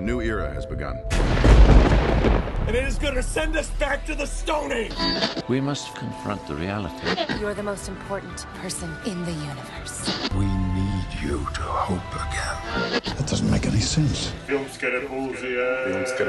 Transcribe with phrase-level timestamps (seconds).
[0.00, 0.96] A new era has begun.
[2.66, 4.94] And it is going to send us back to the Stone Age.
[5.46, 7.06] We must confront the reality.
[7.38, 9.96] You're the most important person in the universe.
[10.34, 10.46] We
[10.78, 12.56] need you to hope again.
[13.18, 14.32] That doesn't make any sense.
[14.46, 15.66] Filmske repulzije.
[15.84, 16.24] Filmske.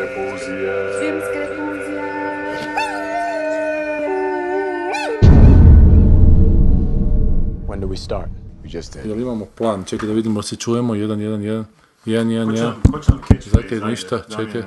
[7.67, 8.29] When do we start?
[8.63, 9.05] We just did.
[9.05, 9.83] Jel imamo plan?
[9.83, 10.95] Čekaj da vidimo se čujemo.
[10.95, 11.65] 1, 1, 1.
[12.05, 12.63] 1, 1, Ko će 1.
[12.63, 13.91] nam- ko će nam catchphrase Čekaj, zadnje?
[13.91, 14.63] ništa, čekaj.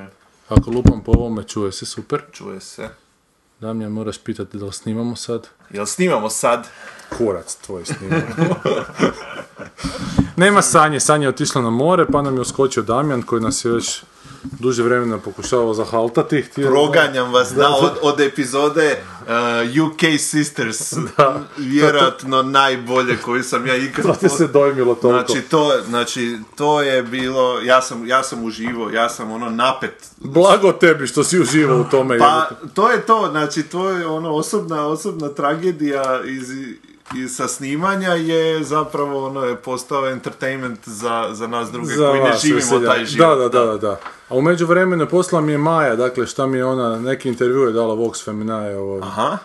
[0.49, 2.21] Ako lupam po ovome, čuje se, super.
[2.31, 2.89] Čuje se.
[3.59, 5.47] Damjan, moraš pitati da li snimamo sad.
[5.69, 6.67] Jel snimamo sad?
[7.09, 8.55] Kurac tvoj snimamo.
[10.37, 13.71] Nema Sanje, Sanja je otišla na more, pa nam je uskočio Damjan koji nas je
[13.71, 14.03] već
[14.59, 16.41] duže vremena pokušavao zahaltati.
[16.41, 16.67] Htio...
[16.67, 20.93] Proganjam vas, da, od, od epizode uh, UK Sisters,
[21.57, 24.05] vjerojatno najbolje koju sam ja ikad...
[24.05, 25.31] To ti se dojmilo toliko.
[25.31, 30.09] Znači to, znači, to je bilo, ja sam, ja sam uživo, ja sam ono napet.
[30.17, 32.19] Blago tebi što si uživao u tome.
[32.19, 36.49] Pa, to je to, znači, to je ono osobna, osobna tragedija iz,
[37.15, 42.23] i sa snimanja je zapravo ono je postao entertainment za, za nas druge Za koji
[42.23, 42.89] ne vas, živimo veselja.
[42.89, 43.27] taj život.
[43.37, 43.99] Da, da, da, da.
[44.29, 47.71] A u međuvremenu poslala mi je Maja, dakle šta mi je ona, neki intervju je
[47.73, 49.37] dala Vox Feminae ovom, Aha.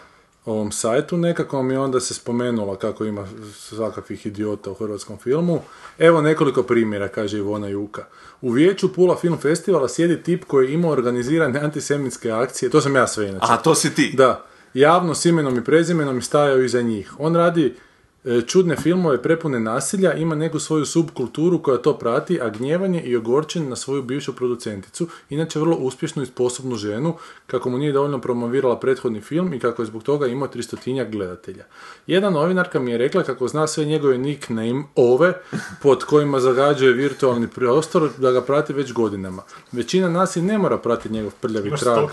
[0.47, 5.61] ovom sajtu, nekako mi onda se spomenula kako ima svakakvih idiota u hrvatskom filmu.
[5.99, 8.05] Evo nekoliko primjera, kaže Ivona Juka.
[8.41, 12.97] U vijeću Pula Film Festivala sjedi tip koji je imao organizirane antisemitske akcije, to sam
[12.97, 13.45] ja sve inače.
[13.45, 14.13] Aha, to si ti.
[14.17, 17.15] Da, javno s imenom i prezimenom i stajao iza njih.
[17.19, 17.75] On radi
[18.47, 23.69] čudne filmove prepune nasilja, ima neku svoju subkulturu koja to prati, a gnjevanje i ogorčen
[23.69, 28.81] na svoju bivšu producenticu, inače vrlo uspješnu i sposobnu ženu, kako mu nije dovoljno promovirala
[28.81, 31.65] prethodni film i kako je zbog toga imao tristotinjak gledatelja.
[32.07, 35.35] Jedna novinarka mi je rekla kako zna sve njegove nickname ove,
[35.83, 39.43] pod kojima zagađuje virtualni prostor, da ga prati već godinama.
[39.73, 42.09] Većina nas i ne mora pratiti njegov prljavi trag.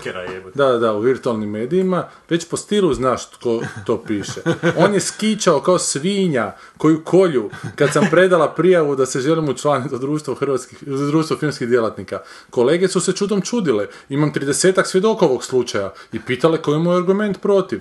[0.54, 4.40] Da, da, u virtualnim medijima, već po stilu znaš tko to piše.
[4.76, 9.94] On je skičao kao svinja koju kolju kad sam predala prijavu da se želim učlaniti
[9.94, 12.18] u društvo, hrvatskih, društvo filmskih djelatnika.
[12.50, 13.86] Kolege su se čudom čudile.
[14.08, 17.80] Imam 30 svjedoka ovog slučaja i pitale koji je argument protiv.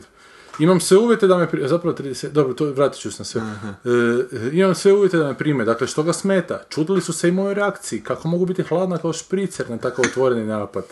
[0.59, 3.41] Imam sve uvjete da me prime, zapravo 30, dobro, to vratit ću se na sve.
[3.41, 6.61] E, imam sve uvjete da me prime, dakle što ga smeta?
[6.69, 10.45] Čudili su se i moje reakciji, kako mogu biti hladna kao špricer na tako otvoreni
[10.45, 10.83] napad.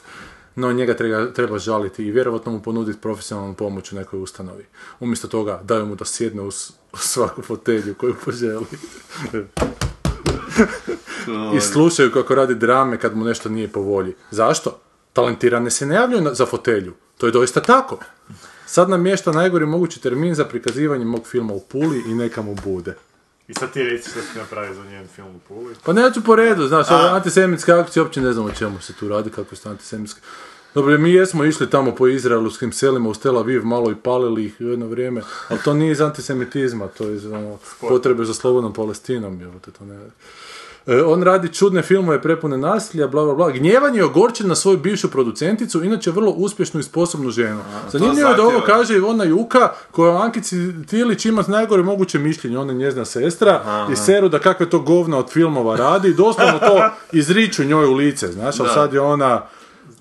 [0.56, 4.66] No njega treba, treba žaliti i vjerovatno mu ponuditi profesionalnu pomoć u nekoj ustanovi.
[5.00, 6.48] Umjesto toga daju mu da sjedne u,
[6.94, 8.66] u svaku fotelju koju poželi.
[11.58, 14.14] I slušaju kako radi drame kad mu nešto nije po volji.
[14.32, 14.80] Zašto?
[15.14, 16.94] Talentirane se ne javljaju na- za fotelju.
[17.18, 17.98] To je doista tako.
[18.66, 22.96] Sad namješta najgori mogući termin za prikazivanje mog filma u Puli i neka mu bude.
[23.48, 25.76] I sad ti reci što si napravio za njen film u Puli.
[25.86, 29.08] Pa neću po redu, znaš, ove antisemitske akcije, uopće ne znam o čemu se tu
[29.08, 30.22] radi, kako su antisemitske.
[30.76, 34.56] Dobro, mi jesmo išli tamo po izraelskim selima u Tel Aviv, malo i palili ih
[34.60, 38.74] u jedno vrijeme, ali to nije iz antisemitizma, to je iz ono, potrebe za slobodnom
[38.74, 40.00] Palestinom, te to ne...
[40.88, 43.52] E, on radi čudne filmove prepune nasilja, bla, bla, bla.
[43.52, 47.60] Gnjevan je ogorčen na svoju bivšu producenticu, inače vrlo uspješnu i sposobnu ženu.
[47.92, 52.58] Zanimljivo je da ovo kaže Ivona Juka, koja o Ankici Tilić ima najgore moguće mišljenje,
[52.58, 56.60] ona je njezina sestra, i seru da kakve to govna od filmova radi, i doslovno
[56.60, 59.42] to izriču njoj u lice, znaš, ali sad je ona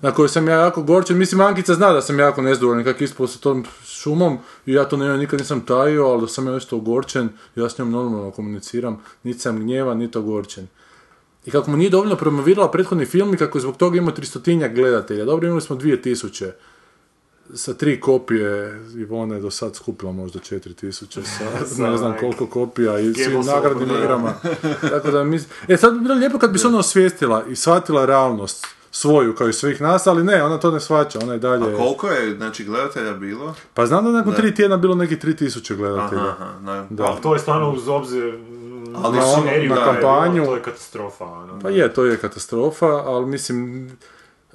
[0.01, 3.27] na kojoj sam ja jako gorčen, mislim Ankica zna da sam jako nezdovoljan kako ispao
[3.27, 3.65] sa tom
[4.05, 7.69] šumom i ja to ne, nikad nisam tajio, ali da sam ja nešto ogorčen, ja
[7.69, 10.67] s njom normalno komuniciram, niti sam gnjevan, niti ogorčen.
[11.45, 14.75] I kako mu nije dovoljno promovirala prethodni film i kako je zbog toga imao tristotinjak
[14.75, 15.25] gledatelja.
[15.25, 16.51] Dobro, imali smo 2000
[17.53, 22.99] sa tri kopije, Ivona je do sad skupila možda 4000 sa ne znam koliko kopija
[22.99, 24.33] i svim nagradnim igrama.
[24.93, 25.39] Tako da mi...
[25.67, 29.49] E sad bi bilo lijepo kad bi se ona osvijestila i shvatila realnost svoju kao
[29.49, 31.75] i svih nas, ali ne, ona to ne shvaća, ona je dalje...
[31.77, 33.53] Koliko je, znači, gledatelja bilo?
[33.73, 36.21] Pa znam da nakon tri tjedna bilo neki 3000 gledatelja.
[36.21, 37.03] Aha, na, Da.
[37.03, 38.33] Ali to je stvarno uz obzir
[39.03, 41.25] Ali na seriju na koja je kampanju- to je katastrofa.
[41.25, 41.59] Ono.
[41.59, 43.89] Pa je, to je katastrofa, ali mislim...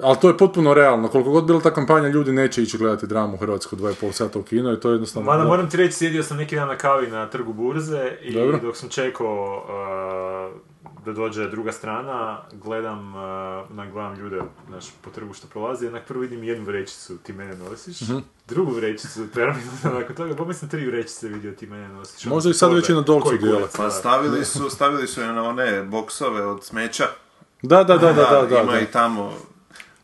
[0.03, 1.09] Ali to je potpuno realno.
[1.09, 4.43] Koliko god bila ta kampanja, ljudi neće ići gledati dramu u Hrvatsku 2,5 sata u
[4.43, 5.31] kino i to je jednostavno...
[5.31, 8.59] Mada moram ti reći, sjedio sam neki dan na kavi na trgu Burze i Dobro.
[8.63, 9.65] dok sam čekao
[10.53, 10.70] uh,
[11.05, 13.21] da dođe druga strana, gledam, uh,
[13.71, 17.57] onak gledam ljude znaš, po trgu što prolazi, onak prvo vidim jednu vrećicu ti mene
[17.57, 18.19] nosiš, Mhm.
[18.49, 22.27] drugu vrećicu, par minuta nakon toga, pa mislim tri vrećice vidio ti mene nosiš.
[22.27, 25.27] Ono, Možda i sad već i na Dolcu kurac, Pa stavili su, stavili su je
[25.27, 27.05] na one boksove od smeća.
[27.63, 28.61] Da, da, da, da, da, da.
[28.61, 28.81] ima da.
[28.81, 29.33] i tamo,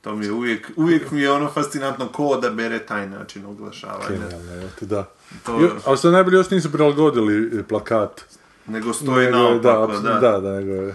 [0.01, 4.09] to mi je uvijek, uvijek mi je ono fascinantno ko da bere taj način oglašavanja.
[4.11, 5.05] Genijalno, da.
[5.43, 8.25] To- Jo- ali što je najbolje, još nisu prilagodili e, plakat.
[8.67, 10.19] Nego stoji Nego na je- da, da.
[10.21, 10.93] da, da, nego.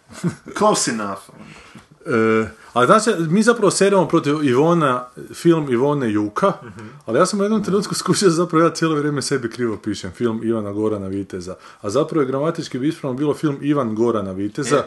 [0.58, 1.20] Close enough.
[2.06, 6.52] E, A znači, mi zapravo serimo protiv Ivona, film Ivone Juka,
[7.06, 10.10] ali ja sam u jednom trenutku skušao da zapravo ja cijelo vrijeme sebi krivo pišem,
[10.12, 11.54] film Ivana Gorana Viteza.
[11.82, 14.76] A zapravo je gramatički bi ispravno bilo film Ivan Gorana Viteza.
[14.76, 14.82] E,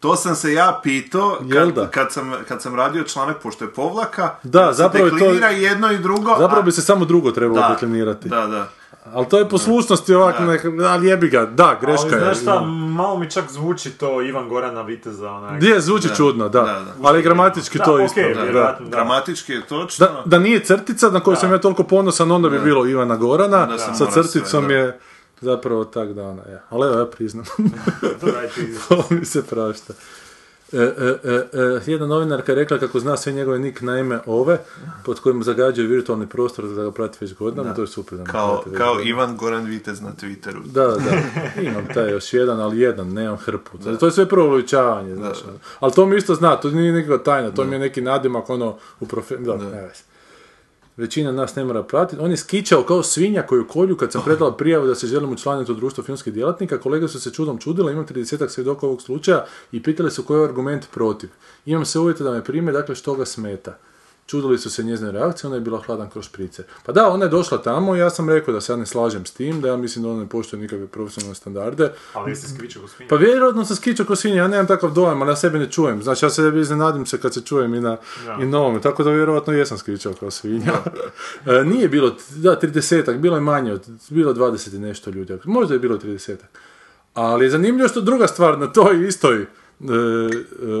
[0.00, 1.38] To sam se ja pitao
[1.74, 5.16] kad, kad, sam, kad sam radio članak, pošto je povlaka, Da, se zapravo je to-
[5.16, 6.30] deklinira jedno i drugo.
[6.30, 8.28] Zapravo a- bi se samo drugo trebalo da, deklinirati.
[8.28, 8.68] Da, da.
[9.04, 10.50] Ali to je poslušnosti ovako, Da.
[10.52, 12.20] neka, ali jebi ga, da, greška Ali je.
[12.20, 12.60] znaš šta,
[12.90, 15.56] malo mi čak zvuči to Ivan Gorana Viteza, onak...
[15.56, 16.60] Gdje zvuči čudno, da.
[16.60, 17.08] Da, da.
[17.08, 18.20] Ali gramatički Da, to okej, isto.
[18.34, 18.42] da.
[18.42, 18.96] vjerojatno, da.
[18.96, 20.06] Gramatički je točno.
[20.06, 23.66] Da, da nije crtica na koju sam ja toliko ponosan, onda bi bilo Ivana Gorana,
[23.66, 24.74] Da sa crticom sve, da.
[24.74, 24.98] je
[25.40, 26.42] zapravo tak dana.
[26.50, 26.60] Ja.
[26.70, 27.44] Ali evo, ja priznam.
[28.90, 29.92] Ovo mi se prašta.
[30.72, 34.58] E, e, e, jedna novinarka je rekla kako zna sve njegove nick naime ove,
[35.04, 38.18] pod kojim zagađaju virtualni prostor da ga prati već godinama, to je super.
[38.18, 39.00] Da Kao, kao.
[39.04, 40.64] Ivan Goran Vitez na Twitteru.
[40.64, 41.62] Da, da, da.
[41.62, 43.78] Imam taj još jedan, ali jedan, nemam hrpu.
[44.00, 45.38] To je sve prvo uličavanje, znaš.
[45.48, 45.58] ono.
[45.80, 48.76] Ali to mi isto zna, to nije nikakva tajna, to mi je neki nadimak, ono,
[49.00, 49.36] u profe...
[49.36, 49.90] Da, ne.
[50.96, 52.22] Većina nas ne mora pratiti.
[52.22, 55.72] On je skičao kao svinja koju kolju kad sam predala prijavu da se želim učlaniti
[55.72, 56.80] u društvo filmskih djelatnika.
[56.80, 60.44] Kolege su se čudom čudile, imam 30 svjedoka ovog slučaja i pitali su koji je
[60.44, 61.30] argument protiv.
[61.66, 63.78] Imam se uvjete da me prime, dakle što ga smeta.
[64.26, 66.64] Čudili su se njezine reakcije, ona je bila hladan kroz šprice.
[66.86, 69.26] Pa da, ona je došla tamo i ja sam rekao da se ja ne slažem
[69.26, 71.92] s tim, da ja mislim da ona ne poštuje nikakve profesionalne standarde.
[72.12, 73.08] Ali jesi skvičao ko svinja?
[73.08, 76.02] Pa vjerojatno sam skičao ko svinja, ja nemam takav dojam, ali ja sebe ne čujem.
[76.02, 77.96] Znači ja se iznenadim se kad se čujem i na,
[78.40, 80.72] i na ovome, tako da vjerojatno jesam skičao kao svinja.
[81.46, 85.38] E, nije bilo, da, 30 bilo je manje, od, bilo je 20 i nešto ljudi,
[85.44, 86.36] možda je bilo 30
[87.14, 89.46] Ali je zanimljivo što druga stvar na toj istoj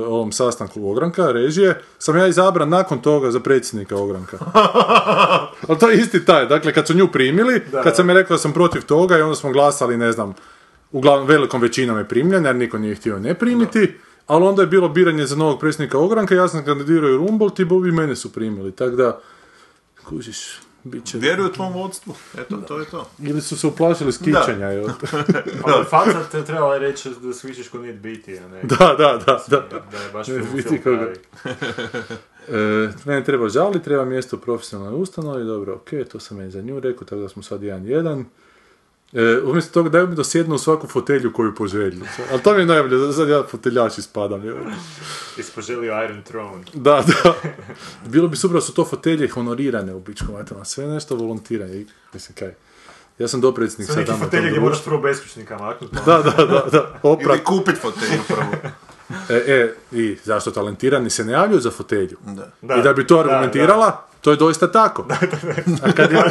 [0.06, 4.38] ovom sastanku ogranka, režije, sam ja izabran nakon toga za predsjednika ogranka.
[5.68, 8.38] Ali to je isti taj, dakle kad su nju primili, kad sam je rekao da
[8.38, 10.34] sam protiv toga i onda smo glasali, ne znam,
[10.92, 13.94] uglavnom velikom većinom je primljen, jer niko nije htio ne primiti,
[14.26, 17.64] ali onda je bilo biranje za novog predsjednika ogranka, ja sam kandidirao i Rumbolt i
[17.64, 19.20] bo- i mene su primili, tako da,
[20.04, 21.18] kužiš, bit će...
[21.18, 22.14] Vjeruju tvom vodstvu.
[22.38, 23.10] Eto, to je to.
[23.18, 24.84] Ili su se uplašili skičanja, jel?
[25.64, 28.62] Ali faca te trebala je reći da svičiš ko nit biti, a ne...
[28.62, 29.62] da, da, da, da.
[29.70, 31.12] Da je baš Ne film koga.
[32.48, 36.62] E, mene treba žali, treba mjesto u profesionalnoj ustanovi, dobro, ok, to sam meni za
[36.62, 38.24] nju rekao, tako da smo sad jedan jedan.
[39.14, 42.04] E, umjesto toga daju mi da sjednu u svaku fotelju koju poželju.
[42.32, 44.44] Ali to mi je najbolje, da sad ja foteljač ispadam.
[44.44, 44.56] jel?
[45.36, 46.64] Jesi poželio Iron Throne.
[46.72, 47.34] Da, da.
[48.06, 50.64] Bilo bi super da su to fotelje honorirane u bičku materijalno.
[50.64, 51.74] Sve nešto volontiranje.
[51.74, 52.54] I, Mislim, kaj.
[53.18, 55.96] Ja sam dopredsjednik Sve sad neki dana fotelje gdje moraš prvo beskućnika maknuti.
[56.06, 57.00] Da, da, da, da.
[57.02, 57.36] Oprat.
[57.36, 58.72] Ili kupit fotelju prvo.
[59.28, 62.16] E, e, i zašto talentirani se ne javljaju za fotelju?
[62.62, 62.74] Da.
[62.78, 65.06] I da bi to Da, argumentirala, to je doista tako.
[65.84, 66.22] A kad je,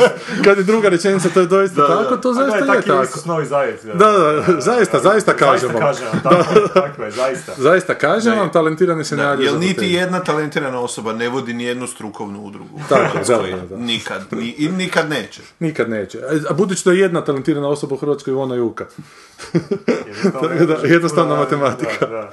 [0.43, 2.03] kad je druga rečenica, to je doista Da, da.
[2.03, 3.19] tako, to zaista da, je tak je tako.
[3.25, 3.47] Novi.
[3.93, 5.79] Da, da, zaista, zaista kažemo.
[5.79, 7.51] Zaista kažemo, tako, tako je, zaista.
[7.57, 11.53] Zaista kažem Da, vam, talentirani se ne Da, jer niti jedna talentirana osoba ne vodi
[11.53, 12.79] ni jednu strukovnu udrugu.
[12.89, 13.77] Tako, da, da, da.
[13.77, 14.21] Nikad.
[14.31, 15.41] Ni, I nikad neće.
[15.59, 16.19] Nikad neće.
[16.49, 18.85] A budući da je jedna talentirana osoba u Hrvatskoj Ivona Juka.
[20.07, 22.29] Jednostavno, Da, jednostavna da, matematika.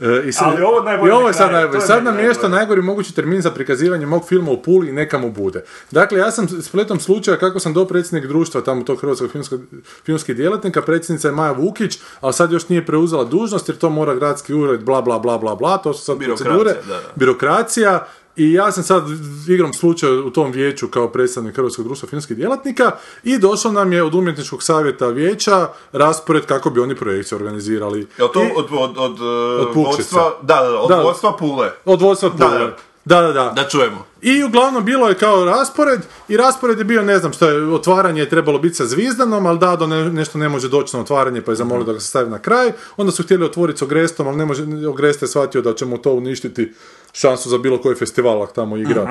[0.00, 1.80] E, i sad, Ali ovo i ovo je sad najbolje.
[1.80, 5.30] Sad nam mjesto najgori mogući termin za prikazivanje mog filma u Puli i neka mu
[5.30, 5.64] bude.
[5.90, 9.60] Dakle, ja sam spletom slučaja kako sam dopredsjednik društva tamo tog hrvatskog filmskog,
[10.04, 14.14] filmskih djelatnika, predsjednica je Maja Vukić, ali sad još nije preuzela dužnost jer to mora
[14.14, 16.72] gradski ured, bla, bla, bla, bla, bla, to su sad procedure.
[16.72, 17.00] da, da.
[17.14, 18.06] Birokracija.
[18.36, 19.04] I ja sam sad
[19.48, 22.90] igrom slučaja u tom vijeću kao predstavnik Hrvatskog društva filmskih djelatnika
[23.24, 28.06] i došlo nam je od umjetničkog savjeta vijeća raspored kako bi oni projekciju organizirali.
[28.18, 29.96] Jel to I- od, od, od, Od uh, Pukšića.
[29.96, 31.02] vodstva, da, da, od Da.
[31.02, 31.70] vodstva Pule.
[31.84, 32.58] Od vodstva Da, Pule.
[32.58, 32.76] da.
[33.04, 33.52] Da, da, da.
[33.56, 34.04] Da čujemo.
[34.22, 38.20] I uglavnom bilo je kao raspored i raspored je bio, ne znam što je, otvaranje
[38.20, 41.52] je trebalo biti sa zvizdanom, ali Dado ne, nešto ne može doći na otvaranje pa
[41.52, 42.72] je zamolio da ga se stavi na kraj.
[42.96, 46.12] Onda su htjeli otvoriti s Ogrestom, ali ne može, Ogreste je shvatio da ćemo to
[46.12, 46.72] uništiti
[47.12, 49.02] šansu za bilo koji festival ako tamo igra.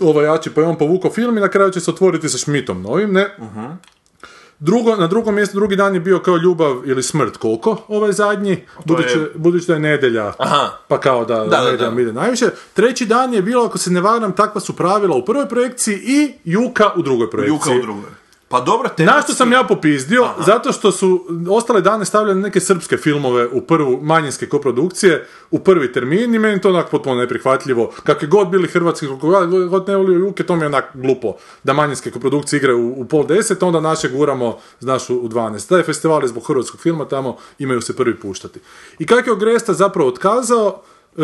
[0.00, 2.82] Ovaj jači, pa je on povukao film i na kraju će se otvoriti sa Šmitom
[2.82, 3.36] novim, ne?
[4.58, 8.64] Drugo, na drugom mjestu, drugi dan je bio kao ljubav ili smrt, koliko ovaj zadnji,
[8.84, 10.70] budući, je- budući da je nedjelja, Aha.
[10.88, 12.02] pa kao da, da, nedjeljom da.
[12.02, 12.46] ide najviše.
[12.74, 16.32] Treći dan je bilo, ako se ne varam, takva su pravila u prvoj projekciji i
[16.44, 17.54] Juka u drugoj projekciji.
[17.54, 18.10] Juka u drugoj.
[18.48, 19.22] Pa dobro, Na tematski...
[19.22, 24.00] što sam ja popizdio, zato što su ostale dane stavljali neke srpske filmove u prvu,
[24.02, 27.92] manjinske koprodukcije, u prvi termin i meni to onak potpuno neprihvatljivo.
[28.04, 29.26] Kakvi god bili hrvatski, kako
[29.68, 31.34] god- ne volio Juke, to mi je onak glupo.
[31.64, 35.68] Da manjinske koprodukcije igraju u, u pol deset, onda naše guramo, znaš, u, 12.
[35.68, 38.60] Taj festival je zbog hrvatskog filma, tamo imaju se prvi puštati.
[38.98, 40.82] I kako je Ogresta zapravo otkazao,
[41.16, 41.22] e,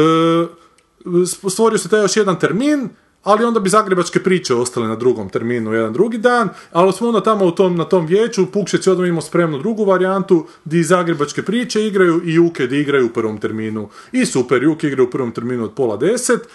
[1.50, 2.88] stvorio se taj još jedan termin,
[3.22, 7.20] ali onda bi zagrebačke priče ostale na drugom terminu jedan drugi dan, ali smo onda
[7.20, 11.42] tamo u tom, na tom vijeću, Pukšić je odmah imao spremnu drugu varijantu, di zagrebačke
[11.42, 13.88] priče igraju i Juke di igraju u prvom terminu.
[14.12, 16.48] I super, Juke igraju u prvom terminu od pola deset,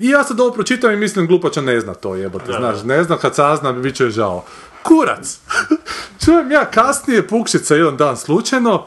[0.00, 3.16] i ja sad ovo pročitam i mislim glupača ne zna to jebote, znaš, ne zna
[3.16, 4.44] kad sazna bit će žao.
[4.82, 5.38] Kurac!
[6.24, 8.86] Čujem ja kasnije Pukšica jedan dan slučajno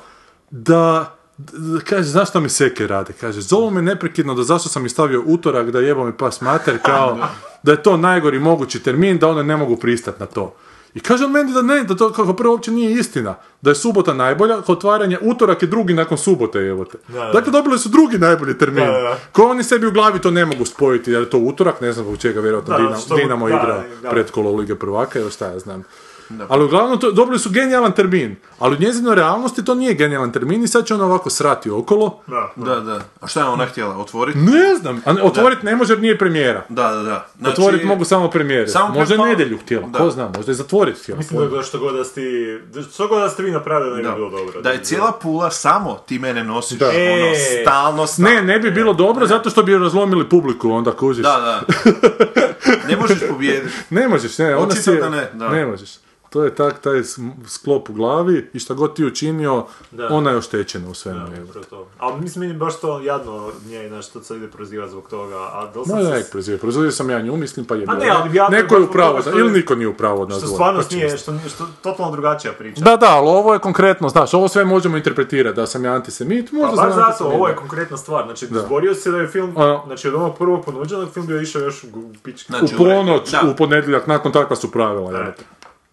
[0.49, 1.16] da
[1.83, 3.13] kaže, znaš što mi seke rade?
[3.21, 7.17] Kaže, zovu me neprekidno da zašto sam stavio utorak, da jebo mi pas mater, kao
[7.63, 10.53] da je to najgori mogući termin, da one ne mogu pristati na to.
[10.93, 13.35] I kaže on meni da ne, da to kako prvo uopće nije istina.
[13.61, 16.97] Da je subota najbolja, otvaranje utorak je drugi nakon subote, jebote.
[17.07, 17.29] da.
[17.33, 18.85] Dakle, dobili su drugi najbolji termin.
[18.85, 19.17] Da.
[19.31, 22.05] Ko oni sebi u glavi to ne mogu spojiti, jer je to utorak, ne znam
[22.05, 24.09] zbog čega, vjerojatno Dinamo, Dinamo igra da.
[24.09, 25.83] pretkolo Lige prvaka ili šta ja znam.
[26.47, 30.63] Ali uglavnom to, dobili su genijalan termin, ali u njezinoj realnosti to nije genijalan termin
[30.63, 32.19] i sad će ona ovako srati okolo.
[32.27, 32.51] Da.
[32.57, 33.01] Da, da.
[33.21, 33.97] A šta je ona htjela?
[33.97, 34.39] Otvoriti?
[34.39, 36.65] Ne znam, a ne- otvorit ne može jer nije premijera.
[36.69, 37.27] Da, da, da.
[37.39, 38.67] Znači, Otvorit mogu samo premijere.
[38.67, 39.99] samo možda je pretpostavljam- nedjelju htjela, Da.
[39.99, 41.17] ko zna, možda je zatvorit htjela.
[41.17, 42.21] Mislim da što god da ste,
[42.93, 44.15] što god da ste vi napravili ne bi Da.
[44.15, 44.61] bilo dobro.
[44.61, 46.87] Da je cijela pula samo ti mene nosiš, Da.
[46.87, 47.61] ono, E.
[47.61, 48.29] stalno, stalno.
[48.31, 51.23] Ne, ne bi bilo dobro zato što bi razlomili publiku onda kužiš.
[51.23, 51.73] Da, da.
[52.89, 53.73] ne možeš pobijediti.
[53.89, 55.49] Ne možeš, ne, ona Očito si da ne, da.
[55.49, 55.89] ne možeš.
[56.29, 57.01] To je tak, taj
[57.47, 60.07] sklop u glavi i šta god ti učinio, Da.
[60.07, 61.19] ona je oštećena u svemu.
[61.53, 61.87] Da, to.
[61.97, 65.35] Ali mislim, meni je baš to jadno nje, znaš, što se ide prozivati zbog toga,
[65.35, 66.31] a da li sam ne, se...
[66.31, 68.91] prozivaj, prozivio sam ja nju, mislim, pa je A ne, ali ja- Neko je u
[68.91, 71.67] pravu, ili niko nije u pravu od nas Što dvoje, stvarnost pa nije, što, što
[71.81, 72.81] totalno drugačija priča.
[72.81, 76.51] Da, da, ali ovo je konkretno, znaš, ovo sve možemo interpretirati, da sam ja antisemit,
[76.51, 78.25] Pa možda baš sam zato, ovo je konkretna stvar.
[78.25, 78.59] Znači, Da.
[78.59, 79.81] zborio se da je film, A.
[79.85, 81.87] znači od onog prvog ponuđenog film bio išao još u
[82.23, 82.47] pičku.
[82.49, 83.41] Znači, U ponoć, Da.
[83.45, 85.11] u ponedjeljak, nakon takva su pravila.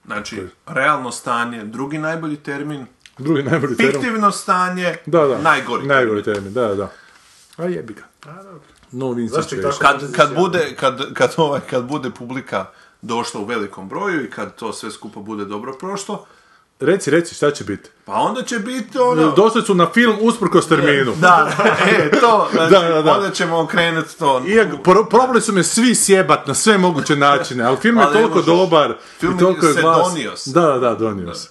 [0.06, 2.86] Znači, realno stanje, drugi najbolji termin,
[3.18, 3.92] Drugi najbolji termin.
[3.92, 5.38] fiktivno stanje, Da, da.
[5.38, 5.86] najgori.
[5.86, 6.92] Najgori termin, da, da.
[7.56, 8.02] A jebi ga.
[8.92, 9.16] No
[9.80, 12.66] Kad, kad, bude, kad, kad, ovaj, kad bude publika
[13.02, 16.26] došla u velikom broju i kad to sve skupa bude dobro prošlo,
[16.80, 17.90] Reci, reci, šta će biti?
[18.04, 19.30] pa onda će biti ono...
[19.30, 21.12] Došli su na film usprkos terminu.
[21.14, 21.50] Da,
[21.88, 23.12] e, to, znači, Da, da, da.
[23.12, 24.42] onda ćemo okrenuti to.
[24.46, 28.12] Iako, pro- probali su me svi sjebat na sve moguće načine, ali film je Ali
[28.12, 28.46] toliko možeš.
[28.46, 30.08] dobar Film i toliko je se glas.
[30.08, 30.50] donio se.
[30.50, 31.48] Da, da, da, donio se.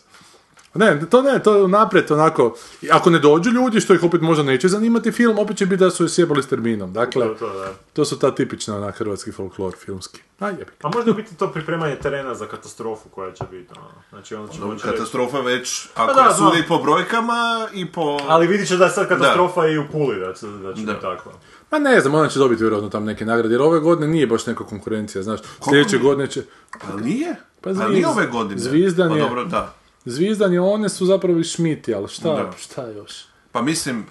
[0.76, 2.56] Ne, to ne, to je naprijed onako,
[2.92, 5.92] ako ne dođu ljudi, što ih opet možda neće zanimati film, opet će biti da
[5.92, 6.94] su je sjebali s terminom.
[6.94, 7.68] Dakle, To, to, da.
[7.94, 10.22] to su ta tipična onak hrvatski folklor filmski.
[10.40, 10.52] A.
[10.84, 13.74] A možda biti to pripremanje terena za katastrofu koja će biti.
[13.74, 13.88] Ono.
[14.10, 17.68] Znači, onda će Dobro, moći reći- Katastrofa već, ako Pa da, je sudi po brojkama
[17.74, 18.18] i po...
[18.24, 20.94] Ali vidit će da je sad katastrofa i u Puli, da će, da će Da.
[20.94, 21.32] takva.
[21.72, 24.46] Ma ne znam, ona će dobiti vjerojatno tam neke nagrade, jer ove godine nije baš
[24.46, 25.40] neka konkurencija, znaš.
[25.62, 26.04] Sljedeće nije?
[26.04, 26.44] godine će...
[26.82, 27.36] Pa nije?
[27.62, 28.60] Pa Pa, nije ove godine.
[28.60, 29.74] Zvizdan pa je- dobro, da.
[30.06, 32.52] Zvizdan je one su zapravo i šmiti, ali šta, Da.
[32.54, 33.12] šta još?
[33.52, 34.06] Pa mislim,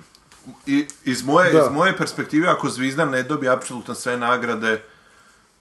[0.67, 1.59] i, iz, moje, Da.
[1.61, 4.83] iz moje perspektive, ako Zvizdan ne dobije apsolutno sve nagrade,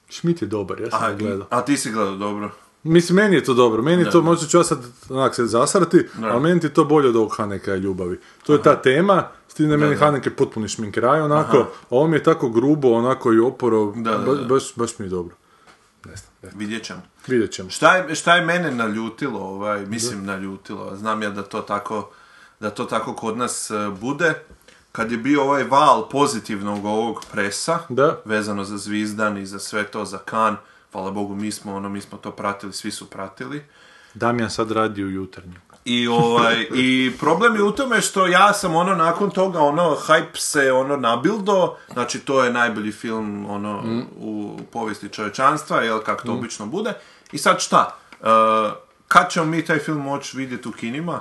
[0.10, 1.48] Šmit je dobar, ja sam a, gledao.
[1.50, 2.50] a ti si gledao dobro.
[2.84, 3.82] Mislim, meni je to dobro.
[3.82, 6.28] Meni je to, možda ću ja sad onak se zasrati, Da.
[6.28, 8.20] ali meni ti je to bolje od ovog Haneka i ljubavi.
[8.44, 10.00] To je ta tema, s tim da meni da.
[10.00, 14.46] Hanek je potpuni šminkraj, onako, a ovo mi je tako grubo, onako i oporo, ba-
[14.46, 15.36] baš, baš mi je dobro.
[16.06, 16.50] Ne znam, ne.
[16.56, 17.02] Vidjet ćemo.
[17.28, 17.70] vidjet ćemo.
[17.70, 22.12] Šta je, šta je mene naljutilo, ovaj, mislim naljutilo, znam ja da to tako,
[22.60, 24.34] da to tako kod nas e, bude,
[24.92, 28.22] kad je bio ovaj val pozitivnog ovog presa, Da.
[28.26, 30.58] vezano za Zvizdan i za sve to, za kan,
[30.92, 33.64] hvala Bogu, mi smo, ono, mi smo to pratili, svi su pratili.
[34.14, 35.60] Damjan sad radi u jutarnju.
[35.86, 40.38] I, ovaj, I problem je u tome što ja sam ono nakon toga ono hype
[40.38, 43.84] se ono nabildo, znači to je najbolji film ono
[44.18, 46.94] u povijesti čovječanstva, jel kako to obično bude.
[47.32, 47.98] I sad šta?
[48.20, 48.28] Uh,
[49.08, 51.20] kad ćemo mi taj film moći vidjeti u kinima?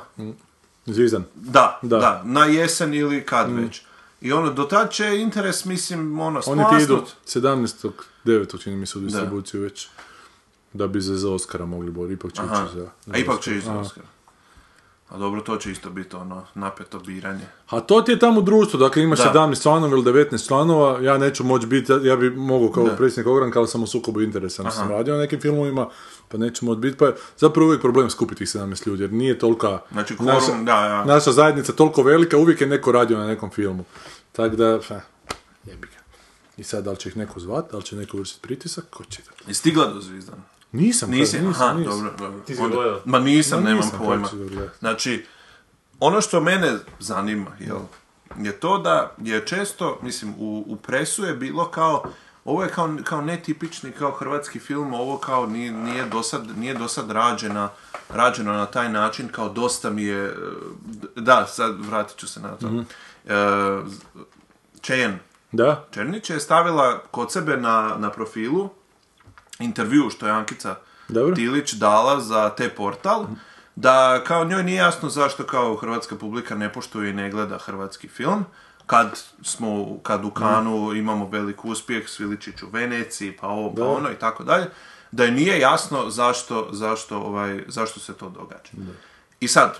[0.87, 1.25] Zvizdan.
[1.35, 1.99] Da, Da.
[1.99, 3.83] da, na jesen ili kad već.
[4.21, 7.55] I ono, do tad će interes, mislim, ono, Oni ti idu splasnut.
[8.25, 8.62] 17.9.
[8.62, 9.88] čini mi se u distribuciju već.
[10.73, 12.90] Da bi se za Oscara mogli boriti, ipak će ići za...
[13.12, 13.90] A ipak će ići za Aha.
[15.11, 17.47] A dobro, to će isto biti ono, napeto biranje.
[17.69, 19.33] A to ti je tamo društvo, dakle imaš Da.
[19.35, 22.97] 17 članova ili 19 članova, ja neću moći biti, ja bi mogao kao Da.
[22.97, 25.88] predsjednik ogranka, ali sam u sukobu interesa, sam radio na nekim filmovima,
[26.29, 29.38] pa neću moći biti, pa je zapravo uvijek problem skupiti tih 17 ljudi, jer nije
[29.38, 31.14] tolika, Znači, naša, kvorum, da, da.
[31.14, 33.85] naša zajednica toliko velika, uvijek je neko radio na nekom filmu.
[34.33, 35.00] Tako da, fa,
[35.64, 36.00] jebi ga.
[36.57, 39.05] I sad, da li će ih neko zvat, da li će neko vršiti pritisak, ko
[39.05, 39.31] će da...
[39.50, 40.43] Je stigla do Zvizdana?
[40.73, 41.41] Nisam, Nisi?
[41.41, 41.93] nisam, Aha, nisam.
[41.93, 42.41] dobro, dobro.
[42.41, 43.00] Ti si Onda-?
[43.05, 44.29] Ma nisam, Ma nemam nisam, pojma.
[44.79, 45.27] Znači,
[46.00, 47.79] ono što mene zanima, jel,
[48.39, 52.05] je to da je često, mislim, u, u presu je bilo kao,
[52.45, 57.11] ovo je kao, kao netipični, kao hrvatski film, ovo kao nije, nije dosad, nije dosad
[57.11, 57.69] rađena,
[58.09, 60.33] rađeno na taj način, kao dosta mi je, e,
[61.17, 62.67] da, sad vratit ću se na to.
[62.67, 62.81] Mhm.
[63.27, 63.35] E,
[64.81, 65.17] Cheyenne,
[65.53, 65.85] Da?
[65.91, 68.69] Černić je stavila kod sebe na, na profilu
[69.61, 70.75] intervju što je Ankica
[71.09, 71.35] Dobro.
[71.35, 73.26] Tilić dala za te portal,
[73.76, 78.09] da kao njoj nije jasno zašto kao hrvatska publika ne poštuje i ne gleda hrvatski
[78.09, 78.45] film,
[78.87, 84.11] kad smo, kad u Kanu imamo velik uspjeh, Sviličić u Veneciji, pa ovo, pa ono
[84.11, 84.67] i tako dalje,
[85.11, 88.71] da je nije jasno zašto, zašto, ovaj, zašto se to događa.
[89.40, 89.79] I sad,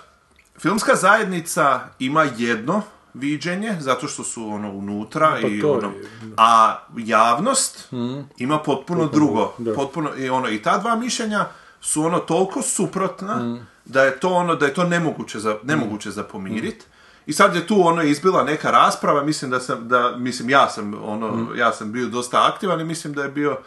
[0.59, 6.75] filmska zajednica ima jedno viđenje, zato što su ono unutra Pa i ono, je, a
[6.97, 7.89] javnost
[8.37, 9.53] ima potpuno drugo.
[9.57, 9.73] da.
[9.73, 11.45] Potpuno, i, ono, I ta dva mišljenja
[11.81, 13.67] su ono toliko suprotna Mm.
[13.85, 16.85] da je to ono da je to nemoguće za, nemoguće za pomirit.
[17.25, 20.93] I sad je tu ono izbila neka rasprava, mislim da sam, da, mislim ja sam
[21.03, 21.57] ono, Mm.
[21.57, 23.57] ja sam bio dosta aktivan i mislim da je bio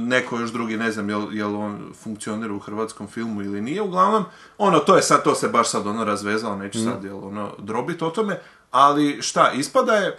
[0.00, 4.24] neko još drugi, ne znam jel, jel on funkcionira u hrvatskom filmu ili nije, uglavnom,
[4.58, 6.84] ono, to je sad, to se baš sad ono razvezalo, neću Mm.
[6.84, 8.40] sad jel, ono, drobit o tome,
[8.70, 10.18] ali šta, ispada je,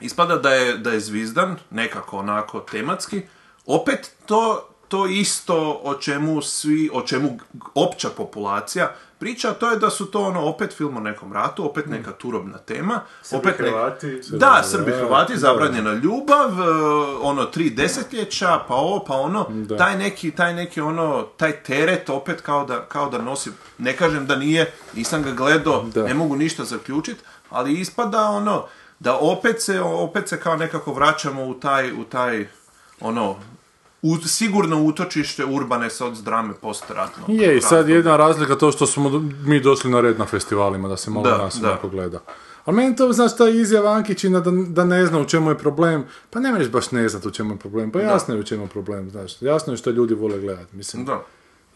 [0.00, 3.22] ispada da je, da je Zvizdan nekako onako tematski,
[3.66, 7.38] opet to, to isto o čemu svi, o čemu
[7.74, 11.66] opća populacija priča, a to je da su to ono opet film o nekom ratu,
[11.66, 13.00] opet neka turobna tema,
[13.32, 14.20] opet ne- Hrvati.
[14.30, 16.72] da, Srbi Hrvati, zabranjena ljubav, e,
[17.22, 19.46] ono tri desetljeća, pa ovo, pa ono,
[19.76, 24.26] taj neki, taj neki ono, taj teret opet kao da, kao da nosi, ne kažem
[24.26, 26.02] da nije, nisam ga gledao, Da.
[26.04, 28.64] ne mogu ništa zaključiti, ali ispada ono,
[28.98, 32.46] da opet se, opet se kao nekako vraćamo u taj, u taj,
[33.00, 33.36] ono,
[34.02, 37.24] u, sigurno utočište urbane soc drame postratno.
[37.28, 39.10] Je, i sad jedna razlika to što smo
[39.44, 41.78] mi došli na red na festivalima, da se malo Da, nas da.
[41.90, 42.20] gleda.
[42.64, 46.04] Ali meni to, znaš, ta izjava Ankićina da, da ne zna u čemu je problem,
[46.30, 48.62] pa ne možeš baš ne znati u čemu je problem, pa jasno je u čemu
[48.64, 51.24] je problem, znaš, jasno je što ljudi vole gledati, mislim, Da.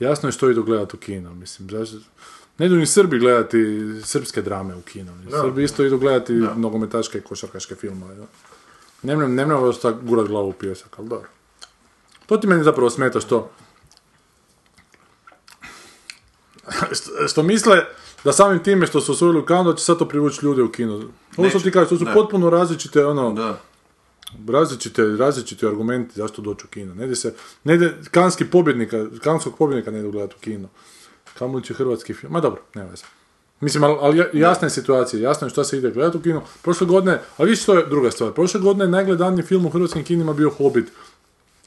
[0.01, 1.89] jasno je što idu gledati u kino, mislim, znaš,
[2.59, 3.59] ne idu ni Srbi gledati
[4.05, 5.13] srpske drame u kino.
[5.31, 8.25] Srbi isto idu gledati nogometaške i košarkaške filmove, da.
[9.03, 9.47] Ne mrem, ne
[10.49, 11.29] u pijesak, ali dobro.
[12.27, 13.51] To ti meni zapravo smeta što
[16.93, 17.85] što, što misle
[18.25, 20.73] da samim time što su osvojili u Kanu da će sad to privući ljude u
[20.73, 21.03] kino.
[21.37, 22.15] Ovo što ti kažeš, to su ne.
[22.15, 23.61] potpuno različite ono, Da.
[24.49, 26.95] različite, različiti argumenti zašto doći u kino.
[26.95, 30.69] Ne se, ne ide, kanski pobjednika, kanskog pobjednika ne ide gledati u kino.
[31.39, 33.05] Kamo će hrvatski film, ma dobro, nema veze.
[33.61, 36.43] Mislim, ali, ali ja- jasna je situacija, jasno je šta se ide gledati u kino.
[36.63, 40.05] Prošle godine, a vidiš što je druga stvar, prošle godine je najgledaniji film u hrvatskim
[40.05, 40.89] kinima bio Hobbit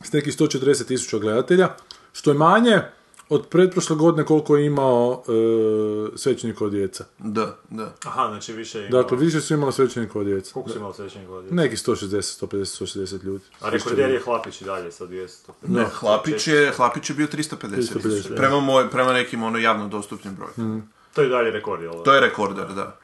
[0.04, 1.76] s nekih 140 tisuća gledatelja,
[2.14, 2.82] što je manje
[3.30, 7.06] od pretprošle godine koliko je imao e, svećenikova djeca.
[7.18, 7.94] Da, da.
[8.06, 8.90] Aha, znači više ima...
[8.90, 10.54] Dakle, više su imali svećenikova djeca.
[10.54, 11.64] Koliko su imali svećenih godina?
[11.64, 13.44] Nekih 160, 150, 160 ljudi.
[13.62, 15.52] A rekorder je Hlapić i dalje sa 200.
[15.68, 17.58] Ne, Hlapić je, Hlapić je bio 350.
[17.58, 20.82] 350, prema, moj, prema nekim ono javno dostupnim brojkama.
[21.14, 22.04] To je dalje rekord, jel?
[22.04, 23.00] To je rekorder, da.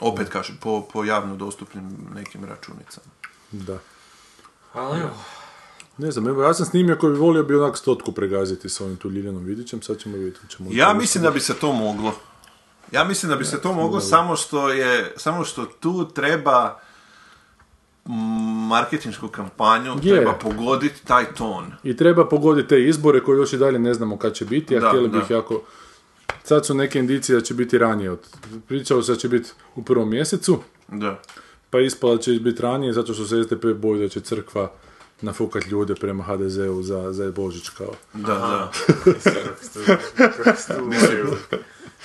[0.00, 3.06] Opet kažem, po, po javno dostupnim nekim računicama.
[3.50, 3.78] Da.
[4.72, 5.10] Ali evo.
[5.98, 8.96] Ne znam, evo, ja sam snimio koji bi volio bi onak stotku pregaziti sa ovim
[8.96, 10.38] tu Ljiljanom Vidićem, sad ćemo vidjeti.
[10.48, 12.12] Ćemo Ja mislim da bi se to moglo.
[12.92, 16.80] Ja mislim da bi se to moglo samo što je, samo što tu treba
[18.68, 20.16] marketinšku kampanju, Je.
[20.16, 21.64] treba pogoditi taj ton.
[21.82, 24.80] I treba pogoditi te izbore koje još i dalje ne znamo kad će biti, a
[24.80, 25.62] Da, htjeli bih jako...
[26.44, 28.18] Sad su neke indicije da će biti ranije od...
[28.68, 31.20] Pričalo se da će biti u prvom mjesecu, Da.
[31.70, 34.72] pa ispala će biti ranije zato što se SDP boji da će crkva
[35.22, 37.92] nafukat ljude prema HDZ-u za, za Božić kao.
[38.12, 38.70] Da, da.
[40.76, 41.36] Tu moraju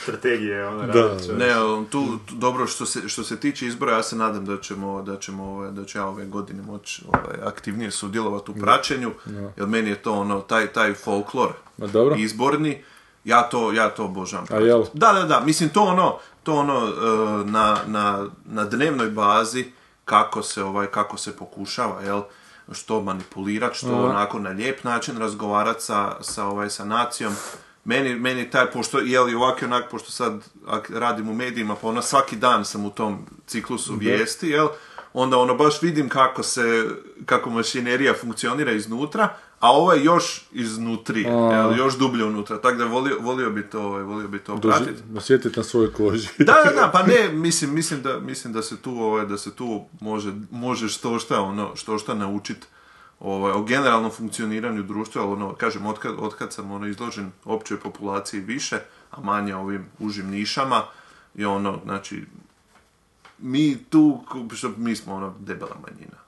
[0.03, 1.33] strategije, ono, radit će.
[1.33, 1.53] Ne,
[1.89, 5.17] tu, tu dobro što se, što se tiče izbora, ja se nadam da ćemo, da
[5.19, 9.11] ćemo, ovaj, da ću ja ove godine moći ovaj, aktivnije sudjelovati u praćenju,
[9.57, 12.15] jer meni je to ono, taj, taj folklor Ma dobro.
[12.17, 12.83] izborni,
[13.23, 14.45] ja to, ja to obožavam.
[14.49, 14.83] A jel?
[14.93, 19.65] Da, da, da, mislim to ono, to ono e, na, na, na dnevnoj bazi
[20.05, 22.21] kako se ovaj kako se pokušava, jel?
[22.71, 27.33] Što manipulirati, što onako na lijep način razgovarati sa, sa, ovaj, sa nacijom.
[27.83, 30.41] Meni, meni taj, pošto, jel, i ovak i onak, pošto sad
[30.89, 34.67] radim u medijima, pa ono svaki dan sam u tom ciklusu vijesti, jel,
[35.13, 36.85] onda ono baš vidim kako se,
[37.25, 42.85] kako mašinerija funkcionira iznutra, a ovo je još iznutri, jel, još dublje unutra, tako da
[42.85, 45.01] volio, volio bi to, ovaj, volio bi to pratiti.
[45.17, 46.27] Osjetiti na svojoj koži.
[46.37, 49.55] Da, da, da, pa ne, mislim, mislim da, mislim da se tu, ovaj, da se
[49.55, 52.67] tu može, može što šta, ono, što šta naučit
[53.19, 58.39] ovaj, o generalnom funkcioniranju društva, ali ono, kažem, otkad, otkad sam ono, izložen općoj populaciji
[58.39, 58.79] više,
[59.11, 60.83] a manje ovim užim nišama,
[61.35, 62.23] i ono, znači,
[63.39, 64.23] mi tu,
[64.55, 66.24] što mi smo ono debela manjina.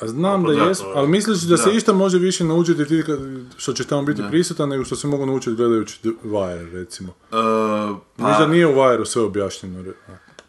[0.00, 3.18] A znam da jes, ali misliš da se išta može više naučiti ti kad,
[3.56, 7.12] što će tamo biti prisutan nego što se mogu naučiti gledajući Wire, recimo.
[7.32, 7.36] E,
[8.16, 9.84] Možda pa, nije u Wire sve objašnjeno.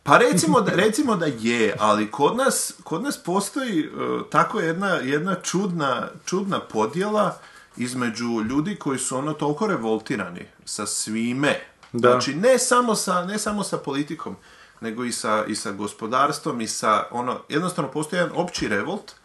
[0.04, 3.90] Pa recimo da, recimo da je, ali kod nas, kod nas postoji e,
[4.30, 7.40] tako jedna, jedna čudna, čudna podjela
[7.78, 11.60] između ljudi koji su ono toliko revoltirani sa svime.
[11.92, 12.12] Da.
[12.12, 14.36] Znači, ne samo sa, ne samo sa politikom,
[14.82, 19.19] nego i sa, i sa gospodarstvom i sa ono, jednostavno postoji jedan opći revolt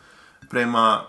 [0.50, 1.04] prema,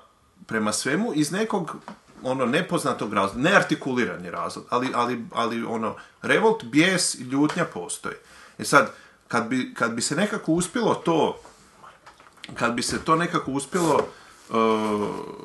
[0.45, 1.75] prema svemu iz nekog
[2.23, 8.15] ono nepoznatog razloga, neartikulirani razlog, ali, ali, ali ono, revolt, bijes i ljutnja postoji.
[8.57, 8.91] I sad,
[9.27, 11.37] kad bi, kad bi se nekako uspjelo to,
[12.53, 13.95] kad bi se to nekako uspjelo
[14.49, 14.55] uh,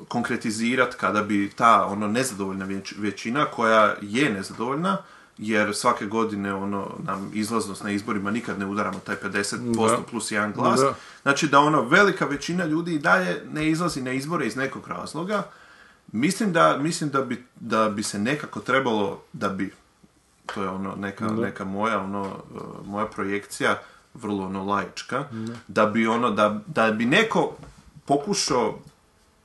[0.09, 4.97] konkretizirati, kada bi ta ono nezadovoljna već- većina koja je nezadovoljna,
[5.41, 9.99] jer svake godine ono nam izlaznost na izborima nikad ne udaramo taj 50% Da.
[10.11, 10.81] plus jedan glas.
[10.81, 10.95] Da.
[11.23, 15.43] Znači da ono velika većina ljudi i dalje ne izlazi na izbore iz nekog razloga.
[16.13, 19.73] Mislim da, mislim da bi, da bi se nekako trebalo, da bi,
[20.55, 23.79] to je ono neka, neka moja, ono, uh, moja projekcija,
[24.15, 25.25] vrlo ono laička,
[25.69, 27.57] da bi ono, da, da bi neko
[28.05, 28.79] pokušao,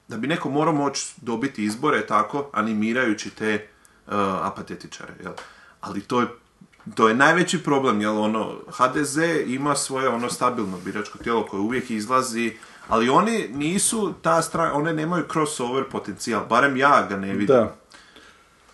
[0.08, 3.68] da bi neko morao moći dobiti izbore tako, animirajući te
[4.08, 5.34] uh, apatetičare, jel?
[5.86, 6.28] Ali to je
[6.96, 9.18] to je najveći problem, jel ono, HDZ
[9.48, 12.54] ima svoje ono stabilno biračko tijelo koje uvijek izlazi,
[12.88, 17.48] ali oni nisu ta strana, one nemaju crossover potencijal, barem ja ga ne vidim.
[17.48, 17.76] Da.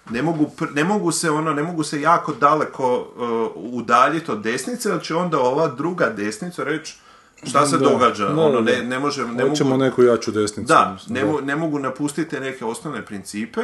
[0.09, 2.99] Ne mogu, ne mogu se ono, ne mogu se jako daleko
[3.55, 6.97] uh, udaljiti od desnice, jer će onda ova druga desnica reći
[7.43, 7.89] šta se Da.
[7.89, 10.67] događa, Da, ono, ne, ne može, ne Hoćemo mogu, neku jaču desnicu.
[10.67, 13.61] da, ne, mo- ne mogu napustiti neke osnovne principe,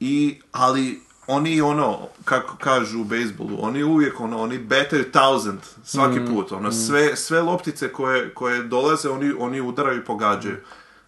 [0.00, 6.20] i, ali oni ono, kako kažu u bejsbolu, oni uvijek ono, oni betaju thousand svaki
[6.20, 10.56] Mm, put, ono, sve, sve loptice koje, koje dolaze, oni, oni udaraju i pogađaju.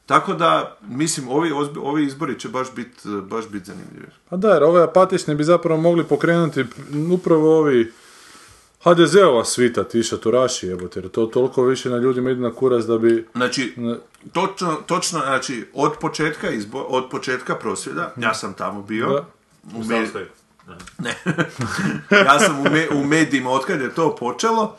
[0.07, 4.07] Tako da, mislim, ovi, ovi izbori će baš biti baš bit zanimljivi.
[4.29, 6.65] Pa da, jer ove apatične bi zapravo mogli pokrenuti
[7.13, 7.93] upravo ovi
[8.85, 12.99] HDZ-ova svita, ti šatoraši, jebote, jer to toliko više na ljudima ide na kurac da
[12.99, 13.27] bi...
[13.35, 13.75] Znači,
[14.33, 19.25] točno, točno, znači, od početka izbo, od početka prosvjeda, ja sam tamo bio, Da.
[19.69, 20.27] U U Savskoj.
[22.25, 24.77] ja sam u, me- u medijima otkad je to počelo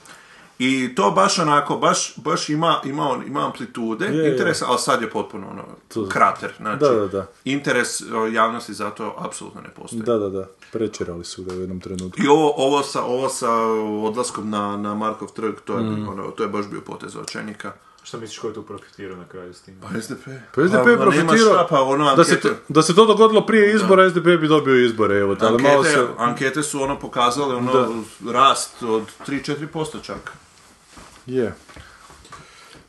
[0.60, 4.32] i to baš onako, baš, baš ima, ima, on- ima amplitude, je.
[4.32, 7.28] interes, ali sad je potpuno ono, To- krater, znači, Da, da, da.
[7.45, 10.02] interes o, javnosti za to apsolutno ne postoji.
[10.02, 12.21] Da, da, da, prečerali su ga u jednom trenutku.
[12.21, 13.52] I ovo, ovo, sa, ovo sa
[14.04, 16.08] odlaskom na, na Markov trg, to je, Mm.
[16.10, 17.71] ono, to je baš bio potez očajnika.
[18.08, 19.76] Šta misliš ko je tu profitirao na kraju s tim?
[19.82, 20.26] Pa SDP.
[20.56, 23.76] Pa SDP je Pa, profitirao, pa ono, da, se to, da se to dogodilo prije
[23.76, 26.08] izbora, SDP bi dobio izbore, evo, ali Ankete, malo se...
[26.17, 27.74] ankete su ono pokazale ono
[28.20, 28.32] Da.
[28.32, 30.32] rast od 3-4% čak.
[31.26, 31.56] Je.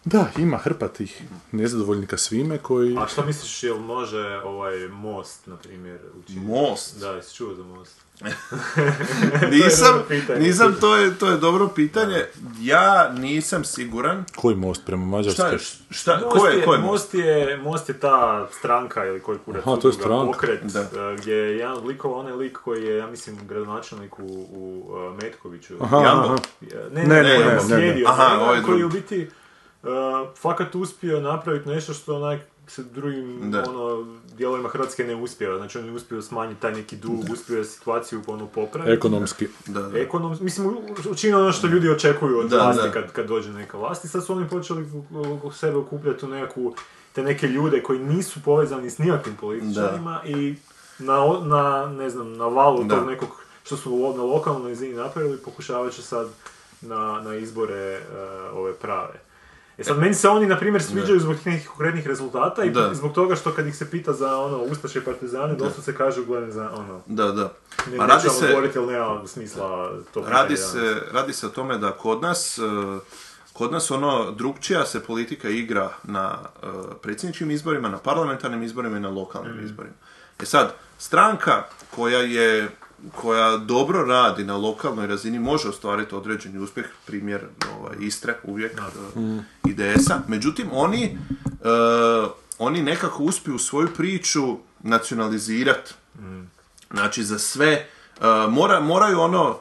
[0.05, 2.97] Da, ima hrpa tih nezadovoljnika svime koji...
[2.99, 6.47] A šta misliš, jel može ovaj most, na primjer, učiniti?
[6.47, 7.01] Most?
[7.01, 7.97] Da, jesi čuo za most?
[9.53, 10.41] Nisam, pitanje.
[10.41, 12.25] nisam, to je, to je dobro pitanje.
[12.61, 14.25] Ja nisam siguran.
[14.37, 15.53] Koji most prema Šta, Mađarskoj?
[15.53, 15.59] je-
[15.91, 17.15] šta, Most ko je, ko je most?
[17.15, 20.27] je, most je ta stranka ili koji kurac Aha, to je stranka.
[20.27, 20.81] pokret, Da.
[20.81, 20.87] eh,
[21.19, 25.25] gdje je jedan od likova, onaj lik koji je, ja mislim, gradonačelnik u, u eh,
[25.25, 25.75] Metkoviću.
[25.81, 26.37] Aha, aha.
[26.93, 28.13] Ne, Ne, ne, ne, ne, ne, ne, slijedio ne.
[28.13, 29.01] Aha, njega, ovaj koji je u drugi.
[29.01, 29.31] biti
[29.83, 29.89] uh,
[30.37, 33.65] fakat uspio napraviti nešto što onak se drugim Da.
[33.69, 35.57] ono, dijelovima Hrvatske ne uspio.
[35.57, 38.93] Znači on je uspio smanjiti taj neki dug, uspio je situaciju ono popraviti.
[38.93, 39.49] Ekonomski.
[39.67, 39.99] Da, da.
[39.99, 40.77] Ekonom, mislim,
[41.11, 42.93] učinio ono što ljudi očekuju od Da, vlasti da.
[42.93, 44.87] Kad, kad dođe neka vlast i sad su oni počeli
[45.37, 46.75] oko sebe okupljati u nekakvu,
[47.13, 50.55] te neke ljude koji nisu povezani s nijakvim političarima i
[50.99, 52.97] na, na, ne znam, na valu Da.
[52.97, 53.29] tog nekog
[53.65, 56.29] što su na lokalnoj razini napravili, pokušavat će sad
[56.81, 58.03] na, na izbore e,
[58.53, 59.28] ove prave.
[59.79, 62.95] E sad, meni se oni, na primjer, sviđaju zbog nekih konkretnih rezultata i Da.
[62.95, 66.25] zbog toga što kad ih se pita za ono Ustaše i Partizane, dosta se kaže
[66.25, 67.53] gledam za ono, Da, da.
[67.91, 71.79] ne, Ma radi se, govoriti, ali nema smisla to radi, se, radi se o tome
[71.79, 72.63] da kod nas, eh,
[73.53, 76.67] kod nas ono drugčija se politika igra na eh,
[77.03, 79.95] predsjedničkim izborima, na parlamentarnim izborima i na lokalnim izborima.
[80.43, 81.63] E sad, stranka
[81.95, 82.69] koja je
[83.17, 87.41] koja dobro radi na lokalnoj razini može ostvariti određeni uspjeh, primjer
[87.79, 90.21] ovaj, Istre uvijek, eh, IDS-a.
[90.29, 95.95] Međutim, oni, eh, oni nekako uspiju svoju priču nacionalizirati.
[96.91, 97.87] Znači za sve,
[98.21, 99.57] uh, mora, moraju ono, uh,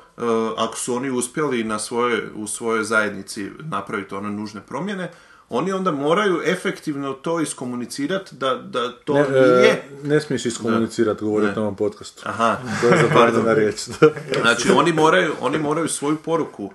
[0.57, 5.11] ako su oni uspjeli na svojoj, u svojoj zajednici napraviti one nužne promjene,
[5.49, 9.69] oni onda moraju efektivno to iskomunicirati da, da to Ne, nije...
[9.69, 12.21] e, ne smiješ iskomunicirati, govoriti na ovom podcastu.
[12.25, 13.75] Aha, To je zabranjena riječ.
[14.41, 16.71] znači oni moraju, oni moraju svoju poruku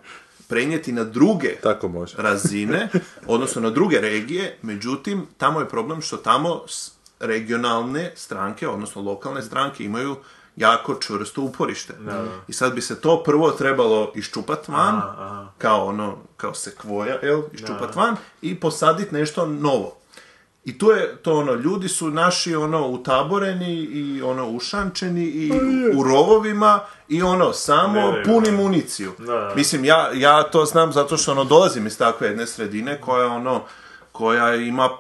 [0.48, 2.14] prenijeti na druge Tako može.
[2.18, 2.88] razine,
[3.26, 6.60] odnosno na druge regije, međutim, tamo je problem što tamo
[7.20, 10.16] regionalne stranke, odnosno lokalne stranke imaju
[10.56, 11.94] jako čvrsto uporište.
[12.48, 15.02] I sad bi se to prvo trebalo iščupat van,
[15.58, 19.96] kao ono, kao sekvoja, jel, iščupat van i posaditi nešto novo.
[20.64, 25.52] I tu je to ono, ljudi su naši ono utaboreni i ono ušančeni i
[25.96, 28.56] u rovovima i ono, samo Nemaju, puni da.
[28.56, 29.12] municiju.
[29.18, 29.52] Da, da.
[29.56, 33.62] Mislim, ja, ja to znam zato što ono, dolazim iz takve jedne sredine koja ono,
[34.12, 34.90] koja ima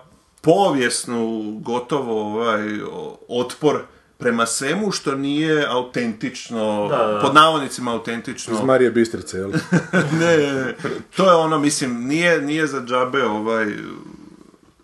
[0.40, 2.80] povijesnu gotovo ovaj,
[3.28, 3.82] otpor
[4.22, 7.20] prema svemu što nije autentično, Da, da.
[7.20, 8.54] pod navodnicima autentično.
[8.54, 9.50] Iz Marije Bistrice, jel?
[10.20, 10.74] ne, ne, ne.
[11.16, 13.66] To je ono, mislim, nije, nije za džabe ovaj,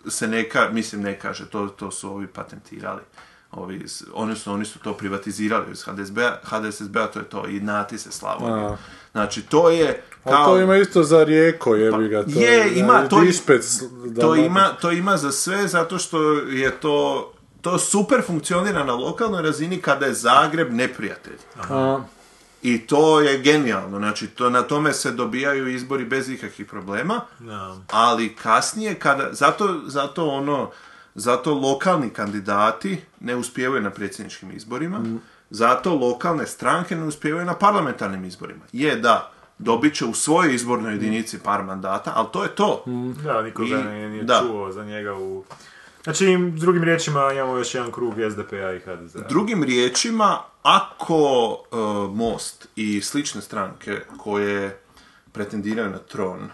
[0.07, 3.01] se neka, mislim ne kaže, to, to su ovi patentirali.
[3.51, 7.97] Ovi, oni, su, oni su to privatizirali iz HDSB-a, HDSSB-a to je to, i nati
[7.97, 8.67] se Slavonija.
[8.67, 8.77] A.
[9.11, 10.45] Znači, to je kao...
[10.45, 12.23] to ima isto za Rijeko, jebi ga.
[12.23, 13.21] To je, ima, to,
[14.21, 19.41] to, ima, to ima za sve zato što je to to super funkcionira na lokalnoj
[19.41, 21.37] razini kada je Zagreb neprijatelj.
[21.61, 21.99] A,
[22.61, 27.77] I to je genijalno, znači to, na tome se dobijaju izbori bez ikakvih problema, Da.
[27.91, 30.71] ali kasnije kada, zato, zato ono,
[31.15, 34.99] zato lokalni kandidati ne uspijevaju na predsjedničkim izborima,
[35.49, 38.61] zato lokalne stranke ne uspijevaju na parlamentarnim izborima.
[38.71, 42.83] Je da, dobit će u svojoj izbornoj jedinici par mandata, ali to je to.
[43.23, 44.39] Da, niko I- ga nije, nije da.
[44.41, 45.43] čuo za njega u...
[46.03, 49.27] Znači, drugim riječima imamo još jedan krug SDP-a i HDZ-a.
[49.29, 51.75] Drugim riječima, ako e,
[52.15, 54.79] Most i slične stranke koje
[55.31, 56.49] pretendiraju na tron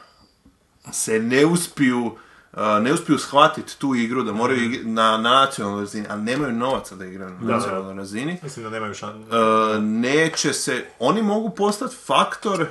[0.91, 2.12] se ne uspiju
[2.53, 6.95] e, ne uspiju shvatiti tu igru da moraju ig- na nacionalnoj razini, a nemaju novaca
[6.95, 9.23] da igraju na nacionalnoj razini, Mislim da nemaju šan...
[9.23, 12.65] e, neće se, oni mogu postati faktor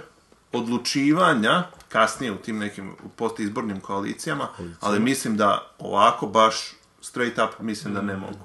[0.53, 1.63] odlučivanja
[1.95, 4.49] kasnije u tim nekim postizbornim koalicijama,
[4.81, 6.57] ali mislim da ovako baš
[7.01, 8.39] straight up mislim da ne mogu.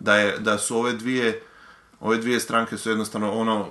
[0.00, 1.42] Da, je, da su ove dvije
[2.00, 3.68] ove dvije stranke su jednostavno ono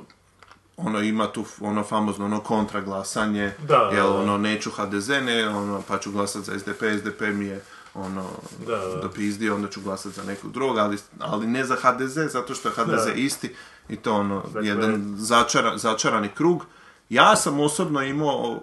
[0.78, 4.16] ono ima tu ono famozno ono kontraglasanje, Da, da, jel da.
[4.16, 7.62] ono neću HDZ, ne, ono pa ću glasat za SDP, SDP mi je
[7.96, 8.26] ono
[8.60, 9.02] Da, da.
[9.02, 12.76] dopizdio, onda ću glasat za nekog drugog, ali, ali ne za HDZ, zato što je
[12.76, 13.14] HDZ Da.
[13.14, 13.56] isti
[13.90, 16.66] i to ono, Dakle- jedan začara, začarani krug.
[17.10, 18.60] Ja sam osobno imao,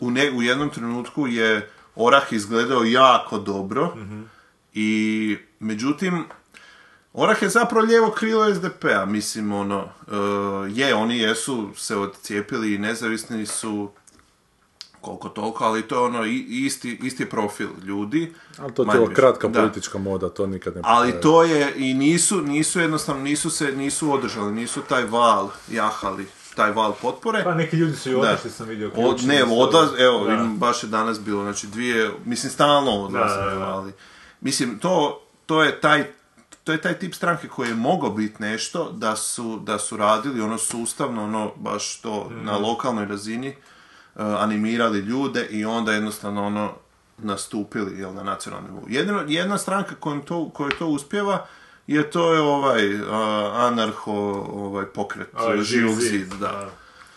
[0.00, 3.94] u, ne, u jednom trenutku je Orah izgledao jako dobro
[4.74, 6.24] i međutim,
[7.12, 10.14] Orah je zapravo lijevo krilo SDP-a, mislim, ono, e,
[10.70, 13.90] je, oni jesu se odcijepili i nezavisni su
[15.00, 18.32] koliko toliko, ali to je ono isti, isti profil ljudi.
[18.58, 19.60] ali to je kratka da.
[19.60, 21.22] politička moda, to nikad ne Ali potraje.
[21.22, 26.26] to je, i nisu, nisu jednostavno, nisu se, nisu održali, nisu taj val jahali,
[26.60, 27.44] taj val potpore.
[27.44, 28.90] Pa neki ljudi su i otišli, sam vidio.
[28.96, 30.32] Od, ne, odlaz, evo, Da.
[30.34, 33.92] im baš je danas bilo, znači dvije, mislim, stalno odlaze, ali,
[34.40, 36.04] mislim, to, to je taj,
[36.64, 40.40] to je taj tip stranke koji je mogao biti nešto da su, da su radili
[40.40, 42.44] ono sustavno, ono baš to Mhm.
[42.44, 46.72] na lokalnoj razini, uh, animirali ljude i onda jednostavno ono
[47.18, 48.86] nastupili jel, na nacionalnom nivou.
[48.88, 51.46] Jedino, jedna stranka kojom to, kojoj to uspjeva
[51.90, 52.82] je to je ovaj
[53.52, 54.12] anarho
[54.52, 55.28] ovaj pokret
[55.62, 56.70] živog zid, da.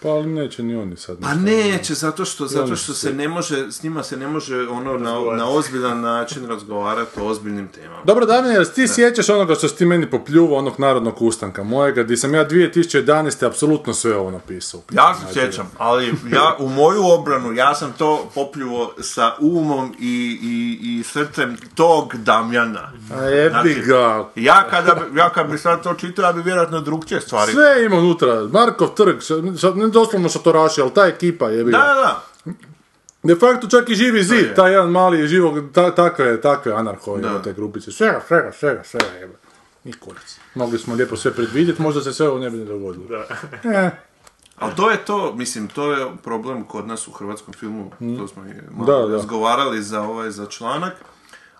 [0.03, 1.17] Pa ali neće ni oni sad.
[1.21, 4.93] Pa neće, zato što, zato što se ne može, s njima se ne može ono
[4.93, 8.01] na, na ozbiljan način razgovarati o ozbiljnim temama.
[8.03, 12.03] Dobro, Damir, jel ti sjećaš onoga što si ti meni popljuvao, onog narodnog ustanka mojega,
[12.03, 13.45] di sam ja 2011.
[13.45, 14.81] apsolutno sve ovo napisao.
[14.91, 20.39] Ja se sjećam, ali ja u moju obranu, ja sam to popljuvo sa umom i,
[20.43, 22.91] i, i srcem tog Damjana.
[23.13, 23.81] A jebi Znači.
[24.35, 27.51] Ja kada, bi- ja kad bi sad to čitao, ja bi vjerojatno drugčije stvari.
[27.51, 31.77] Sve ima unutra, Markov trg, ša- ša- ne doslovno šatoraši, ali ta ekipa jebi Da,
[31.77, 31.83] ga.
[31.85, 32.23] da, da.
[33.23, 34.23] De facto čak i živi je.
[34.23, 37.27] zid, taj jedan mali živog, ta, takve, takve anarho, Da.
[37.27, 37.91] evo te grupice.
[37.91, 39.33] Svega, svega, svega, svega, jebe.
[39.83, 40.39] Ni kurac.
[40.55, 43.05] Mogli smo lijepo sve predvidjeti, možda se sve ovo ne bi ni dogodilo.
[43.07, 43.25] Da.
[43.71, 43.91] Eh,
[44.55, 48.43] Ali to je to, mislim, to je problem kod nas u hrvatskom filmu, to smo
[48.43, 48.85] i malo Mm.
[48.85, 49.15] Da, da.
[49.15, 50.93] razgovarali za ovaj, za članak,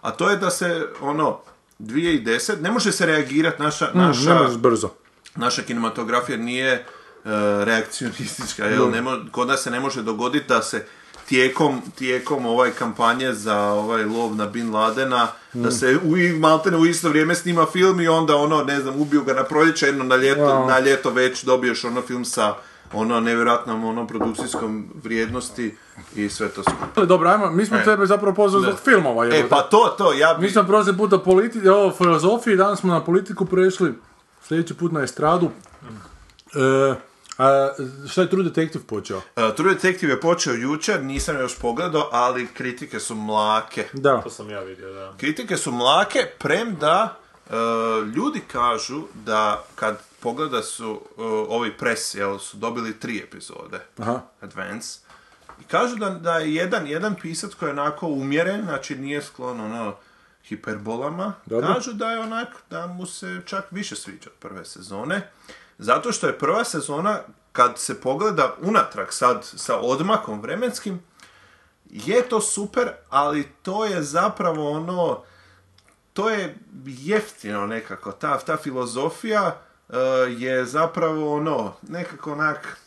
[0.02, 1.40] a to je da se, ono,
[1.80, 4.90] 2010, ne može se reagirati naša, ne naša, brzo.
[5.36, 6.86] naša kinematografija nije e,
[7.64, 8.90] reakcionistička, jel?
[8.90, 10.86] Ne mo- kod nas se ne može dogoditi da se
[11.26, 16.86] tijekom, tijekom ovaj kampanje za ovaj lov na Bin Ladena, da se u, maltene u
[16.86, 20.16] isto vrijeme snima film i onda ono, ne znam, ubiju ga na proljeće, jedno na
[20.16, 20.68] ljeto, Wow.
[20.68, 22.54] na ljeto već dobiješ ono film sa
[22.94, 25.76] ono nevjerojatnom ono produkcijskom vrijednosti
[26.16, 26.86] i sve to skupa.
[26.96, 27.84] Ali Dobro, ajmo, mi smo E.
[27.84, 29.50] tebe zapravo pozvali zbog filmova, E, jebote.
[29.50, 30.42] pa to, to, ja bi...
[30.42, 33.94] Mi smo prošli puta politi- ovo filozofiji, danas smo na politiku prešli,
[34.44, 35.50] sljedeći put na estradu.
[36.54, 36.96] E,
[37.38, 37.70] a
[38.10, 39.18] šta je True Detective počeo?
[39.18, 43.86] Uh, True Detective je počeo jučer, nisam još pogledao, ali kritike su mlake.
[43.94, 44.22] Da.
[44.22, 45.14] To sam ja vidio, da.
[45.18, 47.18] Kritike su mlake, premda
[47.50, 47.54] e,
[48.16, 54.22] ljudi kažu da kad pogleda su e, ovi pres, jel, su dobili tri epizode, Aha.
[54.42, 55.00] Advance,
[55.62, 59.62] i kažu da, da je jedan, jedan pisac koji je onako umjeren, znači nije sklon
[59.62, 59.96] ono
[60.44, 61.74] hiperbolama, Dobro.
[61.74, 65.30] kažu da je onak, da mu se čak više sviđa od prve sezone,
[65.78, 67.20] zato što je prva sezona,
[67.52, 71.02] kad se pogleda unatrag sad sa odmakom vremenskim,
[71.86, 75.24] je to super, ali to je zapravo ono,
[76.14, 76.56] to je
[76.86, 79.58] jeftino nekako, ta, ta filozofija
[79.90, 79.98] e,
[80.30, 82.78] je zapravo ono, nekako onak,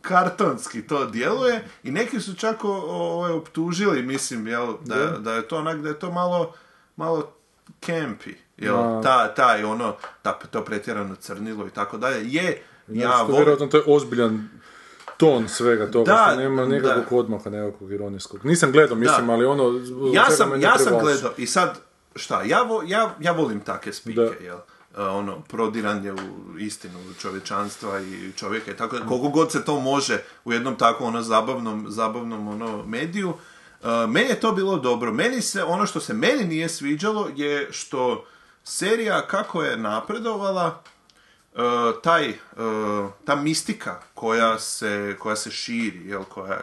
[0.00, 5.48] kartonski to djeluje i neki su čak o- o- optužili, mislim, jel, da, da je
[5.48, 6.52] to onak, da je to malo,
[6.96, 7.32] malo
[7.80, 9.00] campy, jel, Da.
[9.02, 13.66] ta, taj ono, ta, to pretjerano crnilo i tako dalje, je, ja, Ja, volim, vjerojatno
[13.66, 14.48] to je ozbiljan
[15.16, 16.68] ton svega toga, Da, što nema da.
[16.68, 18.44] nekakvog odmaka, nekakvog ironijskog.
[18.44, 19.80] Nisam gledao, mislim, ali ono...
[20.14, 21.78] ja sam, ja sam gledao i sad,
[22.16, 24.44] šta, ja, vo- ja, ja volim takve spike, Da.
[24.44, 24.58] jel?
[24.98, 26.16] E, ono, prodiranje u
[26.58, 31.08] istinu čovječanstva i čovjeka i tako da, koliko god se to može u jednom takvom
[31.08, 33.32] ono zabavnom, zabavnom ono mediju,
[33.82, 35.12] e, meni je to bilo dobro.
[35.12, 38.24] Meni se, ono što se meni nije sviđalo je što
[38.64, 40.82] serija kako je napredovala,
[41.54, 41.58] e,
[42.02, 42.36] taj, e,
[43.24, 46.60] ta mistika koja se, koja se širi, jel, koja,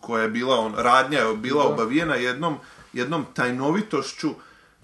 [0.00, 2.56] koja je bila, on, radnja je bila obavijena jednom,
[2.92, 4.30] jednom tajnovitošću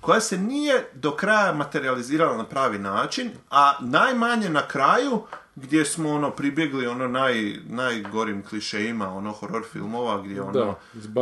[0.00, 5.22] koja se nije do kraja materializirala na pravi način, a najmanje na kraju
[5.62, 10.74] gdje smo ono pribjegli ono naj, najgorim klišejima ono horror filmova gdje ono Da,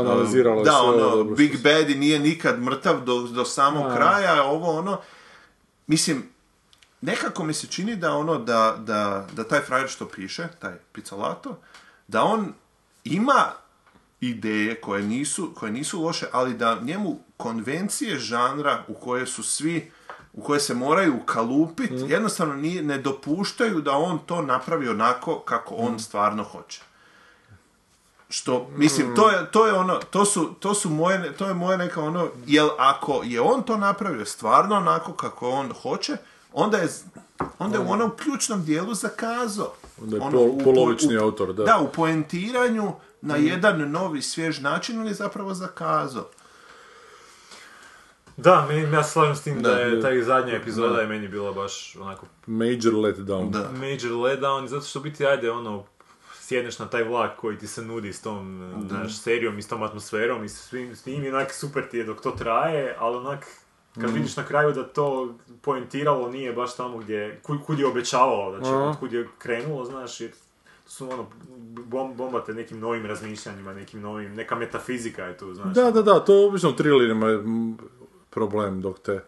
[0.03, 3.94] da, sve ono dobro Big Bad nije nikad mrtav do, do samog Da.
[3.94, 5.01] kraja ovo ono
[5.87, 6.25] mislim
[7.01, 11.59] nekako mi se čini da ono da, da, da taj frajer što piše taj Pizzolato
[12.09, 12.53] da on
[13.05, 13.44] ima
[14.20, 19.90] ideje koje nisu, koje nisu loše, ali da njemu konvencije žanra u koje su svi
[20.37, 25.75] u koje se moraju ukalupit, jednostavno nije, ne dopuštaju da on to napravi onako kako
[25.75, 26.81] on stvarno hoće.
[28.29, 31.79] Što, mislim, to je, to je ono, to su, to su moje, to je moje
[31.79, 36.16] neka ono, jel ako je on to napravio stvarno onako kako on hoće,
[36.53, 36.88] onda je,
[37.59, 39.72] onda je u onom ključnom dijelu zakazao.
[40.03, 41.64] Onda je Ono, pol- u po- polovični u- autor, da.
[41.64, 46.27] Da, u poentiranju na jedan novi, svjež način on je zapravo zakazao.
[48.37, 49.77] Da, meni, ja se slažem s tim da, Da.
[49.77, 53.51] je ta zadnja epizoda je meni bila baš onako Major letdown.
[53.51, 53.70] Da.
[53.72, 55.85] major letdown, zato što biti ajde ono,
[56.35, 59.83] sjedneš na taj vlak koji ti se nudi s tom znaš, serijom i s tom
[59.83, 63.16] atmosferom i s svim s tim i onak super ti je dok to traje, ali
[63.16, 63.46] onak
[64.01, 68.51] kad vidiš na kraju da to poentiralo nije baš tamo gdje, kud, kud je obećavalo,
[68.51, 68.85] znači Aha.
[68.85, 70.31] od kud je krenulo, znaš, jer
[70.87, 71.27] su ono,
[71.85, 75.75] bom, bombate nekim novim razmišljanjima, nekim novim, neka metafizika je tu, znaš.
[75.75, 77.77] Da, da, da, to obično u mm,
[78.37, 79.25] problem dok te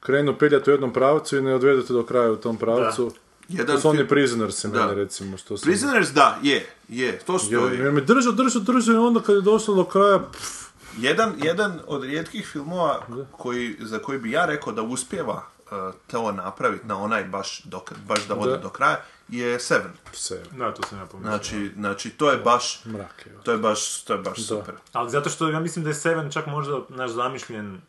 [0.00, 3.12] krenu peljati u jednom pravcu i ne odvedete do kraja u tom pravcu.
[3.48, 4.80] Jedan To su oni film- Prisoners, Da.
[4.80, 5.36] meni recimo.
[5.36, 5.66] Što sam...
[5.66, 7.78] Prisoners, da, je, je, to stoji.
[7.78, 10.64] jer me držao, držao, držao i onda kad je došlo do kraja, pff,
[10.98, 13.00] Jedan, jedan od rijetkih filmova
[13.32, 15.72] koji, za koji bi ja rekao da uspjeva uh,
[16.06, 18.56] to napraviti na onaj baš, dok, baš da ode Da.
[18.58, 18.96] do kraja,
[19.28, 19.90] je Seven.
[20.12, 21.30] se, Da, to sam ja pomislio.
[21.30, 23.32] Znači, znači to je baš, mrak je.
[23.42, 24.74] to je baš, to je baš super.
[24.92, 27.80] Ali zato što ja mislim da je Seven čak možda naš zamišljen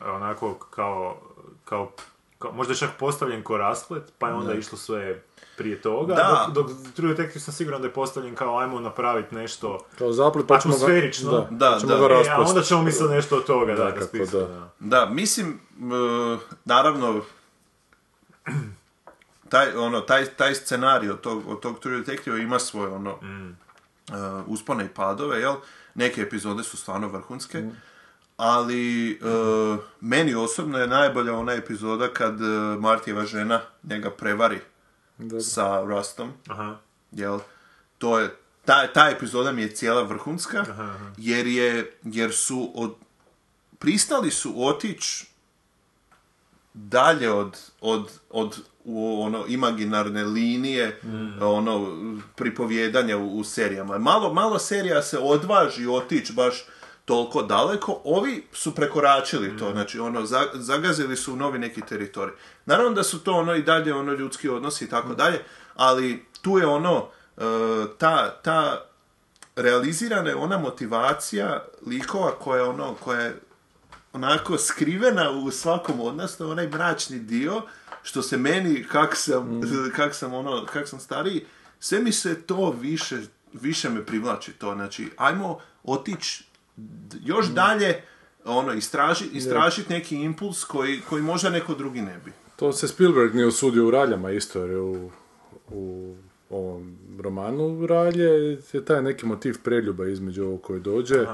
[0.00, 1.20] onako kao,
[1.64, 1.92] kao,
[2.38, 5.22] kao možda je čak postavljen ko rasplet, pa je onda išlo sve
[5.56, 6.14] prije toga.
[6.14, 6.50] Da.
[6.54, 10.46] Dok, dok True Detective sam siguran da je postavljen kao ajmo napraviti nešto Kao zaplet,
[10.46, 10.76] pa ćemo ga...
[10.76, 11.30] atmosferično.
[11.30, 12.08] Da, Da, ćemo da.
[12.08, 14.46] ga E, a onda ćemo mi sad nešto od toga da, Da, kako da.
[14.46, 14.70] da.
[14.78, 17.20] Da, mislim, uh, naravno,
[19.48, 24.44] taj, ono, taj, taj scenarij od tog, od tog True Detective ima svoje ono, uh,
[24.46, 25.54] uspone i padove, jel?
[25.94, 27.64] Neke epizode su stvarno vrhunske,
[28.36, 34.58] ali uh, meni osobno je najbolja ona epizoda kad uh, Martijeva žena njega prevari
[35.40, 36.76] sa Rustom, Aha.
[37.12, 37.38] jel?
[37.98, 40.64] To je, ta, ta epizoda mi je cijela vrhunska,
[41.16, 42.94] jer je, jer su od,
[43.78, 45.26] pristali su otići
[46.74, 51.00] dalje od, od, od u, ono imaginarne linije
[51.40, 51.96] ono
[52.34, 53.98] pripovjedanja u, u serijama.
[53.98, 56.64] Malo, malo serija se odvaži otići baš
[57.06, 62.34] toliko daleko, ovi su prekoračili to, znači ono, za- zagazili su u novi neki teritorij.
[62.66, 65.42] Naravno da su to ono i dalje ono ljudski odnosi i tako dalje,
[65.74, 67.40] ali tu je ono, e,
[67.98, 68.84] ta, ta
[69.56, 73.40] realizirana je ona motivacija likova koja je ono, koja je
[74.12, 77.62] onako skrivena u svakom od nas, to je onaj mračni dio,
[78.02, 79.60] što se meni, kak sam,
[79.96, 81.46] kak sam ono, kak sam stariji,
[81.80, 83.16] sve mi se to više,
[83.52, 86.44] više me privlači to, znači, ajmo otići
[87.24, 88.02] još dalje
[88.44, 92.32] ono, istraži, istražiti neki impuls koji, koji možda neko drugi ne bi.
[92.56, 95.10] To se Spielberg nije usudio u raljama isto, jer je u,
[95.70, 96.14] u
[96.50, 101.26] ovom romanu Ralje je taj neki motiv preljuba između ovog koji dođe.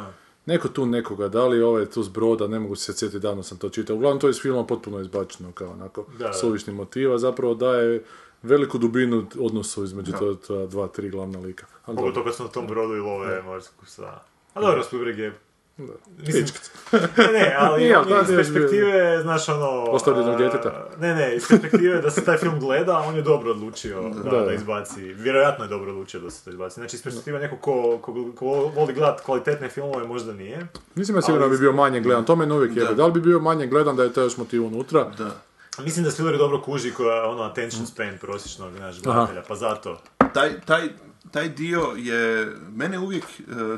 [0.46, 3.58] Neko tu nekoga, da li ovaj tu s broda, ne mogu se sjetiti, davno sam
[3.58, 3.96] to čitao.
[3.96, 8.04] Uglavnom to je iz filma potpuno izbačeno kao onako Da, suvišni motiv, a zapravo daje
[8.42, 10.12] veliku dubinu odnosu između
[10.46, 11.66] to, dva, tri glavna lika.
[11.86, 14.20] Pogotovo kad su na tom brodu i love morsku sa...
[14.54, 15.32] A dobro, Spielberg je...
[16.26, 16.44] Mislim,
[16.92, 19.68] ne, ne, ali ali iz da, perspektive, znaš, ono...
[19.82, 20.86] Ostavljenog djeteta.
[21.00, 24.30] Ne, ne, iz perspektive da se taj film gleda, on je dobro odlučio da, Da,
[24.30, 24.52] da, da.
[24.52, 25.00] izbaci.
[25.00, 26.74] Vjerojatno je dobro odlučio da se to izbaci.
[26.74, 30.66] Znači, iz perspektive nekog ko, ko, ko voli gledat kvalitetne filmove, možda nije.
[30.94, 32.88] Mislim da sigurno bi bio manje gledan, to mene uvijek jebe.
[32.88, 32.94] Da.
[32.94, 35.04] Da li bi bio manje gledan da je taj još motiv unutra?
[35.18, 35.30] Da.
[35.78, 40.00] Mislim da Spielberg dobro kuži koja ono attention span prosječnog, znaš, gledatelja, pa zato.
[40.34, 40.88] taj, taj,
[41.30, 43.76] taj dio je, mene uvijek, e,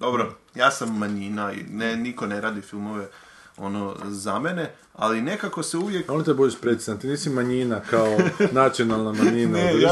[0.00, 3.08] dobro, ja sam manjina i ne, niko ne radi filmove
[3.56, 6.08] ono za mene, ali nekako se uvijek...
[6.08, 8.18] Molim te budeš precisan, ti nisi manjina kao
[8.52, 9.88] nacionalna manjina u Ne, ja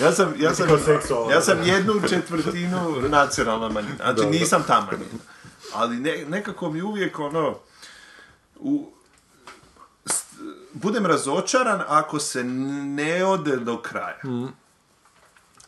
[0.00, 0.68] ja sam, ja sam,
[1.30, 4.30] ja sam jednu četvrtinu nacionalna manjina, znači Dobro.
[4.30, 5.20] nisam ta manjina.
[5.74, 7.58] Ali ne, nekako mi uvijek ono,
[8.56, 8.90] u,
[10.06, 10.24] s-
[10.72, 14.18] budem razočaran ako se ne ode do kraja.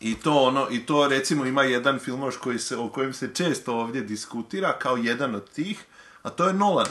[0.02, 3.74] I to ono, i to recimo ima jedan filmoš koji se, o kojem se često
[3.74, 5.84] ovdje diskutira kao jedan od tih,
[6.22, 6.86] a to je Nolan.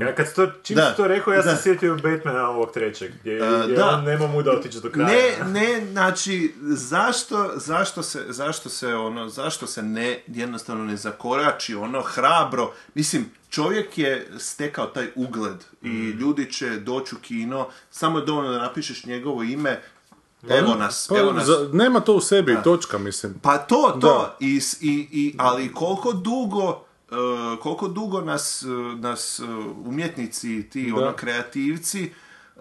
[0.00, 1.56] Ja kad si to, čim Da, si to rekao, ja sam da.
[1.56, 3.88] se sjetio Batmana ovog trećeg, gdje, E, gdje da.
[3.88, 5.08] on nema muda otići do kraja.
[5.08, 11.74] Ne, ne, znači, zašto, zašto se, zašto se ono, zašto se ne, jednostavno ne zakorači
[11.74, 16.10] ono hrabro, mislim, čovjek je stekao taj ugled i Mm.
[16.18, 19.80] ljudi će doći u kino, samo je dovoljno da napišeš njegovo ime,
[20.50, 21.46] evo nas, Pa, evo nas.
[21.46, 23.34] za- nema to u sebi, točka, mislim.
[23.34, 24.36] Pa to, to, Da.
[24.40, 27.14] I, i, i, ali koliko dugo, e,
[27.56, 28.66] koliko dugo nas, e,
[28.96, 29.42] nas e,
[29.84, 30.96] umjetnici, ti Da.
[30.96, 32.12] ono kreativci,
[32.56, 32.60] e,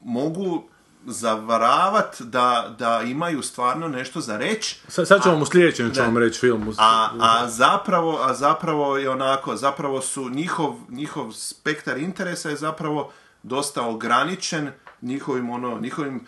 [0.00, 0.64] mogu
[1.06, 5.94] zavaravat da, da imaju stvarno nešto za reći, Sad, sad ću vam u sljedećem ću
[5.94, 6.02] Da.
[6.02, 6.74] vam reći film.
[6.78, 13.10] a, a, zapravo, a zapravo je onako, zapravo su njihov, njihov spektar interesa je zapravo
[13.42, 14.70] dosta ograničen
[15.02, 16.26] njihovim ono, njihovim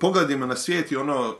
[0.00, 1.34] pogledima na svijet i ono e,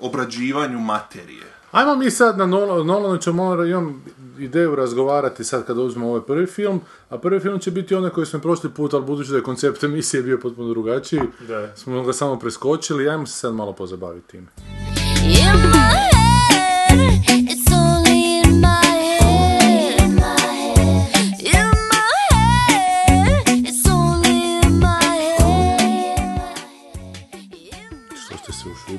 [0.00, 1.42] obrađivanju materije.
[1.70, 4.04] Ajmo mi sad na Nolan, Nolanu ćemo, ono, imam
[4.38, 8.26] ideju razgovarati sad kada uzmemo ovaj prvi film, a prvi film će biti onaj koji
[8.26, 11.76] smo prošli put, ali budući da je koncept emisije bio potpuno drugačiji, Da.
[11.76, 14.46] smo ga samo preskočili, ajmo se sad malo pozabaviti time.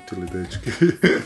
[0.06, 0.72] Ušutili, dečki?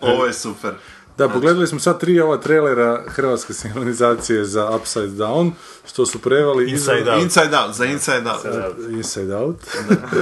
[0.00, 0.74] Ovo je super.
[1.18, 5.52] Da, pogledali smo sad tri ova trailera hrvatske sinhronizacije za Upside Down,
[5.88, 7.22] što su prevali Inside Out.
[7.22, 8.42] Inside Out, za Inside Out.
[8.44, 9.60] Da, Inside Out.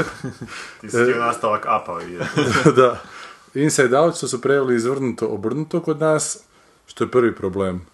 [0.81, 1.99] ti si htio nastavak apa
[2.77, 3.01] da.
[3.55, 6.39] Inside Out što su preveli izvrnuto obrnuto kod nas,
[6.87, 7.87] što je prvi problem.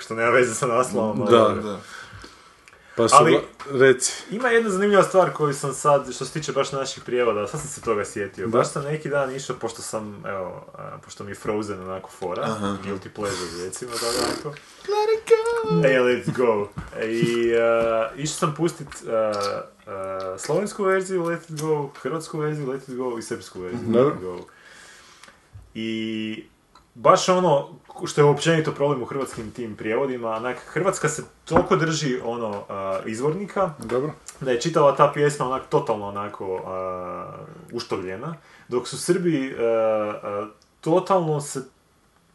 [0.00, 1.22] Što nema veze sa naslovom.
[1.22, 1.62] ali Da.
[1.62, 1.80] Da.
[2.98, 3.40] Pa su, Ali-
[3.72, 4.12] reci.
[4.30, 7.70] Ima jedna zanimljiva stvar koju sam sad, što se tiče baš naših prijevoda, sad sam
[7.70, 8.48] se toga sjetio.
[8.48, 10.66] Baš sam neki dan išao, pošto sam, evo,
[11.04, 14.48] pošto mi je Frozen onako fora, guilty pleasure recimo, da onako.
[14.88, 15.88] Let it go!
[15.88, 16.68] Ej, let it go.
[17.04, 19.32] I a, išao sam pustit a,
[19.86, 24.14] a, slovensku verziju Let it go, hrvatsku verziju Let it go i srpsku verziju Let
[24.14, 24.38] it go.
[25.74, 26.44] I
[26.94, 32.18] baš ono što je općenito problem u hrvatskim tim prijevodima, onak, Hrvatska se toliko drži
[32.24, 34.12] ono a, izvornika, Dobro.
[34.40, 37.32] da je čitava ta pjesma onak totalno onako a,
[37.72, 38.34] uštovljena,
[38.68, 40.48] dok su Srbi a,
[40.80, 41.62] totalno se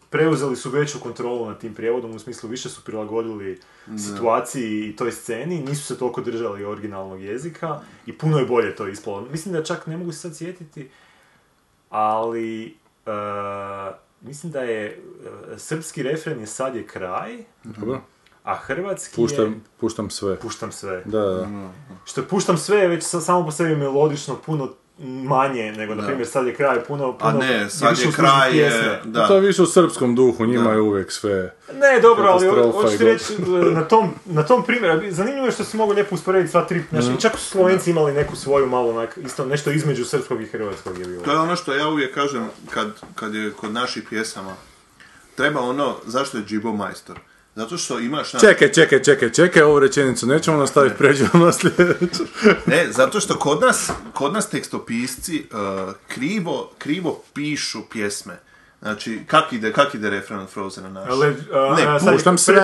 [0.09, 3.59] preuzeli su veću kontrolu nad tim prijevodom, u smislu više su prilagodili
[3.97, 8.87] situaciji i toj sceni, nisu se toliko držali originalnog jezika i puno je bolje to
[8.87, 9.21] ispalo.
[9.31, 10.89] Mislim da čak ne mogu se sad sjetiti,
[11.89, 13.91] ali a,
[14.23, 15.01] mislim da je
[15.47, 18.01] a, srpski refren je sad je kraj, Dobro.
[18.43, 19.23] a hrvatski je...
[19.23, 20.39] Puštam, puštam sve.
[20.39, 21.01] Puštam sve.
[21.05, 21.47] Da, da.
[22.05, 26.27] Što puštam sve je već sa- samo po sebi melodično puno manje nego, na primjer,
[26.27, 29.27] sad je kraj puno, puno A ne, sad je kraj je, da.
[29.27, 31.55] To je više u srpskom duhu, njima je uvijek sve.
[31.73, 33.33] Ne, dobro, ali hoću reći,
[33.73, 37.07] na tom, na tom primjeru, zanimljivo je što si mogu lijepo usporediti sva tri, znači,
[37.07, 37.17] Mhm.
[37.17, 41.05] čak su Slovenci imali neku svoju malo, onak, isto nešto između srpskog i hrvatskog je
[41.05, 41.23] bilo.
[41.23, 44.55] To je ono što ja uvijek kažem kad, kad je kod naših pjesama.
[45.35, 47.19] Treba ono, zašto je Džibo majstor?
[47.55, 48.33] Zato što imaš...
[48.33, 52.23] na- Čekaj, čekaj, čekaj, čekaj, ovu rečenicu nećemo nastaviti, pređemo na sljedeću.
[52.65, 55.59] Ne, zato što kod nas, kod nas tekstopisci uh,
[56.07, 58.39] krivo, krivo pišu pjesme.
[58.81, 61.09] Znači, kak ide, kak ide refren od Frozena naš?
[61.09, 62.55] Le, a, Ne, a, sad je Puštam sve,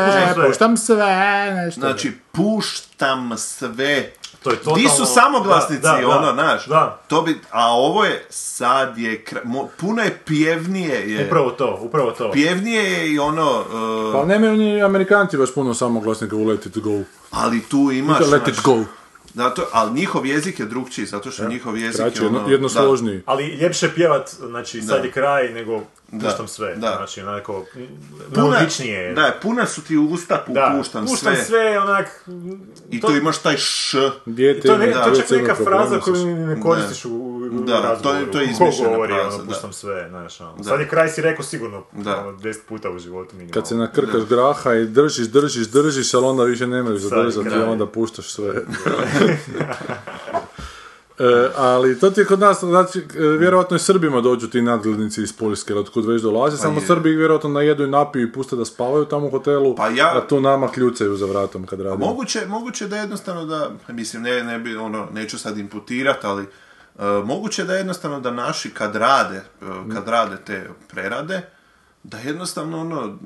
[0.48, 1.80] puštam sve, nešto.
[1.82, 4.12] Znači, puštam sve.
[4.44, 6.66] To je Di totalno- su samoglasnici, da, da, ono, znaš?
[6.66, 11.26] Da, To bi, a ovo je, sad je, kra- mo- puno je pjevnije je.
[11.26, 12.32] upravo to, upravo to.
[12.32, 16.78] Pjevnije je i ono, uh, Pa nemaju ni Amerikanci baš puno samoglasnika u Let It
[16.78, 17.00] Go.
[17.32, 18.20] ali tu imaš...
[18.22, 18.78] Let It Go.
[19.34, 22.38] Zato, ali njihov jezik je drugčiji, zato što njihov jezik Kraći, je ono...
[22.38, 23.22] jedno, jednosložniji.
[23.26, 25.04] Ali ljepše pjevat, znači sad Da.
[25.04, 25.82] je kraj, nego
[26.12, 26.76] Da, puštam sve.
[26.76, 26.94] da.
[26.98, 27.66] Znači, onako,
[28.30, 29.14] Puna, melodičnije je.
[29.14, 31.46] da, puna su ti usta, pu- Da, puštam, puštam sve.
[31.46, 32.26] sve, onak...
[32.90, 33.98] I to- tu imaš taj š.
[34.26, 37.62] Dijete To, je ne, ima to je čak neka fraza koju ne koristiš u, u
[37.62, 38.02] Da, razgovoru.
[38.04, 39.44] to je- to je Ko izmišljena govori, fraza, ono, da.
[39.46, 40.54] puštam sve, znaš, ono.
[40.54, 40.64] Da.
[40.64, 42.18] Sad je kraj si rekao sigurno, Da.
[42.18, 43.54] ono, deset puta u životu minimalno.
[43.54, 47.24] Kad se nakrkaš graha i držiš, držiš, držiš, ali onda više nemaš za Sad je
[47.26, 48.54] držati i onda puštaš sve.
[51.20, 51.24] E,
[51.56, 53.04] ali to ti je kod nas, znači, e,
[53.40, 56.88] vjerojatno i Srbima dođu ti nadglednici iz Poljske, ili otkud već dolaze, samo Pa je.
[56.88, 60.18] Srbi ih vjerojatno najedu i napiju i puste da spavaju tamo u hotelu, Pa ja-
[60.18, 62.06] a tu nama kljucaju za vratom kad radimo.
[62.06, 66.48] Moguće, moguće da jednostavno da, mislim, ne, ne bi, ono, neću sad imputirati, ali e,
[67.26, 71.42] moguće da jednostavno da naši kad rade, e, kad rade te prerade,
[72.04, 73.18] da jednostavno ono,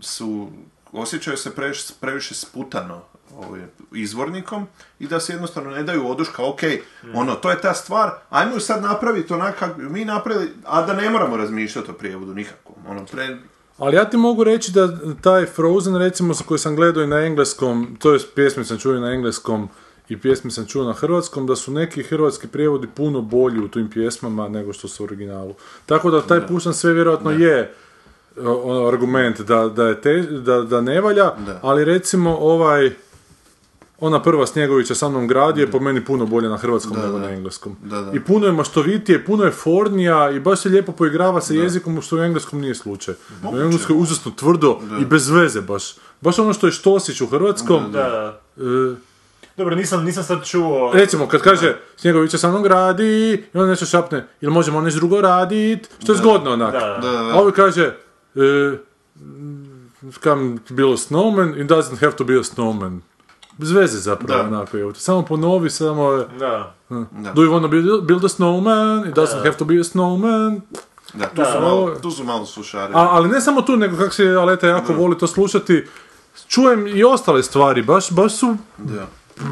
[0.00, 0.48] su,
[0.92, 3.02] osjećaju se previše, previše sputano
[3.36, 3.60] ovaj,
[3.94, 4.66] izvornikom
[4.98, 6.60] i da se jednostavno ne daju oduška, ok,
[7.14, 10.86] ono, to je ta stvar, ajmo ju sad napraviti onak kako bi mi napravili, a
[10.86, 13.36] da ne moramo razmišljati o prijevodu nikakvom, ono, pre,
[13.78, 14.88] Ali ja ti mogu reći da
[15.22, 19.00] taj Frozen, recimo, koji sam gledao i na engleskom, to je pjesme sam čuo i
[19.00, 19.68] na engleskom
[20.08, 23.90] i pjesme sam čuo na hrvatskom, da su neki hrvatski prijevodi puno bolji u tim
[23.90, 25.54] pjesmama nego što su u originalu.
[25.86, 27.74] Tako da taj puštan sve vjerojatno je
[28.42, 31.60] o, ono, argument da, da, je te, da, da ne valja, Da.
[31.62, 32.90] ali recimo ovaj
[34.00, 37.18] ona prva Snjegovića sa mnom gradi je po meni puno bolja na hrvatskom Da, nego
[37.18, 37.26] da.
[37.26, 37.76] na engleskom.
[37.82, 38.12] Da, da.
[38.12, 42.16] I puno je maštovitije, puno je fornija i baš se lijepo poigrava sa jezikom što
[42.16, 43.14] u engleskom nije slučaj.
[43.52, 45.94] U engleskom je užasno tvrdo i bez veze baš.
[46.20, 47.92] Baš ono što je Štosić u hrvatskom.
[47.92, 47.98] Da,
[48.56, 48.64] da.
[48.64, 48.96] e,
[49.56, 50.92] Dobro, nisam, nisam sad čuo...
[50.94, 55.20] recimo, kad kaže Snjegovića sa mnom gradi, i onda nešto šapne, ili možemo nešto drugo
[55.20, 56.72] radit, što je zgodno onak.
[56.72, 56.86] Da, da.
[56.86, 57.96] da, da, A ovaj kaže,
[58.34, 58.76] e,
[60.20, 63.00] kam bilo snowman, it doesn't have to be a snowman.
[63.60, 64.48] Bez veze zapravo, Da.
[64.48, 64.94] onako je.
[64.94, 66.74] Samo ponovi, samo je, Da.
[67.34, 70.60] do you wanna build, build a snowman, it doesn't have to be a snowman.
[71.14, 71.60] da, tu, Da, su da.
[71.60, 72.92] malo, tu su malo sušari.
[72.94, 75.86] A, ali ne samo tu, nego kako se Aleta jako voli to slušati,
[76.48, 79.06] čujem i ostale stvari, baš, baš su Da.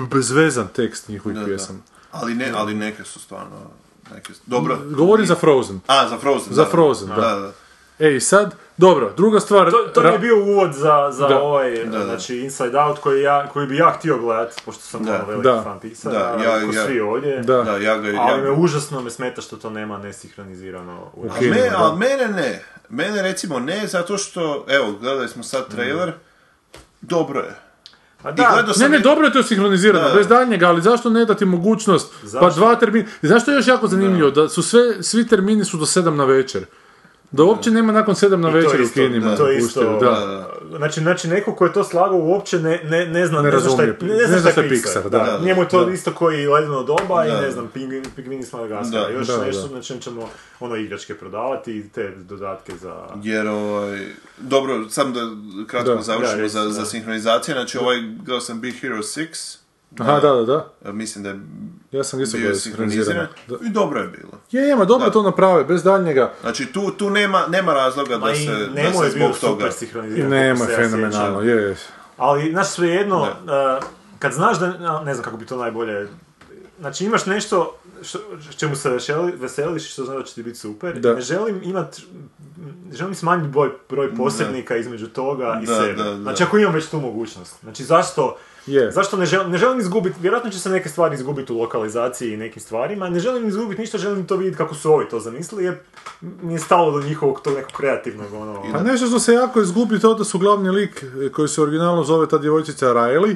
[0.06, 1.78] bezvezan tekst njihovih pjesama.
[2.12, 3.56] Ali, ne, ali neke su stvarno...
[4.14, 4.78] Neke, su- dobro.
[4.86, 5.80] Govorim za Frozen.
[5.86, 6.52] A, za Frozen.
[6.52, 7.14] Za da, Frozen, da.
[7.16, 7.52] da.
[7.98, 8.06] Da.
[8.06, 9.70] Ej, E, sad, dobro, druga stvar...
[9.70, 11.38] To, to mi ra- je bio uvod za, za Da.
[11.38, 12.04] ovaj, Da, da.
[12.04, 15.14] znači Inside Out koji, ja, koji bi ja htio gledat, pošto sam Da.
[15.14, 15.62] ono veliki Da.
[15.62, 17.38] fan Pixara, Da, ja- ja- svi ovdje.
[17.38, 17.62] Da.
[17.62, 18.08] Da, ja ga...
[18.20, 21.76] Ali ja, me užasno me smeta što to nema nesinhronizirano u a, kinima, me, da.
[21.84, 22.62] a mene ne.
[22.90, 26.12] Mene recimo ne, zato što, evo, gledali smo sad trailer,
[27.00, 27.54] dobro je.
[28.22, 30.14] A I da, Ne, sam ne, i- dobro je to sinhronizirano, Da.
[30.14, 32.50] bez daljnjega, ali zašto ne dati mogućnost, pa Zašto?
[32.50, 36.16] dva termina, zašto je još jako zanimljivo, da su sve, svi termini su do sedam
[36.16, 36.64] na večer,
[37.30, 40.48] da uopće nema nakon sedam na večer u kinima, to isto, Da, da.
[40.76, 43.70] Znači, znači neko ko je to slagao uopće ne, ne, ne zna, Ne ne, zna
[43.70, 45.02] šta je, ne, ne zna šta je Pixar.
[45.02, 45.18] Pixar, da.
[45.18, 45.92] da, da, Njemu je to da.
[45.92, 49.02] isto koji ledeno doba i Da, ne znam, pingvin, pingvini s Madagaskara.
[49.02, 49.12] Da.
[49.12, 50.28] Još Da, nešto na čem ćemo
[50.60, 52.94] ono igračke prodavati i te dodatke za...
[53.22, 54.06] Jer, ovaj,
[54.38, 55.20] dobro, sam da
[55.66, 56.86] kratko završimo Da, za, za da.
[56.86, 59.56] sinhronizaciju, znači ovaj, gledao sam Big Hero 6,
[59.98, 61.40] Aha, da, da, da, e, mislim da je
[61.92, 63.26] ja sam isto bio sinhroniziran,
[63.66, 64.32] i dobro je bilo.
[64.50, 65.12] Je, ima, dobro Da.
[65.12, 68.92] to naprave, bez daljnjega, Znači, tu, tu nema, nema razloga Ma da se, da je
[68.92, 69.70] se zbog toga...
[70.16, 71.58] i nema, ja fenomenalno, sjećam.
[71.58, 71.76] je.
[72.16, 73.28] Ali, znaš, svejedno, uh,
[74.18, 76.08] kad znaš da, ne znam kako bi to najbolje,
[76.80, 78.18] znači imaš nešto što,
[78.56, 81.14] čemu se veseli, veseliš i što znaš da će ti biti super, Da.
[81.14, 82.00] ne želim imat,
[82.92, 86.02] želim smanjiti broj, broj posrednika između toga i Da, sebe.
[86.02, 86.16] da, da.
[86.22, 87.54] Znači ako imam već tu mogućnost.
[87.62, 88.36] Znači zašto,
[88.68, 88.90] Je.
[88.90, 92.36] zašto ne želim, ne želim izgubiti, vjerojatno će se neke stvari izgubiti u lokalizaciji i
[92.36, 95.76] nekim stvarima, ne želim izgubiti ništa, želim to vidjeti kako su ovi to zamislili, jer
[96.20, 98.62] mi je stalo do njihovog tog nekog kreativnog, ono...
[98.72, 102.28] Pa nešto što se jako izgubi to da su glavni lik koji se originalno zove
[102.28, 103.34] ta djevojčica Riley,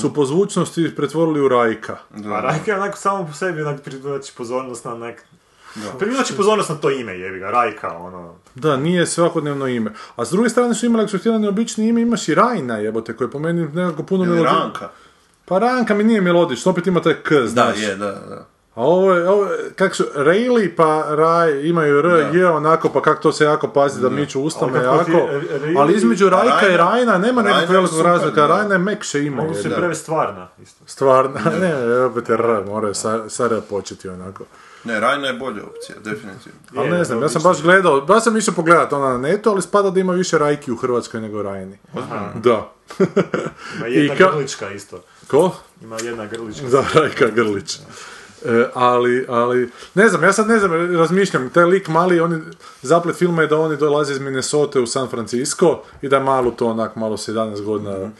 [0.00, 1.96] su po zvučnosti pretvorili u Rajka.
[2.14, 5.24] A Rajka je onako samo po sebi onak privlači pozornost na nek...
[5.98, 8.34] Privlači pozornost na to ime, jebi ga, Rajka, ono...
[8.54, 9.92] Da, nije svakodnevno ime.
[10.16, 11.38] A s druge strane su imali, ako su htjeli
[11.78, 14.88] ime, imaš i Rajna jebote, koji je po meni nekako puno Ili melodi- Ranka.
[15.44, 17.78] Pa Ranka mi nije melodično, opet ima taj K, Da, znaš.
[17.78, 18.46] je, da, da.
[18.74, 23.02] A ovo je, ovo je, kak su, Rayleigh pa Raj imaju R, J, onako, pa
[23.02, 25.04] kako to se jako pazi da miču ustame Ali jako.
[25.04, 28.40] ti- Rayleigh- Ali između Rajka i Rajna- nema nekog velikog razlika.
[28.40, 28.46] da.
[28.48, 29.36] Rajna je mekše ime.
[29.36, 29.76] Mogu se da.
[29.76, 30.84] prevesti stvarna, isto.
[30.86, 34.44] Stvarno, ne, opet je R, moraju sa, sa R početi onako.
[34.84, 36.58] Ne, Rajna je bolja opcija, definitivno.
[36.76, 39.62] Ali ne znam, ja sam baš gledao, baš sam išao pogledat ona na netu, ali
[39.62, 41.78] spada da ima više Rajki u Hrvatskoj nego Rajni.
[42.34, 42.72] Da.
[43.78, 45.02] Ima jedna I ka- grlička isto.
[45.30, 45.50] Ko?
[45.82, 46.66] Ima jedna grlička.
[46.66, 47.78] Da, Rajka Grlić.
[48.44, 52.42] E, ali, ali, ne znam, ja sad ne znam, razmišljam, taj lik mali, oni,
[52.82, 56.66] zaplet filma je da oni dolaze iz Minnesota u San Francisco i da malu to
[56.66, 58.10] onak, malo 17 godina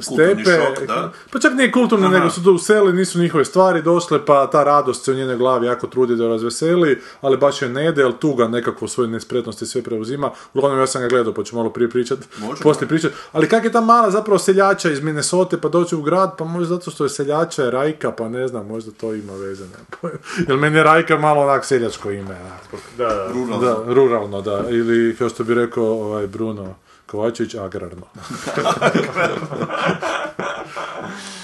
[0.00, 0.44] stepe.
[0.44, 1.12] Šok, da.
[1.32, 2.18] Pa čak nije kulturno, Aha.
[2.18, 5.66] nego su tu useli, nisu njihove stvari došle, pa ta radost se u njenoj glavi
[5.66, 9.82] jako trudi da razveseli, ali baš je ne ide, jer tuga nekako svoje nespretnosti sve
[9.82, 10.30] preuzima.
[10.54, 12.18] Uglavnom ja sam ga gledao, pa ću malo prije pričat,
[12.62, 13.12] poslije pričat.
[13.32, 16.74] Ali kak je ta mala zapravo seljača iz Minnesota pa doći u grad, pa možda
[16.76, 19.64] zato što je seljača je Rajka, pa ne znam, možda to ima veze.
[20.00, 20.18] pojma.
[20.48, 22.36] Jer meni je Rajka malo onak seljačko ime.
[22.40, 22.82] onak.
[22.98, 23.28] Da, da.
[23.32, 23.58] Ruralno.
[23.66, 24.64] Da, ruralno, da.
[24.70, 26.74] Ili, kao što bi rekao ovaj Bruno
[27.14, 28.06] Kovačević, agrarno.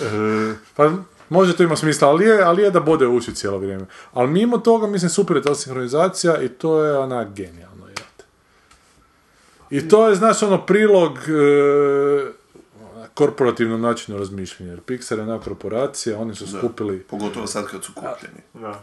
[0.03, 0.91] E, pa
[1.29, 3.87] može to ima smisla, ali je, ali je da bode u uši cijelo vrijeme.
[4.12, 7.87] Ali mimo toga, mislim, super je ta sinhronizacija i to je onak genijalno.
[7.87, 8.25] jebote.
[9.71, 12.33] I to je, znaš, ono prilog e,
[13.14, 14.73] korporativnom načinu razmišljanja.
[14.73, 18.41] Jer Pixar je ona korporacija, oni su skupili Pogotovo sad kad su kupljeni.
[18.55, 18.83] Da.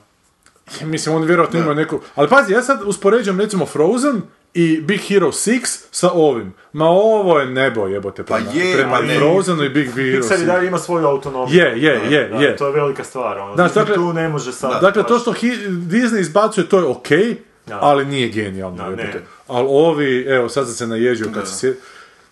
[0.82, 2.00] Mislim, on vjerojatno ima neku...
[2.16, 4.22] Ali pazi, ja sad uspoređujem recimo Frozen
[4.54, 5.60] i Big Hero 6
[5.92, 6.54] sa ovim.
[6.74, 9.16] Ma ovo je nebo jebote prema, je, prema pa ne.
[9.16, 10.46] Frozenu i Big Hero Pixar i 6.
[10.46, 11.58] dalje ima svoju autonomiju.
[11.58, 12.56] Je, je, je, Da, je.
[12.56, 13.38] To je velika stvar.
[13.40, 13.56] Ono.
[13.56, 14.82] Disney dakle- tu ne može sad...
[14.82, 17.36] Dakle, to što Hi- Disney izbacuje, to je okej,
[17.66, 17.80] Da.
[17.82, 18.78] ali nije genijalno.
[18.78, 19.02] Da, ne.
[19.04, 19.22] jebote.
[19.48, 21.76] Ali ovi, evo, sad sam se naježio kad se sje-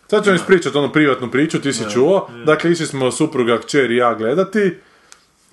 [0.07, 2.30] Sad ću vam ispričati onu privatnu priču, ti si čuo.
[2.45, 4.78] Dakle, išli smo supruga, kćer i ja gledati.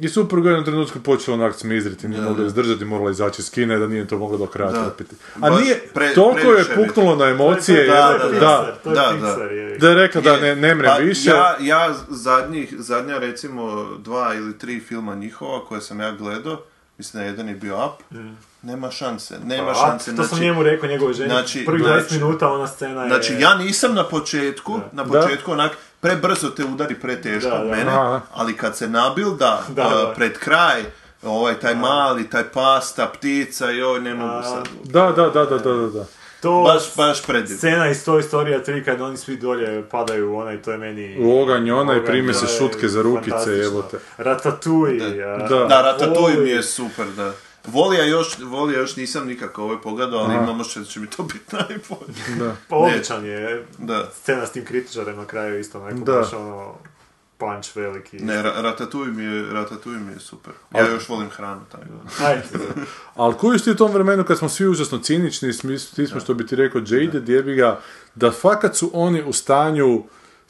[0.03, 3.51] I supruga je u jednom trenutku počela onak smizriti, nije mogla izdržati, morala izaći iz
[3.51, 4.85] kine da nije to mogla do kraja Da.
[4.85, 5.17] trpiti.
[5.37, 7.93] A Baš nije, pre- toliko je je puknulo na emocije, Da,
[8.23, 9.45] da, da, To je Da, da.
[9.45, 9.79] je.
[9.79, 11.31] da je rekla da Je, ne, ne mrem pa više.
[11.31, 13.63] Ja, ja zadnjih, zadnja recimo
[13.97, 16.63] dva ili tri filma njihova koje sam ja gledao,
[16.99, 18.17] mislim da jedan je bio Up,
[18.63, 20.17] nema šanse, nema A, šanse.
[20.17, 21.29] to sam njemu rekao, njegove ženi.
[21.31, 23.09] znači- Prvih znači- 20 minuta ona scena je...
[23.09, 25.11] Znači, ja nisam na početku, na Da.
[25.13, 25.73] početku onak,
[26.03, 27.77] prebrzo te udari preteško od da.
[27.77, 27.93] mene,
[28.33, 29.89] ali kad se nabilda Da, da.
[30.03, 30.83] uh, pred kraj,
[31.23, 34.69] ovaj, taj mali, taj pasta, ptica, joj, ne mogu sad.
[34.85, 36.05] Da, da, da, da, da, da, da.
[36.41, 37.57] To Baš, baš predivno.
[37.57, 41.17] scena iz Toy Storya 3 kad oni svi dolje padaju u onaj, to je meni...
[41.21, 43.63] U oganj onaj, Oganj, prime to se šutke za rukice, fantastično.
[43.63, 43.99] jebote.
[44.17, 45.11] Ratatouille.
[45.41, 45.57] Da.
[45.59, 47.33] Da, Ratatouille mi je super, da.
[47.67, 51.57] Volija još, Volija još nisam nikako ovaj pogledao, ali imamo što će mi to biti
[51.59, 52.39] najbolje.
[52.39, 52.57] Da.
[52.69, 53.67] Pa odličan je.
[53.79, 54.09] Da.
[54.13, 56.13] Scena s tim kritičarem na kraju isto onako Da.
[56.13, 56.75] baš ono...
[57.39, 58.17] Punch veliki.
[58.17, 60.53] Ne, Ra- Ratatouille mi je, Ratatouille mi je super.
[60.75, 61.85] Ja još volim hranu, tako
[62.19, 62.27] da.
[62.27, 62.43] Ajde.
[63.15, 65.53] Ali kojiš ti u tom vremenu kad smo svi užasno cinični,
[65.95, 67.81] ti smo što bi ti rekao jaded, jebi ga,
[68.15, 70.03] da fakat su oni u stanju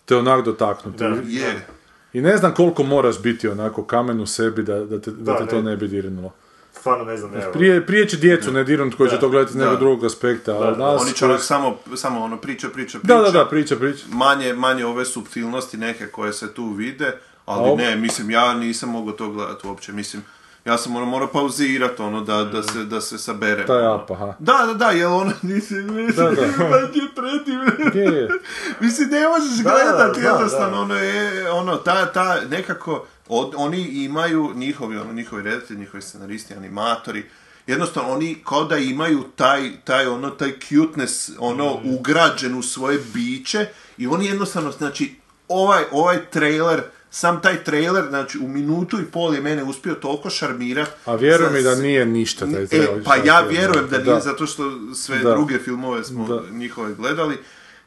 [0.04, 0.98] te onak dotaknuti.
[0.98, 1.16] Da.
[1.26, 1.66] Je.
[2.12, 5.38] I ne znam koliko moraš biti onako kamen u sebi da, da te, da Da,
[5.38, 5.70] te to ne.
[5.70, 6.32] ne bi dirnulo.
[6.72, 7.52] Stvarno ne znam, evo.
[7.52, 10.76] Prije, prije će djecu ne dirnuti koji će to gledati iz nekog drugog aspekta, ali
[10.76, 13.14] da, nas Oni onak samo, samo ono priča, priča, priča.
[13.14, 14.04] Da, da, da, priča, priča.
[14.08, 17.12] Manje, manje ove subtilnosti neke koje se tu vide,
[17.46, 20.22] ali A ne, mislim, ja nisam mogao to gledati uopće, mislim,
[20.64, 23.66] ja sam ono morao pauzirati, ono, da, da, se, da se saberem.
[23.66, 24.34] Taj ap, aha.
[24.38, 26.76] Da, da, da, jer ono, nisi, mislim, Da, da.
[26.76, 27.72] je predivno.
[27.94, 28.28] Je, je.
[28.80, 33.80] Mislim, ne možeš Da, gledati da, jednostavno, ono je, ono, ta, ta, nekako, od, oni
[33.82, 37.24] imaju, njihovi, ono, njihovi redatelji, njihovi scenaristi, animatori,
[37.66, 41.94] jednostavno, oni kao da imaju taj, taj, ono, taj cuteness, ono, Mm.
[41.94, 43.66] ugrađen u svoje biće
[43.98, 45.14] i oni jednostavno, znači,
[45.48, 50.30] ovaj, ovaj trailer, sam taj trailer, znači, u minutu i pol je mene uspio toliko
[50.30, 50.90] šarmirati.
[51.04, 53.04] A vjeruj mi da nije ništa taj E, trailer.
[53.04, 54.20] pa ja vjerujem da nije, Da.
[54.20, 54.62] zato što
[54.94, 55.30] sve Da.
[55.30, 56.42] druge filmove smo Da.
[56.50, 57.38] njihove gledali.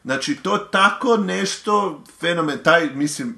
[0.04, 3.36] Znači, to tako nešto fenomen, taj, mislim,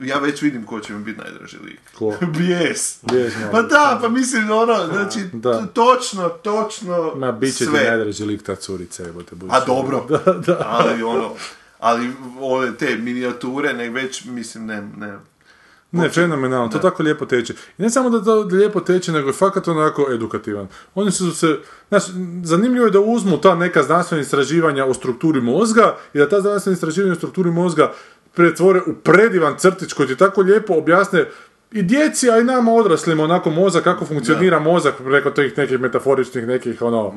[0.00, 1.80] ja već vidim ko će mi biti najdraži lik.
[1.98, 2.14] Ko?
[2.38, 2.98] Bijes.
[3.12, 3.34] Bijes.
[3.52, 5.66] Pa da, pa mislim, ono, znači, Da.
[5.66, 7.84] točno, točno Ma, bit će ti sve.
[7.84, 9.56] najdraži lik ta curica, evo te budući.
[9.56, 10.66] A dobro, Da, da.
[10.66, 11.30] ali ono,
[11.78, 15.18] ali ove te minijature, ne već, mislim, ne, ne.
[15.92, 17.54] Ne, fenomenalno, to tako lijepo teče.
[17.78, 20.68] I ne samo da to lijepo teče, nego je fakat onako edukativan.
[20.94, 22.02] Oni su se, znaš,
[22.42, 26.74] zanimljivo je da uzmu ta neka znanstvena istraživanja o strukturi mozga i da ta znanstvena
[26.74, 27.92] istraživanja o strukturi mozga
[28.34, 31.24] pretvore u predivan crtić koji ti tako lijepo objasne
[31.72, 36.46] i djeci, a i nama odraslima onako mozak, kako funkcionira mozak preko tih nekih metaforičnih
[36.46, 37.14] nekih ono,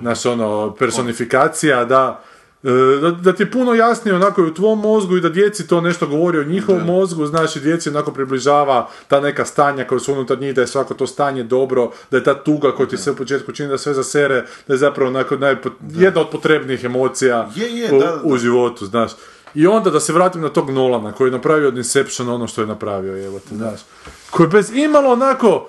[0.00, 2.22] znaš, ono, personifikacija, da,
[2.62, 2.68] E,
[3.00, 5.80] Da, da ti je puno jasnije onako i u tvom mozgu i da djeci to
[5.80, 10.12] nešto govori o njihovom mozgu, znaš i djeci onako približava ta neka stanja koja su
[10.12, 13.12] unutar njih, da je svako to stanje dobro, da je ta tuga koja ti sve
[13.12, 17.48] u početku čini da sve zasere, da je zapravo onako najpo- jedna od potrebnijih emocija
[17.54, 18.20] Je, je, u, da, da.
[18.24, 19.10] u životu, znaš.
[19.56, 22.60] I onda da se vratim na tog Nolana koji je napravio od Inceptiona ono što
[22.60, 23.80] je napravio, evo te, znaš.
[24.30, 25.68] Koji bez imalo onako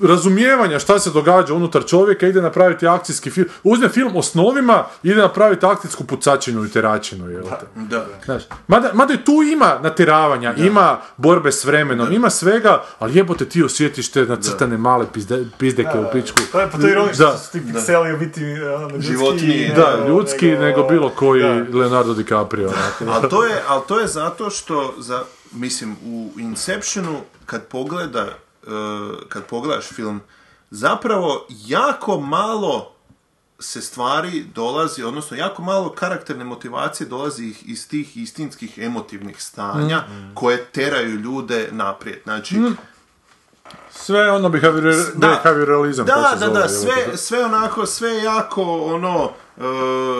[0.00, 5.16] razumijevanja šta se događa unutar čovjeka, ide napraviti akcijski film, uzme film o snovima, ide
[5.16, 7.66] napraviti akcijsku pucačinu i teračinu, evo te.
[7.76, 8.06] Da.
[8.24, 10.86] Znaš, mada, mada i tu ima natjeravanja, ima
[11.16, 16.12] borbe s vremenom, ima svega, ali jebote ti osjetiš te nacrtane male pizde, pizdeke u
[16.12, 16.38] pičku.
[16.52, 17.32] To je, pa to je ironično Da.
[17.32, 19.68] što su ti pikseli biti ono, ljudski, Životinji.
[19.68, 21.78] ne, Da, nego- ljudski nego bilo koji Da.
[21.78, 22.70] Leonardo DiCaprio.
[23.08, 25.22] Ali to je, ali to je zato što, za,
[25.52, 28.45] mislim, u Inceptionu kad pogleda, e,
[29.28, 30.20] kad pogledaš film,
[30.70, 32.92] zapravo jako malo
[33.58, 40.02] se stvari dolazi, odnosno jako malo karakterne motivacije dolazi ih iz tih istinskih emotivnih stanja
[40.34, 42.18] koje teraju ljude naprijed.
[42.24, 42.56] Znači,
[43.92, 45.28] Sve ono behavior, Da.
[45.28, 46.06] behavioralizam.
[46.06, 46.68] Da, da, da, jebote.
[46.68, 49.62] sve, sve onako, sve jako, ono, e,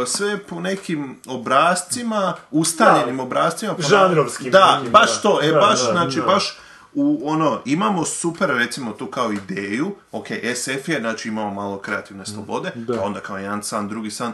[0.07, 3.74] sve po nekim obrazcima, ustaljenim obrazcima.
[3.74, 5.20] po- Žanrovskim Da, nekim, baš da.
[5.20, 6.26] to, e, Da, baš, da, znači, da.
[6.26, 6.59] baš
[6.97, 12.26] u, ono, imamo super, recimo, tu kao ideju, ok, SF je, znači imamo malo kreativne
[12.26, 14.32] slobode, pa onda kao jedan san, drugi san,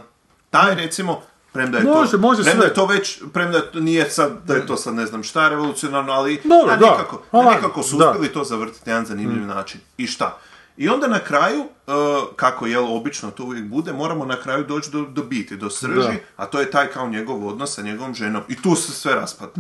[0.50, 1.20] taj, recimo,
[1.52, 2.70] premda je Može, to, može premda sve.
[2.70, 6.12] je to već, premda to nije sad, da je to sad ne znam šta revolucionarno,
[6.12, 6.90] ali Dobro, a da.
[6.90, 8.10] nekako, a Ali, nekako su da.
[8.10, 9.80] uspjeli to zavrtiti na jedan zanimljiv način.
[9.96, 10.38] I šta?
[10.76, 11.94] I onda na kraju, uh,
[12.36, 15.94] kako jel obično to uvijek bude, moramo na kraju doći do, do biti, do srži,
[15.94, 16.12] Da.
[16.36, 18.42] a to je taj kao njegov odnos sa njegovom ženom.
[18.48, 19.52] I tu se sve raspada.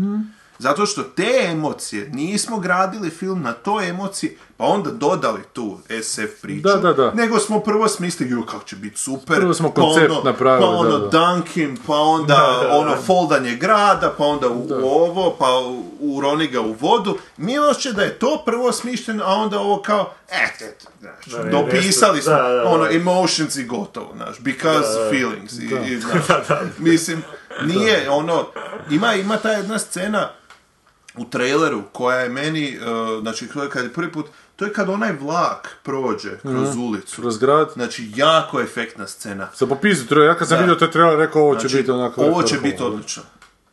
[0.62, 6.40] Zato što te emocije, nismo gradili film na toj emociji, pa onda dodali tu SF
[6.42, 7.12] priču, Da, da, da.
[7.14, 10.76] nego smo prvo smislili, ju, kako će biti super, Prvo smo pa ono, napravili, pa
[10.76, 10.98] ono.
[10.98, 16.72] Dunkin, pa onda ono foldanje grada, pa onda u, ovo, pa u, uroni ga u
[16.72, 17.18] vodu.
[17.36, 22.22] Mi osjećaj da je to prvo smišljeno, a onda ovo kao, eh, eto, znaš, dopisali
[22.22, 22.68] smo, da, da, da.
[22.68, 25.52] ono, emotions i gotovo, znaš, because feelings.
[25.52, 26.62] I, i, znaš, Da, da.
[26.78, 27.22] Mislim,
[27.66, 28.46] nije, ono,
[28.90, 30.28] ima, ima ta jedna scena
[31.16, 35.12] u traileru koja je meni, uh, znači, kad je prvi put, to je kad onaj
[35.12, 37.20] vlak prođe kroz ulicu.
[37.20, 37.70] Kroz grad.
[37.74, 39.48] Znači, jako efektna scena.
[39.54, 40.60] Sa popizdu treba, ja kad sam Da.
[40.60, 42.22] vidio taj trailer rekao ovo će Znači, biti onako...
[42.22, 43.22] ovo će biti odlično.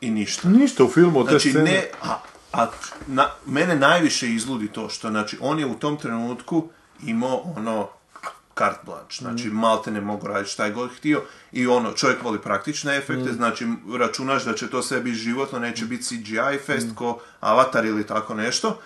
[0.02, 0.50] I ništa.
[0.50, 1.72] Ništa u filmu od te Znači, scene.
[1.72, 2.20] ne, a,
[2.54, 2.68] a
[3.08, 6.68] na, mene najviše izludi to što, znači, on je u tom trenutku
[7.04, 7.88] imao ono
[8.60, 9.56] carte blanche, znači Mhm.
[9.56, 13.34] malte ne mogu raditi šta je god htio i ono, čovjek voli praktične efekte, Mhm.
[13.34, 17.10] znači računaš da će to sve biti životno, neće biti CGI fest ko
[17.42, 18.80] Avatar ili tako nešto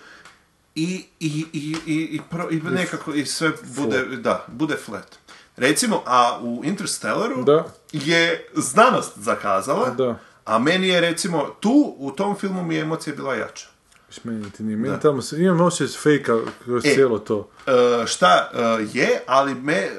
[0.74, 0.84] i,
[1.20, 5.16] i, i, i, i, pro- i nekako i sve bude, da, bude flat.
[5.56, 7.64] Recimo, a u Interstellaru Da.
[7.92, 10.18] je znanost zakazala, Da.
[10.44, 13.66] a meni je recimo tu, u tom filmu mi je emocija bila jača.
[14.14, 16.94] Viš, Meni ti nije, meni tamo se, imam osjećaj fejka kroz E.
[16.94, 17.48] cijelo to.
[17.66, 19.90] E, šta e, je, ali me, e,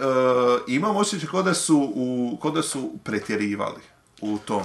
[0.67, 3.81] imam osjećaj kao da su, u, kao da su pretjerivali
[4.21, 4.63] u tom.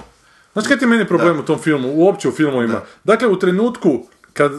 [0.53, 1.41] Znaš kaj ti je meni problem Da.
[1.41, 2.73] u tom filmu, uopće u filmovima?
[2.73, 2.85] Da.
[3.03, 4.51] Dakle, u trenutku kad,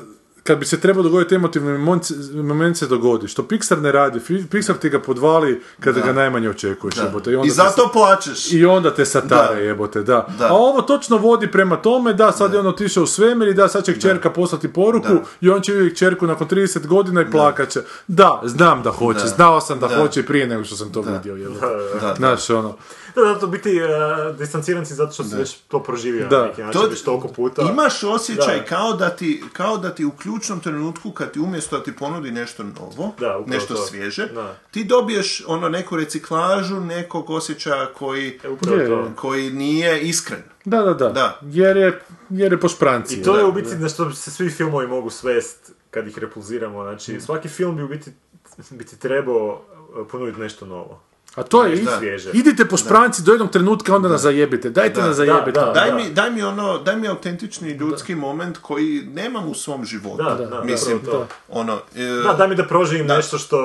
[0.44, 1.78] kad bi se trebao dogoditi emotivni
[2.34, 3.28] moment, se dogodi.
[3.28, 4.18] Što Pixar ne radi.
[4.20, 6.94] Pixar ti ga podvali kada ga najmanje očekuješ.
[6.94, 7.02] Da.
[7.02, 8.52] jebote, I, onda te zato sa- plačeš.
[8.52, 9.60] I onda te satare Da.
[9.60, 10.26] jebote, da.
[10.38, 10.46] Da.
[10.46, 13.68] A ovo točno vodi prema tome, da, sad je on otišao u svemir i da,
[13.68, 15.22] sad će kćerka poslati poruku Da.
[15.40, 17.80] i on će vidjeti kćerku nakon 30 godina i plakat će.
[18.08, 19.26] Da, znam da hoće, Da.
[19.26, 19.96] znao sam da, Da.
[19.96, 21.66] hoće i prije nego što sam to vidio, jebote.
[21.92, 22.14] Da, da.
[22.14, 22.76] Znaš, ono.
[23.14, 23.88] Da, zato biti uh,
[24.36, 26.46] distanciran si zato što si već to proživio Da.
[26.46, 27.62] neki način, To- već toliko puta.
[27.64, 28.64] Imaš osjećaj Da.
[28.64, 32.30] kao da, ti, kao da ti u ključnom trenutku, kad ti umjesto da ti ponudi
[32.30, 33.82] nešto novo, Da, nešto to.
[33.82, 34.56] svježe, Da.
[34.70, 39.10] ti dobiješ ono neku reciklažu nekog osjećaja koji, E, Je, to.
[39.16, 40.42] koji nije iskren.
[40.64, 41.08] Da, da, da.
[41.08, 41.38] Da.
[41.42, 42.00] Jer je,
[42.30, 43.14] jer je po špranci.
[43.14, 46.82] I to je u biti na što se svi filmovi mogu svest kad ih repulziramo.
[46.82, 48.10] Znači, svaki film bi u biti,
[48.70, 49.62] biti trebao
[49.94, 51.00] uh, ponuditi nešto novo.
[51.34, 51.98] A to je, Da.
[51.98, 52.30] Svježe.
[52.32, 54.70] idite po špranci do jednog trenutka, onda nas zajebite.
[54.70, 55.06] Dajte Da.
[55.06, 55.50] nas zajebite.
[55.50, 55.72] Da, da.
[55.72, 60.16] Daj mi, daj mi ono, daj mi autentični ljudski moment koji nemam u svom životu.
[60.16, 61.26] Da, da, Mislim, to.
[61.48, 63.56] ono, e, Da, daj mi da proživim nešto što...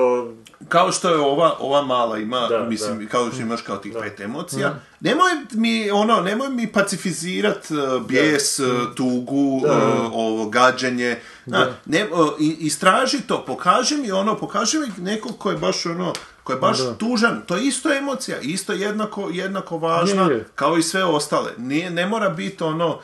[0.68, 4.20] kao što je ova, ova mala ima, Da, mislim, kao što imaš kao tih pet
[4.20, 9.72] emocija, nemoj mi, ono, nemoj mi pacifizirat uh, bijes, uh, tugu, uh,
[10.12, 15.56] ovo, gađenje, Na, ne, uh, istraži to, pokaži mi ono, pokaži mi nekog ko je
[15.56, 16.12] baš ono,
[16.44, 20.46] ko je baš tužan, to je isto emocija, isto jednako, jednako važna Je, je.
[20.54, 21.52] kao i sve ostale.
[21.56, 23.02] Nije, ne mora biti ono, uh,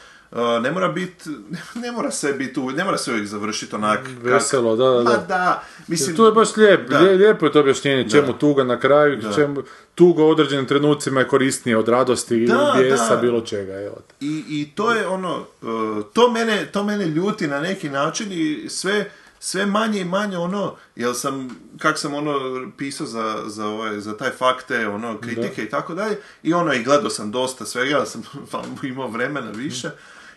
[0.61, 1.31] ne mora biti,
[1.77, 5.11] ne mora sve biti, ne mora se uvijek završiti onak kak- Veselo, da, da, Ma
[5.11, 5.17] da.
[5.19, 6.17] da, mislim...
[6.17, 6.99] Tu je baš lijep, Da.
[6.99, 9.63] lije- lijepo je to objašnjenje čemu tuga na kraju, čemu
[9.95, 13.17] tuga u određenim trenucima je korisnije od radosti, Da, bijesa, da.
[13.17, 13.97] bilo čega, evo.
[14.21, 15.69] I, I to je ono, uh,
[16.13, 19.11] to mene, to mene ljuti na neki način i sve,
[19.41, 22.35] sve manje i manje ono, jel sam, kak sam ono
[22.79, 26.83] pisao za, za, ovaj, za taj fakte, ono, kritike i tako dalje, i ono, i
[26.83, 28.23] gledao sam dosta svega, sam
[28.83, 29.91] imao vremena više,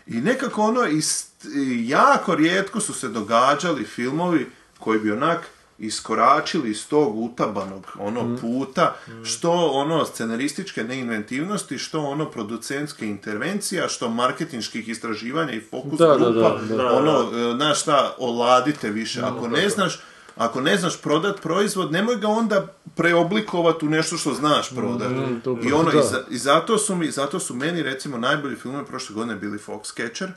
[0.07, 4.47] i nekako ono, is- i jako rijetko su se događali filmovi
[4.79, 5.47] koji bi onak
[5.79, 14.09] iskoračili iz tog utabanog ono puta, što ono scenarističke neinventivnosti, što ono producentske intervencija, što
[14.09, 16.91] marketinških istraživanja i fokus Da, da, grupa, da, da.
[16.91, 17.19] ono,
[17.51, 19.21] e, znaš šta, oladite više.
[19.21, 19.99] Ako ne znaš,
[20.37, 25.07] ako ne znaš prodat proizvod, nemoj ga onda preoblikovati u nešto što znaš prodat.
[25.43, 25.99] to- I ono, da.
[25.99, 29.57] i, za- i zato su mi, zato su meni recimo najbolji filmovi prošle godine bili
[29.59, 30.27] Foxcatcher,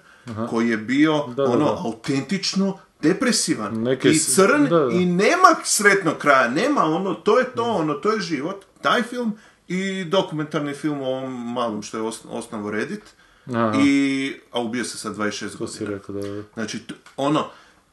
[0.50, 1.80] koji je bio Da, da, ono da.
[1.80, 4.92] autentično depresivan Neke i crn da, da.
[4.92, 9.32] i nema sretnog kraja, nema ono, to je to, ono, to je život, taj film
[9.68, 13.02] i dokumentarni film o ovom malom što je os, osnovo Reddit
[13.46, 13.72] Aha.
[13.78, 15.90] i, a ubio se sa 26 To si godina.
[15.90, 16.42] rekao, da, da.
[16.54, 16.78] Znači,
[17.16, 17.46] ono,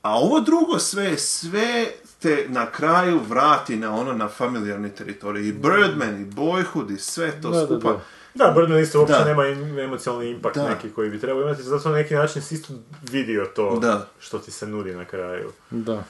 [0.08, 1.88] a ovo drugo sve, sve
[2.20, 5.48] te na kraju vrati na ono, na familijarni teritorij.
[5.48, 7.92] I Birdman, i Boyhood, i sve to Da, da, skupa.
[7.92, 8.00] da.
[8.36, 9.26] Da, Birdman isto uopće Da.
[9.26, 9.46] nema
[9.82, 10.70] emocionalni impakt Da.
[10.70, 14.08] neki koji bi trebao imati, zato na neki način si isto vidio to Da.
[14.20, 15.52] što ti se nudi na kraju.
[15.70, 16.04] Da.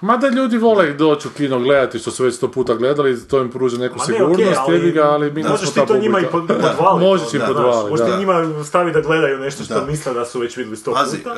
[0.00, 3.50] Mada ljudi vole doći u kino gledati što su već sto puta gledali, to im
[3.50, 5.98] pruža neku Ma ne, sigurnost, okej, ali ga, ali mi možeš nismo ti ta to
[5.98, 6.54] njima i publika.
[6.54, 7.06] pod- podvaliti.
[7.06, 9.86] Možeš im znaš, Možeš njima staviti da gledaju nešto što Da.
[9.86, 11.34] misle da su već vidjeli sto Pazi, puta.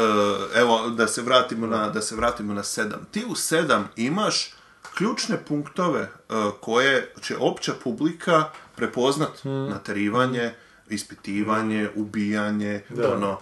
[0.54, 3.06] e, evo, da se vratimo na, da se vratimo na sedam.
[3.10, 4.54] Ti u sedam imaš
[4.94, 6.08] ključne punktove e,
[6.60, 8.44] koje će opća publika
[8.76, 9.30] prepoznat.
[9.44, 10.54] Naterivanje,
[10.90, 13.38] ispitivanje, ubijanje, ono,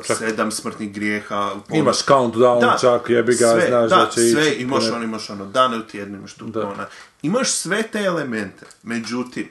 [0.00, 1.36] e, sedam smrtnih grijeha.
[1.38, 4.62] ono- Imaš countdown čak, jebi ga, sve, znaš da, da će sve, ići.
[4.62, 6.68] imaš ono, imaš ono, dane u tjednu, imaš tu, Da.
[6.68, 6.86] ona.
[7.22, 9.48] Imaš sve te elemente, međutim,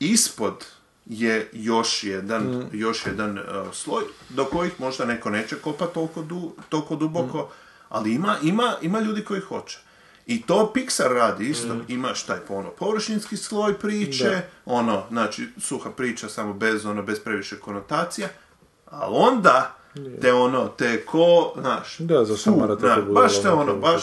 [0.00, 0.64] ispod
[1.06, 2.68] je još jedan, Mm.
[2.72, 7.46] još jedan uh, sloj do kojih možda neko neće kopati toliko, du, toliko duboko, Mm.
[7.88, 9.78] ali ima, ima, ima ljudi koji hoće.
[10.26, 11.74] I to Pixar radi isto.
[11.74, 11.84] Mm.
[11.88, 17.60] Imaš taj ono površinski sloj priče, ono, znači, suha priča samo bez, ono, bez previše
[17.60, 18.28] konotacija,
[18.86, 19.76] ali onda
[20.20, 22.36] te ono, te ko, znaš, Da, za
[22.80, 24.02] na, baš te ono, ono, baš,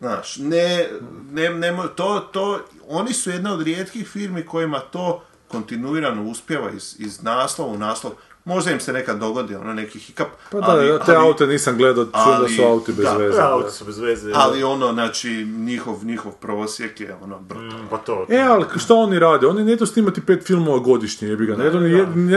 [0.00, 0.88] znaš, ne,
[1.32, 6.96] ne, ne, to, to, oni su jedna od rijetkih firmi kojima to kontinuirano uspjeva iz,
[6.98, 8.12] iz naslova u naslov.
[8.46, 11.76] Možda im se nekad dogodi ono neki hikap, Pa da, ali, te ali- aute nisam
[11.76, 13.36] gledao, čujem da su auti bez da, veze.
[13.36, 13.52] Da, da.
[13.52, 14.30] auti su bez veze.
[14.34, 17.84] ali ono, znači, njihov, njihov prosjek je ono brutalno.
[17.84, 18.26] Mm, Pa to.
[18.28, 19.46] E, ali što oni rade?
[19.46, 21.56] Oni ne idu snimati pet filmova godišnje, jebi ga.
[21.56, 21.66] Ne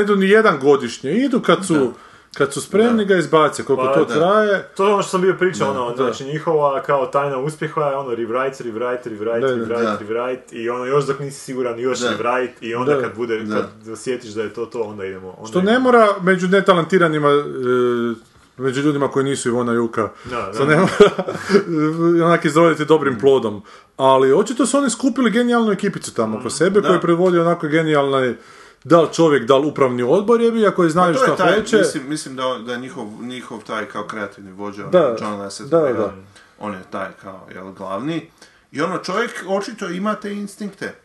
[0.01, 1.12] idu ni, jedan godišnje.
[1.12, 1.91] Idu kad su,
[2.34, 3.64] kad su spremni ga izbace.
[3.64, 4.14] Koliko Pa to da.
[4.14, 4.70] traje.
[4.78, 6.04] To je ono što sam bio pričao, ono, da.
[6.04, 9.98] znači njihova kao tajna uspjeha je ono rewrite, rewrite, rewrite, Da, rewrite, Da.
[10.00, 12.10] rewrite i ono još dok nisi siguran još Da.
[12.10, 13.02] rewrite i onda Da.
[13.02, 13.56] kad bude, Da.
[13.56, 15.30] kad osjetiš da je to to, onda idemo.
[15.30, 15.80] Onda Što ne idemo.
[15.84, 18.16] mora među netalentiranima, e,
[18.58, 21.10] među ljudima koji nisu Ivona Juka, Da, ne mora
[22.26, 23.62] onak izroditi dobrim plodom.
[23.98, 26.88] Ali očito su oni skupili genijalnu ekipicu tamo oko sebe, Da.
[26.88, 28.36] koji predvodi onako genijalni
[28.84, 31.78] da li čovjek, da li upravni odbor jebi, a koji znaju Pa je taj, hoće.
[31.78, 35.80] mislim, mislim da, da je njihov, njihov taj kao kreativni vođa, Da, ono, John da,
[35.80, 36.14] da.
[36.60, 38.30] on je taj kao, jel, glavni.
[38.72, 40.96] I ono, čovjek očito ima te instinkte.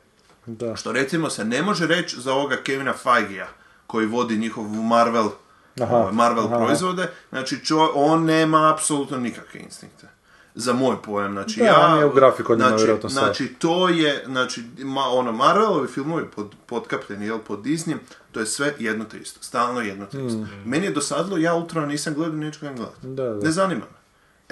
[0.47, 0.77] Da.
[0.77, 3.47] Što recimo se ne može reći za ovoga Kevina Feigea,
[3.87, 5.29] koji vodi njihov Marvel,
[5.81, 6.57] Aha, ovaj, Marvel aha.
[6.57, 10.09] proizvode, znači čo, on nema apsolutno nikakve instinkte.
[10.55, 11.87] Za moj pojam, znači Da, ja...
[11.87, 13.09] on je u grafikonima znači, vjerojatno.
[13.09, 17.97] Znači, to je, znači, ma, ono, Marvelovi filmovi pod, potkapljeni, jel, pod Disney,
[18.33, 20.47] to je sve jedno te isto, stalno jedno te isto.
[20.65, 23.07] Meni je dosadilo, ja Ultrona nisam gledao, neću ga gledati.
[23.07, 23.15] Mm.
[23.15, 23.45] Da, da.
[23.45, 24.04] Ne zanima me.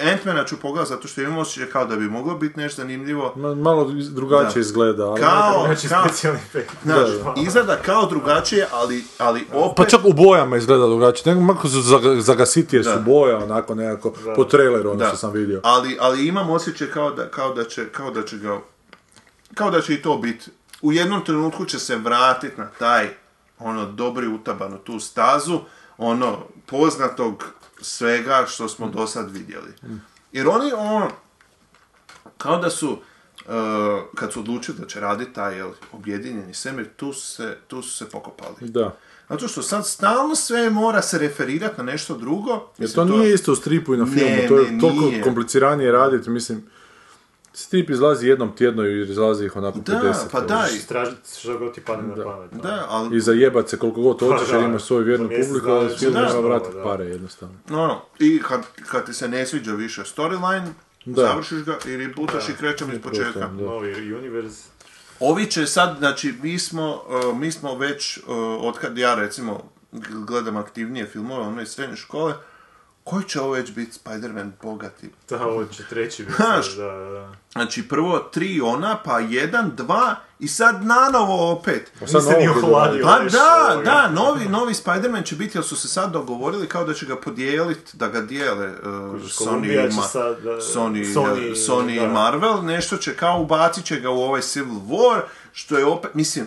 [0.03, 3.33] Ant-Mana ću pogledati zato što imam osjećaj kao da bi moglo biti nešto zanimljivo.
[3.35, 4.59] Ma- Malo drugačije Da.
[4.59, 5.21] izgleda, ali...
[5.21, 6.71] Kao, Znači kao, specijalni efekt.
[6.83, 9.75] znaš, Da, izgleda kao drugačije, ali, ali opet...
[9.77, 11.23] Pa čak u bojama izgleda drugačije.
[11.27, 12.97] Nego malo su zaga- zagasitije su Da.
[12.97, 15.07] boje, onako nekako, po traileru ono Da.
[15.07, 15.61] što sam vidio.
[15.63, 18.57] Ali, ali imam osjećaj kao da, kao da će, kao da će ga,
[19.53, 20.51] kao da će i to biti.
[20.81, 23.09] U jednom trenutku će se vratiti na taj,
[23.59, 25.59] ono, dobri utaban u tu stazu,
[25.97, 26.37] ono,
[26.67, 27.45] poznatog
[27.83, 29.73] svega što smo do sad vidjeli.
[30.31, 31.09] Jer oni, ono,
[32.37, 32.99] kao da su, uh,
[34.15, 37.97] kad su odlučili da će raditi taj jel, objedinjeni svemir, tu su se, tu su
[37.97, 38.55] se pokopali.
[38.69, 38.95] Da.
[39.29, 42.51] Zato što sad stalno sve mora se referirati na nešto drugo.
[42.51, 45.05] Jer Mislim, to nije isto u stripu i na Ne, filmu, to je ne, toliko
[45.05, 45.23] nije.
[45.23, 46.63] kompliciranije raditi, mislim...
[47.53, 50.13] Strip izlazi jednom tjedno i izlazi ih onako Da, 50.
[50.31, 52.51] pa da, i- Istražiti što god ti padne na pamet.
[52.53, 55.69] Da, ali I zajebat se koliko god hoćeš Pa jer da, imaš svoju vjernu publiku,
[55.69, 57.55] ali nema da, vratiti pare jednostavno.
[57.71, 60.67] ono, i kad, kad ti se ne sviđa više storyline,
[61.05, 61.21] Da.
[61.21, 63.47] završiš ga i rebootaš i krećemo iz početka.
[63.49, 64.53] Novi univerz.
[65.19, 68.23] Ovi će sad, znači, mi smo, uh, mi smo već, uh,
[68.61, 69.69] otkad ja recimo
[70.27, 72.33] gledam aktivnije filmove, ono iz srednje škole,
[73.03, 75.09] koji će ovo već biti Spider-Man bogati?
[75.29, 76.37] Da, ovo će treći biti.
[76.37, 77.31] Da, da.
[77.51, 81.91] Znači, prvo tri ona, pa jedan, dva i sad nanovo opet.
[81.99, 83.05] Pa sad Nisi ni novog ohladio.
[83.05, 83.91] Pa da, ovoga.
[83.91, 87.15] da, novi, novi Spider-Man će biti, jer su se sad dogovorili kao da će ga
[87.15, 88.75] podijeliti, da ga dijele uh,
[89.21, 92.05] Sony, će ma- sad, da, Sony, Sony, uh, Sony da.
[92.05, 95.21] i Marvel, nešto će kao ubacit će ga u ovaj Civil War,
[95.53, 96.45] što je opet, mislim,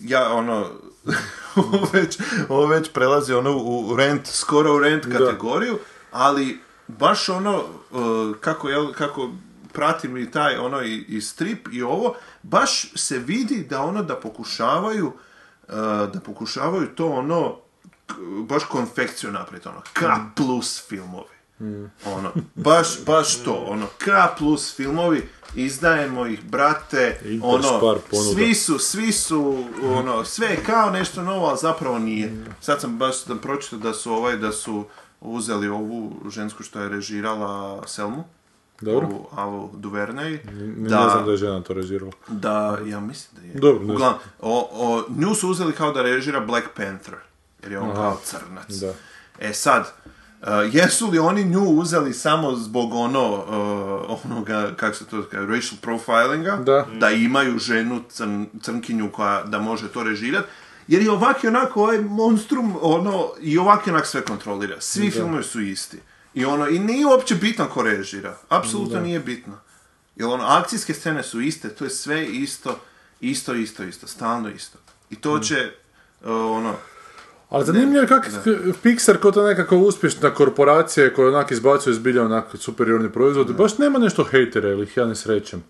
[0.00, 0.66] ja ono,
[1.56, 2.18] ovo već,
[2.48, 5.78] ovo već prelazi ono u rent, skoro u rent kategoriju,
[6.10, 9.30] ali baš ono, uh, kako, jel, kako
[9.72, 14.16] pratim i taj ono i, i strip i ovo, baš se vidi da ono da
[14.16, 15.74] pokušavaju uh,
[16.12, 17.56] da pokušavaju to ono
[18.48, 20.04] baš konfekciju napraviti, ono, K
[20.36, 21.38] plus filmovi.
[22.04, 24.06] Ono, baš, baš to, ono, K
[24.38, 27.98] plus filmovi, izdajemo ih, brate, ono,
[28.34, 32.44] svi su, svi su, ono, sve je kao nešto novo, ali zapravo nije.
[32.60, 34.84] Sad sam baš sam pročitao da su ovaj, da su
[35.20, 38.24] uzeli ovu žensku što je režirala Selmu,
[38.80, 39.06] Dobro.
[39.06, 42.12] ovu Alu Duvernay, Ne, ne da, znam da je žena to režirala.
[42.28, 43.54] da, ja mislim da je.
[43.60, 47.14] Dobro, ne Uglavnom, o, o, nju su uzeli kao da režira Black Panther,
[47.62, 48.70] jer je on kao crnac.
[48.70, 48.92] Da.
[49.38, 49.92] E sad,
[50.40, 55.46] uh, jesu li oni nju uzeli samo zbog ono, uh, onoga, kako se to kaže,
[55.46, 57.10] racial profilinga, Da.
[57.10, 60.44] imaju ženu crn, crnkinju koja da može to režirat,
[60.88, 64.80] jer je ovak i onako ovaj monstrum, ono, i ovak i onak sve kontrolira.
[64.80, 65.98] Svi filmovi su isti.
[66.34, 68.36] I ono, i nije uopće bitno ko režira.
[68.48, 69.54] Apsolutno nije bitno.
[70.16, 72.78] Jer ono, akcijske scene su iste, to je sve isto,
[73.20, 74.78] isto, isto, isto, stalno isto.
[75.10, 75.72] I to će,
[76.22, 76.74] uh, ono,
[77.48, 78.26] Ali zanimljivo je kako
[78.82, 83.98] Pixar kao ta nekakva uspješna korporacija koja onak izbacuje zbilja onak superiorni proizvod, baš nema
[83.98, 85.62] nešto hejtera ili ih ja ne srećem.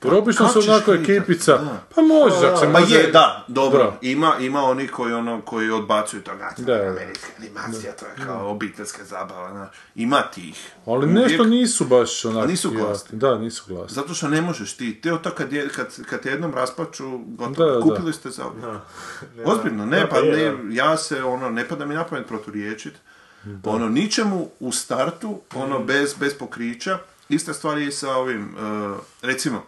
[0.00, 1.82] Kako su ćeš onako ekipica, Da.
[1.94, 2.94] pa može, ako se Pa može...
[2.96, 3.78] je, da, dobro.
[3.84, 3.98] Da.
[4.02, 6.50] Ima, ima oni koji, ono, koji odbacuju toga.
[6.58, 6.88] Da, da.
[6.90, 9.50] Američka animacija, to je kao obiteljska zabava.
[9.50, 9.68] znaš.
[9.94, 10.70] Ima tih.
[10.86, 11.18] Ali Uvijek.
[11.30, 12.48] nešto nisu baš onak...
[12.48, 13.18] nisu glasni.
[13.18, 13.94] Da, nisu glasni.
[13.94, 15.00] Zato što ne možeš ti.
[15.00, 17.70] Te to kad, je, kad, kad te jednom raspaču, gotovo.
[17.70, 17.80] Da, da.
[17.80, 18.44] Kupili ste za.
[19.44, 22.94] Ozbiljno, ne, Da, pa pa ne, ja se, ono, ne pada mi na pamet proturječit.
[23.64, 26.98] Ono, ničemu u startu, ono, bez, bez pokrića.
[27.28, 28.54] Ista stvar je i sa ovim,
[28.90, 29.62] uh, recimo,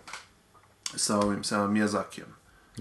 [0.97, 2.29] sa ovim, sa Miyazakijem.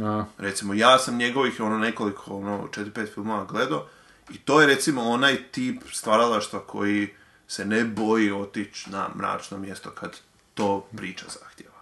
[0.02, 3.86] A, Recimo, ja sam njegovih ono nekoliko, ono, 4-5 filmova gledao
[4.30, 7.10] i to je recimo onaj tip stvaralaštva koji
[7.48, 10.18] se ne boji otići na mračno mjesto kad
[10.54, 11.80] to priča zahtjeva.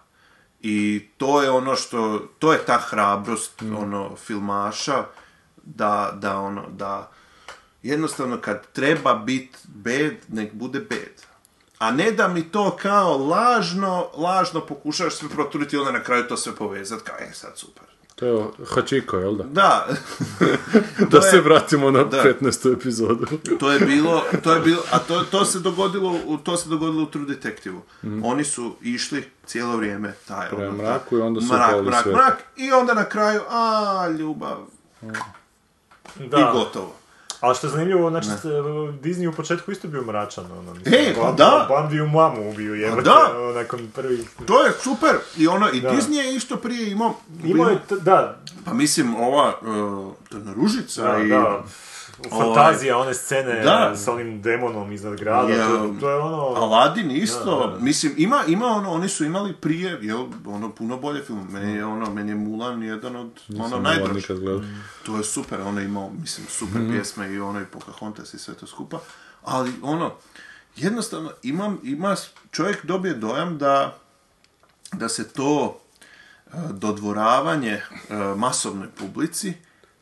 [0.60, 5.04] I to je ono što, to je ta hrabrost, ono, filmaša
[5.56, 7.10] da, da, ono, da
[7.82, 11.22] jednostavno kad treba biti bed, nek bude bed.
[11.78, 16.24] A ne da mi to kao lažno, lažno pokušaš sve proturiti i onda na kraju
[16.24, 17.82] to sve povezati kao, e, sad super.
[18.14, 19.44] to je Hachiko, jel da?
[19.44, 19.86] Da,
[21.10, 22.22] Da je- se vratimo na da.
[22.24, 22.72] 15.
[22.72, 23.26] epizodu.
[23.60, 27.02] to je bilo, to je bilo, a to, to se dogodilo, u- to se dogodilo
[27.02, 27.80] u True Detective-u.
[28.22, 32.38] Oni su išli cijelo vrijeme taj, Prema ono, mraku i onda su mrak, mrak, mrak,
[32.56, 34.58] i onda na kraju, a, ljubav,
[35.00, 36.38] Da.
[36.38, 36.94] i gotovo.
[37.40, 38.28] Ali što je zanimljivo, znači,
[39.02, 41.66] Disney u početku isto bio mračan, ono, mislim, E, pa da.
[41.68, 43.32] Bambiju mamu ubiju, jebote, da.
[43.36, 44.30] ono, nakon prvih...
[44.46, 45.90] To je super, i ono, i Da.
[45.90, 47.14] Disney je isto prije imao,
[47.44, 51.28] Imao je, da, pa mislim, ova, uh, Trna Ružica da, i...
[51.28, 51.62] da,
[52.30, 53.96] fantazija, one scene Da.
[53.96, 56.36] s onim demonom iznad grada, Je, to, to je ono...
[56.36, 57.78] Aladdin isto, Da, da.
[57.84, 61.48] mislim, ima, ima ono, oni su imali prije, jel, ono, puno bolje film.
[61.50, 64.26] Meni je ono, meni je Mulan jedan od, ono, Nisam najdraži.
[65.06, 68.54] To je super, ono je imao, mislim, super pjesme i ono i Pocahontas i sve
[68.54, 68.98] to skupa.
[69.44, 70.12] Ali, ono,
[70.76, 72.16] jednostavno, imam, ima,
[72.50, 73.98] čovjek dobije dojam da,
[74.92, 75.80] da se to
[76.46, 77.82] e, dodvoravanje e,
[78.36, 79.52] masovnoj publici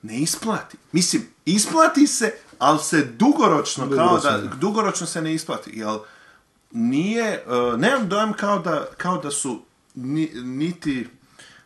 [0.03, 0.77] ne isplati.
[0.93, 5.71] Mislim, isplati se, ali se dugoročno, kao da, dugoročno se ne isplati.
[5.75, 5.99] Jel,
[6.71, 7.43] nije, e,
[7.77, 9.63] nemam dojam kao da, kao da su
[9.95, 11.09] ni- niti,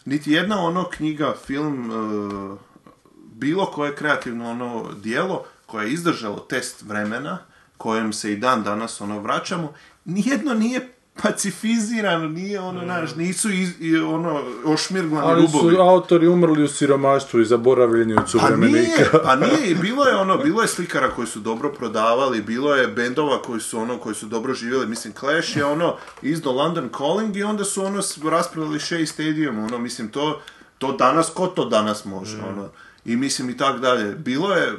[0.05, 2.57] niti jedna ono knjiga, film, e,
[3.33, 7.39] bilo koje kreativno ono dijelo koje je izdržalo test vremena,
[7.77, 9.73] kojem se i dan danas ono vraćamo,
[10.05, 10.93] nijedno nije
[11.23, 15.75] pacifizirano, nije ono, znaš, nisu iz, i ono, ošmirglani Ali rubovi.
[15.75, 19.19] su autori umrli u siromaštvu i zaboravljeni od Pa nije, suvremenika.
[19.25, 23.43] pa nije, bilo je ono, bilo je slikara koji su dobro prodavali, bilo je bendova
[23.43, 27.43] koji su ono, koji su dobro živjeli, mislim Clash je ono izdao London Calling i
[27.43, 30.41] onda su ono raspravili Shea Stadium, ono, mislim to,
[30.79, 32.69] to danas, ko to danas može, ono,
[33.05, 34.15] i mislim i tak dalje.
[34.15, 34.73] Bilo je,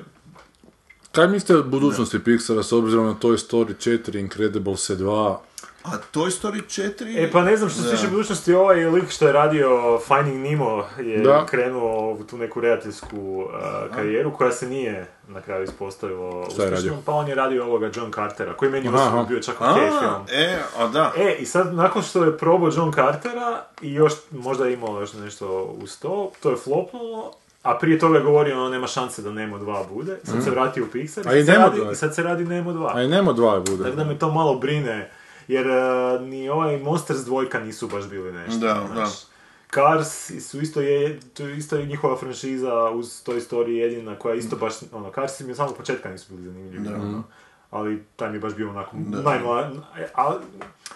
[1.12, 5.38] Kaj mislite o budućnosti Pixara s obzirom na Toy Story 4, Incredibles 2?
[5.84, 7.24] A Toy Story 4...
[7.28, 9.70] E pa ne znam što se tiče budućnosti, ovaj lik što je radio
[10.08, 11.46] Finding Nemo je Da.
[11.46, 17.12] krenuo u tu neku redateljsku uh, karijeru koja se nije na kraju ispostavila uspješnom, pa
[17.14, 20.40] on je radio ovoga John Cartera, koji meni osobno bio čak ok film.
[20.42, 21.12] e, a da.
[21.18, 25.14] E, i sad nakon što je probao John Cartera i još možda je imao još
[25.14, 25.48] nešto
[25.84, 27.32] uz to, to je flopnulo,
[27.64, 30.84] a prije toga je govorio ono nema šanse da Nemo 2 bude, sad se vratio
[30.84, 31.30] u Pixar Mhm.
[31.30, 31.92] A i sad, se Nemo radi, 2.
[31.92, 32.92] i sad se radi Nemo 2.
[32.96, 33.84] A i Nemo 2 bude.
[33.84, 35.12] Tako da me to malo brine,
[35.48, 38.60] jer e, ni ovaj Monsters dvojka nisu baš bili nešto.
[38.60, 39.10] Da, znaš.
[39.10, 39.32] da.
[39.74, 44.36] Cars su isto je, to je isto je njihova franšiza uz Toy Story jedina koja
[44.36, 46.88] isto baš, ono, Cars mi od samog početka nisu bili zanimljivi.
[46.88, 47.24] ono.
[47.72, 49.72] Ali taj mi je baš bio onako najmla,
[50.16, 50.34] a,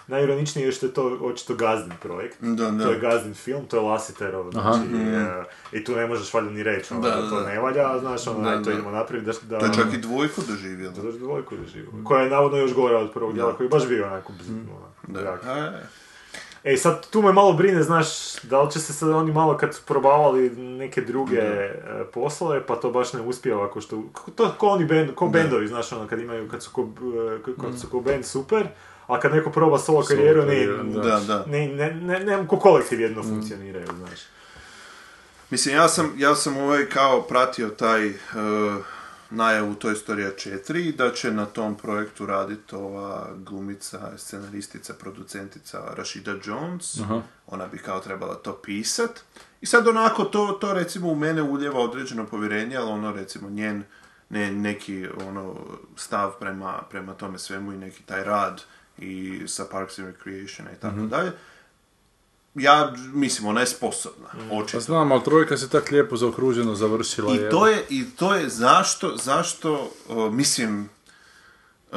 [0.06, 2.36] najironičnije je što je to očito gazdin projekt.
[2.40, 2.84] Da, da.
[2.84, 6.62] To je gazdin film, to je Lasiterov, znači, e, i tu ne možeš valjda ni
[6.62, 7.46] reći ono, Da, da, to da.
[7.48, 8.72] ne valja, znaš, ono, Da, to da.
[8.72, 9.58] idemo napraviti da, da...
[9.58, 10.92] To je čak i dvojku doživjelo.
[10.92, 11.92] Da dođe dvojku da živu.
[12.04, 15.22] Koja je navodno još gora od prvog dijela, koji je baš bio onako bzz, onako,
[15.42, 15.72] Da.
[16.66, 18.06] E, sad tu me malo brine, znaš,
[18.42, 21.72] da li će se sad oni malo kad su probavali neke druge e,
[22.12, 24.02] poslove, pa to baš ne uspije ovako što,
[24.34, 26.88] to ko oni bend, ko bendovi, znaš, ono, kad imaju, kad su ko,
[27.60, 28.66] kad su ko band super,
[29.06, 31.00] a kad neko proba solo karijeru, ne, da.
[31.00, 31.44] Da, da.
[31.46, 34.20] ne, ne, ne, ne, ko kolektiv jedno funkcioniraju, znaš.
[35.50, 38.14] Mislim, ja sam, ja sam ovaj kao pratio taj e,
[39.30, 40.30] najavu Toy Story
[40.68, 47.00] 4 da će na tom projektu raditi ova glumica, scenaristica, producentica Rashida Jones.
[47.46, 49.20] Ona bi kao trebala to pisat.
[49.60, 53.84] I sad onako to, to recimo u mene uljeva određeno povjerenje, ali ono recimo njen
[54.28, 55.54] ne, neki ono
[55.96, 58.62] stav prema, prema tome svemu i neki taj rad
[58.98, 61.32] i sa Parks and Recreation i tako dalje.
[62.58, 64.80] Ja mislim, ona je sposobna, Pa očito.
[64.80, 67.34] znam, ali trojka se tak lijepo zaokruženo završila.
[67.34, 70.88] I to je, i to je zašto, zašto, o, mislim,
[71.92, 71.96] e,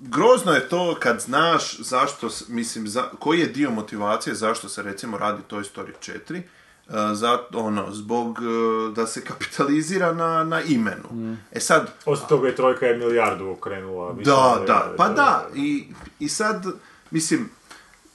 [0.00, 5.18] grozno je to kad znaš zašto, mislim, za, koji je dio motivacije zašto se recimo
[5.18, 11.36] radi Toy Story 4, e, za, ono, zbog e, da se kapitalizira na, na imenu.
[11.52, 14.12] E sad, Osim toga je trojka je milijardu okrenula.
[14.12, 15.86] više da, milijarde, da, pa da, i,
[16.20, 16.66] i sad,
[17.10, 17.50] mislim,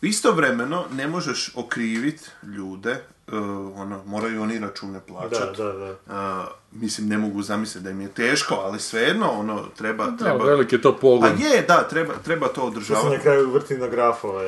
[0.02, 3.36] istovremeno ne možeš okrivit ljude, e,
[3.76, 5.58] ono, moraju oni račune plaćati.
[5.58, 5.96] Da, da, da.
[6.10, 10.06] A, mislim, ne mogu zamisliti da im je teško, ali svejedno, ono, treba...
[10.06, 10.46] Da, treba...
[10.46, 11.32] velik je to Pa pogon.
[11.40, 13.16] je, da, treba, treba to To se održavati.
[13.18, 14.46] na kraju vrti na grafove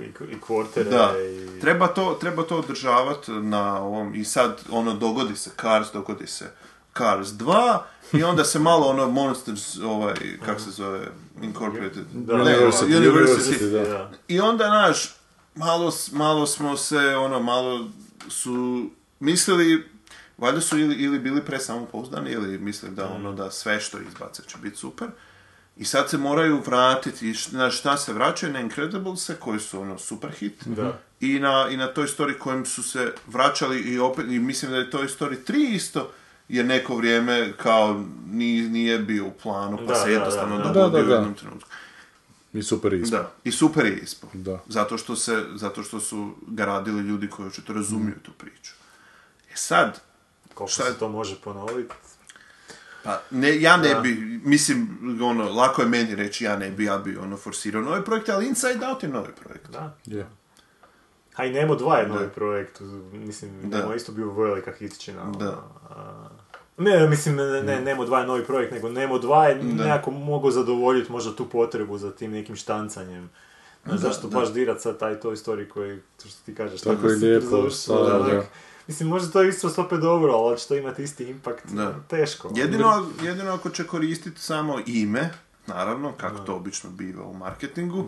[0.00, 1.60] i, i kvortere Da, i...
[1.60, 6.50] treba to, treba to održavati na ovom, i sad, ono, dogodi se Cars, dogodi se
[6.98, 7.78] Cars 2,
[8.12, 10.14] i onda se malo, ono, Monsters, ovaj,
[10.46, 11.08] kak se zove,
[11.42, 14.10] Incorporated, Da, ne, University, University, University, da.
[14.28, 15.14] I onda, znaš,
[15.54, 17.88] malo, malo smo se, ono, malo
[18.28, 18.86] su
[19.20, 19.88] mislili,
[20.38, 24.58] valjda su ili, ili bili presamopouzdani, ili mislili da, ono, da sve što izbace će
[24.62, 25.08] biti super.
[25.76, 30.30] I sad se moraju vratiti, na šta se vraćaju, na Incrediblese, koji su, ono, super
[30.30, 30.64] hit.
[30.64, 30.98] Da.
[31.20, 34.76] I na, I na toj story kojim su se vraćali i opet, i mislim da
[34.76, 36.10] je Toy Story 3 isto,
[36.48, 40.68] je neko vrijeme kao ni- nije bio u planu, pa Da, se jednostavno da, da.
[40.70, 41.10] dogodio Da, da, da.
[41.10, 41.70] u jednom trenutku.
[42.52, 43.10] I super ispod.
[43.12, 44.02] Da, i super je.
[44.66, 48.72] Zato što se, zato što su ga radili ljudi koji očito razumiju tu priču.
[49.46, 50.00] E sad,
[50.54, 51.94] Koliko Šta je- se to može ponoviti?
[53.04, 54.14] pa ne, ja ne bi,
[54.44, 54.88] mislim,
[55.22, 58.46] ono, lako je meni reći ja ne bi, ja bi ono forsirao novi projekt, ali
[58.46, 59.70] Inside Out je novi projekt.
[59.70, 59.96] Da.
[60.06, 60.26] Je.
[61.34, 62.30] A i Nemo 2 je novi Da.
[62.30, 62.80] projekt,
[63.12, 63.78] mislim, Da.
[63.78, 65.22] Nemo je isto bio velika hitčina.
[65.22, 65.62] ono, Da.
[65.90, 66.28] a-
[66.78, 70.50] Ne, mislim, ne, ne, Nemo 2 je novi projekt, nego Nemo 2 je nekako mogao
[70.50, 73.30] zadovoljiti možda tu potrebu za tim nekim štancanjem.
[73.84, 74.38] Znaš, zašto da.
[74.38, 77.70] baš dirat sad taj Toy Story koji, to što ti kažeš, Tako je super lijepo,
[77.70, 78.42] sada, da.
[78.86, 81.94] Mislim, možda to je isto opet dobro, ali će to imati isti impakt, Da.
[82.00, 82.50] teško.
[82.54, 85.30] Jedino, jedino ako će koristiti samo ime,
[85.66, 88.04] naravno, kako to obično biva u marketingu,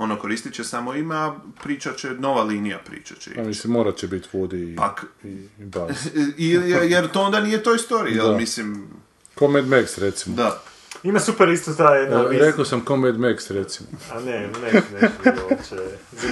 [0.00, 3.30] ono koristit će samo ime, a pričat će, nova linija pričat će.
[3.38, 6.06] A mislim, morat će biti Woody i, Pak- i, i Buzz.
[6.38, 6.48] I,
[6.90, 8.36] jer to onda nije Toy Story, jel?
[8.36, 8.86] Mislim,
[9.34, 10.36] Ko Mad Max, recimo.
[10.36, 10.62] da.
[11.02, 12.16] Ima super isto ta jedna...
[12.22, 13.88] Vis- Rekao sam ko Mad Max, recimo.
[14.12, 15.10] A ne, ne, ne,
[15.50, 15.76] uopće.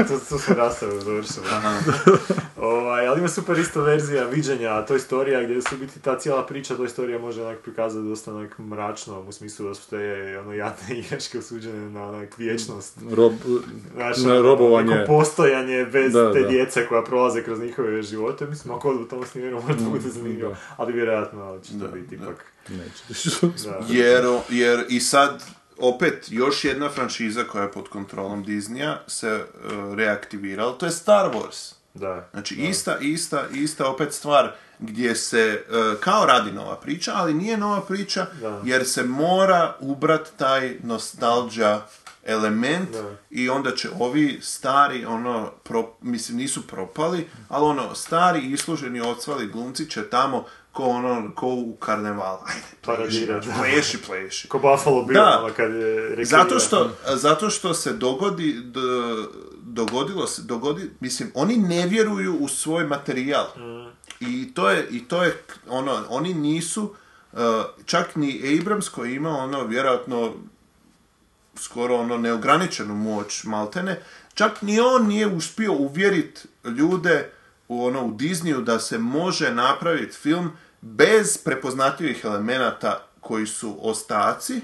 [0.09, 1.47] Tu, tu smo rastavu završili.
[2.57, 6.75] ovaj, ali ima super isto verzija viđenja Toy Storija gdje su biti ta cijela priča
[6.77, 9.97] Toy Storija može onak prikazati dosta onak mračno u smislu da su te
[10.41, 12.99] ono jadne igračke osuđene na onak vječnost.
[13.17, 13.33] Rob,
[13.95, 14.95] Znaš, na ono, robovanje.
[14.95, 16.49] neko postojanje bez Da, te da.
[16.49, 18.47] djece koja prolaze kroz njihove živote.
[18.47, 20.57] Mislim, ako u tom smjeru možda bude zanimljivo, da.
[20.77, 22.45] ali vjerojatno će to biti ipak.
[22.69, 23.47] Neće.
[23.65, 23.81] Da.
[23.89, 24.25] Jer,
[24.59, 25.43] jer i sad,
[25.79, 31.31] opet, još jedna franšiza koja je pod kontrolom Disneya se uh, reaktivirala, to je Star
[31.35, 31.73] Wars.
[31.95, 32.29] Da.
[32.33, 37.57] Znači, ista, ista, ista opet stvar gdje se e, kao radi nova priča, ali nije
[37.57, 38.61] nova priča Da.
[38.65, 41.83] jer se mora ubrat taj nostalđa
[42.25, 43.11] element Da.
[43.31, 49.47] i onda će ovi stari, ono, pro, mislim nisu propali, ali ono, stari isluženi ocvali
[49.47, 50.45] glumci će tamo
[50.77, 52.39] ko ono, ko u karnevalu.
[52.47, 52.63] Ajde,
[53.61, 54.49] pleši, pleši.
[54.49, 55.41] Ko Buffalo Bill, Da.
[55.45, 56.25] ono kad je rekao...
[56.25, 58.81] Zato što, zato što se dogodi, d-
[59.63, 63.47] dogodilo se, dogodi, mislim, oni ne vjeruju u svoj materijal.
[64.21, 66.95] I to je, i to je, ono, oni nisu,
[67.33, 67.39] uh,
[67.87, 70.33] čak ni Abrams koji ima ono, vjerojatno,
[71.57, 74.01] skoro ono neograničenu moć maltene,
[74.35, 77.31] čak ni on nije uspio uvjeriti ljude
[77.69, 80.51] u ono u Disneyu da se može napraviti film
[80.95, 84.61] bez prepoznatljivih elemenata koji su ostaci,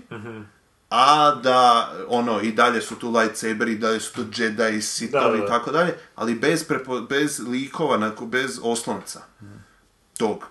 [0.90, 5.46] a da ono i dalje su tu lightsaberi, i dalje su tu Jedi, Sithovi i
[5.48, 9.20] tako dalje, ali bez, prepo- bez likova, bez oslonca
[10.18, 10.46] tog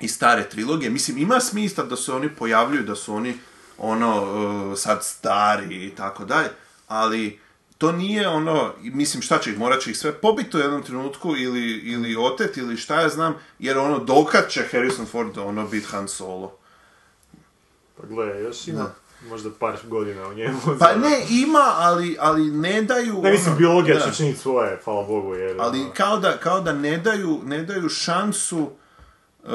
[0.00, 0.90] i stare trilogije.
[0.90, 3.38] Mislim, ima smisla da se oni pojavljuju, da su oni
[3.78, 6.48] ono, uh, sad stari i tako dalje,
[6.88, 7.40] ali
[7.78, 11.36] to nije ono, mislim šta će ih, morat će ih sve pobiti u jednom trenutku
[11.36, 15.86] ili, ili otet ili šta ja znam, jer ono, dokad će Harrison Ford ono biti
[15.86, 16.56] Han Solo.
[17.96, 18.90] Pa gle, još ima
[19.28, 20.58] možda par godina u njemu.
[20.80, 23.22] Pa ne, ima, ali, ali ne daju...
[23.22, 24.10] Ne, mislim, ono, biologija da.
[24.10, 25.56] će činiti svoje, hvala Bogu, jer...
[25.60, 28.70] Ali ono, kao da, kao da ne daju, ne daju šansu
[29.42, 29.50] uh,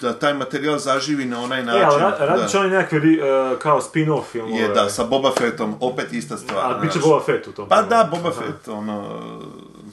[0.00, 1.84] da taj materijal zaživi na onaj E, način.
[1.84, 3.20] ali ra- radit će oni nekakve ri-
[3.52, 4.54] uh, kao spin-off filmove.
[4.54, 6.58] Je, da, sa Boba Fettom, opet ista stvar.
[6.66, 6.98] A, bit će.
[6.98, 7.68] Boba Fett u tom.
[7.68, 8.40] Pa da, Boba Aha.
[8.40, 9.20] Fett, ono,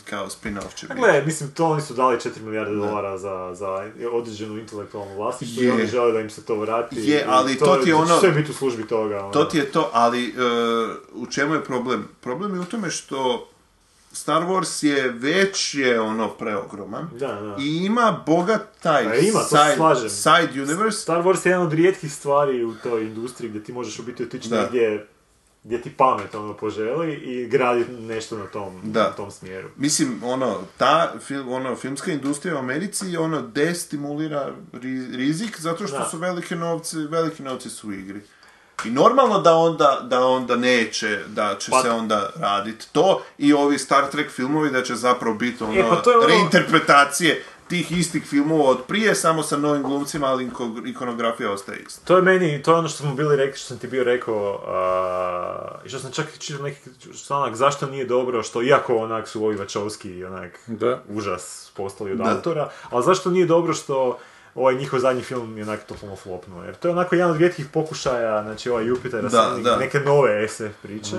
[0.05, 0.99] kao spin-off će biti.
[0.99, 5.71] gle, mislim, to oni su dali 4 milijarde dolara za, za određenu intelektualnu vlasništvo i
[5.71, 6.95] oni žele da im se to vrati.
[6.99, 9.19] Je, ali to ti je ono- Sve biti u službi toga.
[9.19, 9.31] ono.
[9.31, 10.33] To ti je to, ali
[11.13, 12.07] uh, u čemu je problem?
[12.21, 13.47] Problem je u tome što
[14.11, 17.55] Star Wars je već je ono preogroman Da, da.
[17.59, 22.13] i ima bogat taj Pa ima, side, side universe Star Wars je jedan od rijetkih
[22.13, 24.61] stvari u toj industriji gdje ti možeš u biti otići Da.
[24.61, 25.07] negdje
[25.63, 29.03] gdje ti pamet ono poželi i graditi nešto na tom, Da.
[29.03, 29.69] na tom smjeru.
[29.77, 35.97] Mislim, ono, ta fil, ono, filmska industrija u Americi ono destimulira ri- rizik zato što
[35.97, 36.05] Da.
[36.05, 38.21] su velike novci, veliki novci su u igri.
[38.85, 43.53] I normalno da onda, da onda neće, da će Pa- se onda raditi to i
[43.53, 47.43] ovi Star Trek filmovi da će zapravo biti ono, E, pa to je ono- reinterpretacije
[47.67, 52.05] tih istih filmova od prije, samo sa novim glumcima, ali iko- ikonografija ostaje ista.
[52.05, 54.61] To je meni, to je ono što smo bili rekli, što sam ti bio rekao,
[54.67, 56.79] a, i što sam čak čitao neki
[57.17, 61.01] članak, zašto nije dobro što, iako onak su ovi Vačovski onak Da.
[61.09, 62.23] užas postali od Da.
[62.25, 64.19] autora, ali zašto nije dobro što
[64.59, 67.65] ovaj njihov zadnji film je onak totalno flopnuo, jer to je onako jedan od rijetkih
[67.73, 69.77] pokušaja, znači ovaj Jupiter, Da, da.
[69.77, 71.15] neke nove SF priče.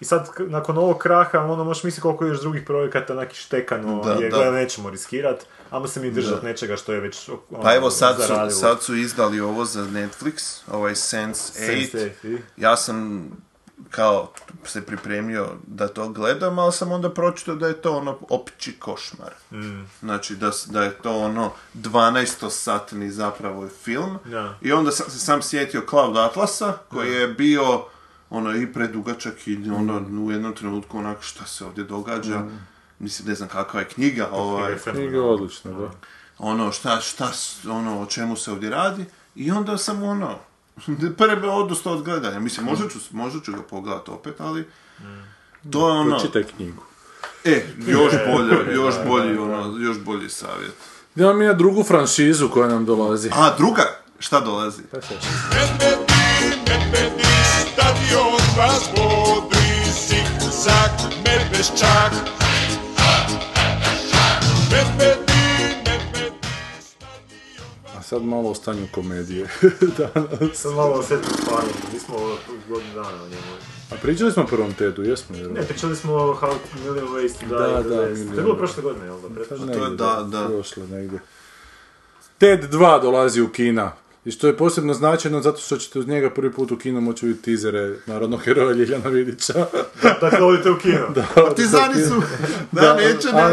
[0.00, 4.02] I sad, nakon ovog kraha, ono, možeš misliti koliko je još drugih projekata onak štekano,
[4.04, 4.50] Da, je, da.
[4.50, 8.60] nećemo riskirat, ajmo se mi držati nečega što je već ono, Pa evo sad su,
[8.60, 11.90] sad su izdali ovo za Netflix, ovaj Sense 8.
[11.92, 12.38] Sense8, i?
[12.56, 13.28] Ja sam
[13.90, 14.32] kao
[14.64, 19.32] se pripremio da to gledam, ali sam onda pročitao da je to ono opći košmar.
[20.00, 24.18] Znači da, da je to ono 12-satni zapravo film.
[24.24, 24.58] Da.
[24.60, 27.84] I onda sam se sam sjetio Cloud Atlasa, koji je bio
[28.30, 32.42] ono i predugačak i ono u jednom trenutku onak šta se ovdje događa.
[32.98, 35.90] Mislim, ne znam kakva je knjiga, ovaj, Knjiga je odlična, da.
[36.38, 37.30] ono, šta, šta,
[37.70, 40.38] ono, o čemu se ovdje radi, i onda sam ono,
[41.16, 42.38] prebe odustao od gledanja.
[42.40, 44.68] Mislim, možda ću, možda ću ga pogledat opet, ali
[45.72, 46.82] to je ono, Pročitaj knjigu.
[47.44, 50.74] e, još bolje, još bolji, ono, još bolji savjet.
[51.16, 53.30] Idemo mi na drugu franšizu koja nam dolazi.
[53.34, 53.82] A, druga,
[54.18, 54.82] šta dolazi?
[57.72, 59.68] Stadion vas bodri,
[60.08, 60.90] zig-zag,
[61.24, 62.12] medveščak.
[68.08, 69.48] Sad malo o stanju komedije.
[70.54, 71.28] Sad malo o Setu
[71.92, 72.16] mi smo
[72.68, 73.42] godinu dana o njemu.
[73.90, 75.26] A pričali smo o prvom Tedu, jesmo?
[75.30, 75.68] Ne, vjerojatno?
[75.68, 77.58] pričali smo o How Million Ways to Die.
[77.58, 77.96] Da, da.
[77.96, 79.28] To je bilo prošle godine, jel da?
[79.28, 79.66] Pa Pretprošle?
[79.66, 80.46] negdje, je da, da.
[80.48, 81.18] Prošle negdje.
[82.38, 83.92] Ted 2 dolazi u kina.
[84.24, 87.26] I što je posebno značajno zato što ćete uz njega prvi put u kinu moći
[87.26, 89.66] vidjeti tizere narodnog heroja Ljiljana Vidića.
[90.20, 91.06] Dakle, odite u kino.
[91.34, 92.22] Partizani su...
[92.72, 93.48] Da, neće, a- a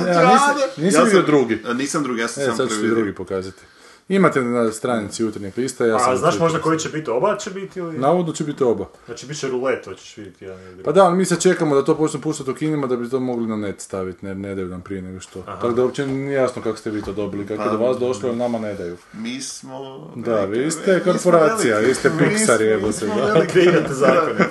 [0.77, 1.61] neće, Ja sam- drugi?
[1.65, 2.95] a, Nisam drugi, ja sam E, sam sad ću prvi ti vidio.
[2.95, 3.61] drugi pokazati.
[4.10, 6.14] Imate na stranici jutarnjeg lista, ja sam...
[6.14, 7.10] A znaš možda koji će biti?
[7.10, 7.98] Oba će biti ili...
[7.98, 8.86] Navodno će biti oba.
[9.06, 10.84] Znači, bit će rulet, hoćeš vidjeti jedan ili.
[10.84, 13.19] Pa da, ali mi sad čekamo da to počne puštati u kinima da bi to
[13.19, 15.41] mogli na net staviti, ne, ne daju nam prije nego što.
[15.41, 18.30] Tako da uopće nije jasno kako ste vi to dobili, kako je do vas došlo,
[18.30, 18.98] jer nama ne daju.
[19.14, 20.11] Mi smo...
[20.15, 23.26] Da, vi ste korporacija, vi ste Pixar, jebo mi se, smo da.
[23.26, 23.52] veliki.
[23.52, 24.49] Kreirate zakone.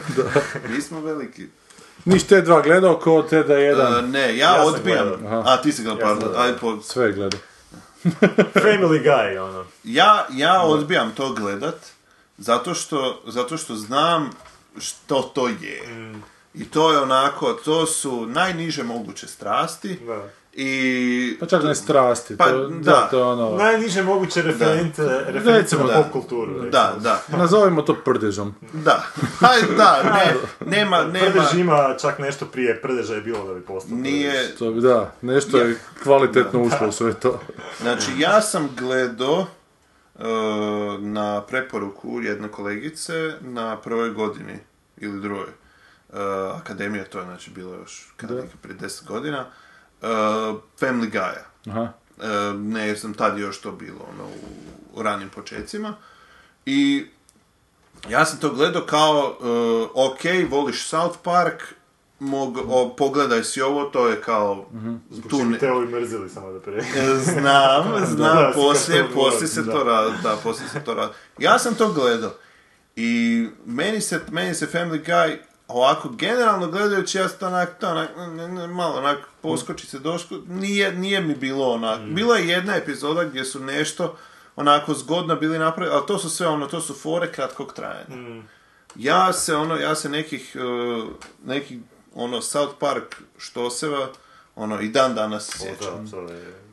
[0.68, 1.46] Mi smo veliki.
[2.04, 5.26] Niš te dva gledao ko te da jedan, E, ne, ja, Ja odbijam.
[5.26, 5.42] Aha.
[5.46, 6.82] A, ti si gledao, pardon.
[6.82, 7.40] sve gledao.
[8.64, 9.64] Family Guy, ono.
[9.84, 11.86] Ja, ja odbijam to gledat,
[12.38, 14.30] zato što, zato što znam
[14.78, 15.82] što to je.
[16.54, 19.98] I to je onako, to su najniže moguće strasti.
[20.06, 20.28] Da.
[20.56, 21.36] I...
[21.40, 22.78] Pa čak ne strasti, Pa, to, da.
[22.82, 25.94] da, to je ono, Najniže moguće referente, reference na da.
[25.94, 26.52] pop kulturu.
[26.52, 26.70] recimo.
[26.70, 28.54] Da, da, nazovimo to prdežom.
[28.72, 29.02] da.
[29.38, 30.34] Hajde, da, ne,
[30.68, 34.70] nema, nema, Prdež ima čak nešto prije prdeža je bilo da bi postao nije, To,
[34.70, 37.40] bi- da, nešto je kvalitetno ušlo u sve to.
[37.80, 39.46] Znači, ja sam gledao
[40.14, 40.22] e,
[40.98, 44.58] na preporuku jedne kolegice na prvoj godini
[44.96, 45.52] ili drugoj e,
[46.54, 49.46] akademije, to je znači bilo još kada neka prije 10 godina,
[50.80, 51.70] Family Guy-a.
[51.70, 51.92] Aha.
[52.22, 55.94] E, ne, jer sam tad još to bilo ono, u, u ranim počecima.
[56.66, 57.06] I
[58.08, 59.44] ja sam to gledao kao, e,
[59.94, 61.62] ok, voliš South Park,
[62.18, 64.66] mog, o, pogledaj si ovo, to je kao...
[65.10, 66.82] Zbog tu ne- bi Teo i mrzili samo da pre...
[67.18, 67.84] Znam,
[68.14, 71.12] znam, da, poslije, poslije se to radi, da, poslije se to radi.
[71.38, 72.30] Ja sam to gledao
[72.96, 75.36] i meni se, meni se Family Guy
[75.68, 80.34] ovako generalno gledajući ja sam onak, to onak, ne, ne, malo onak poskoči se doško,
[80.48, 84.16] nije, nije mi bilo onak, bila je jedna epizoda gdje su nešto
[84.56, 88.42] onako zgodno bili napravili, ali to su sve ono, to su fore kratkog trajanja.
[88.96, 91.08] Ja se ono, ja se nekih, uh,
[91.44, 91.78] nekih
[92.14, 94.08] ono South Park štoseva,
[94.56, 96.06] ono i dan danas sjećam.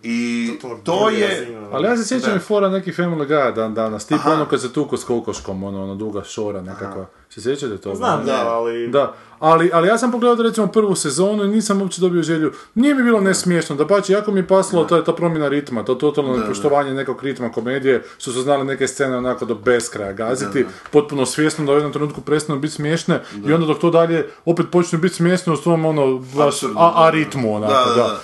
[0.02, 0.14] To je...
[0.14, 1.70] I to druga je.
[1.72, 4.34] Ali ja se sjećam i fora neki Family Guy dan danas, tipa Aha.
[4.34, 7.06] ono kad se tuko s kokoškom, ono, ono duga šora nekakva.
[7.30, 7.96] Se sjećate toga?
[7.96, 8.50] Znam, da, Ne.
[8.50, 8.88] ali...
[8.88, 12.52] Da, ali, ali ja sam pogledao recimo prvu sezonu i nisam uopće dobio želju.
[12.76, 15.96] Nije mi bilo nesmiješno, da pače, jako mi je paslo ta, ta promjena ritma, to
[15.96, 21.26] totalno nepoštovanje nekog ritma komedije, što su znali neke scene onako do beskraja gaziti, potpuno
[21.26, 24.98] svjesno da u jednom trenutku prestanu biti smiješne i onda dok to dalje opet počne
[25.00, 27.96] biti smiješno u svom ono baš a, a ritmu onako, Da, da.
[27.96, 28.20] da, da.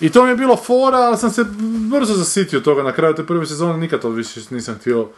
[0.00, 1.44] I to mi je bilo fora, ali sam se
[1.90, 5.08] brzo zasitio toga na kraju te prve sezone, nikad to više nisam htio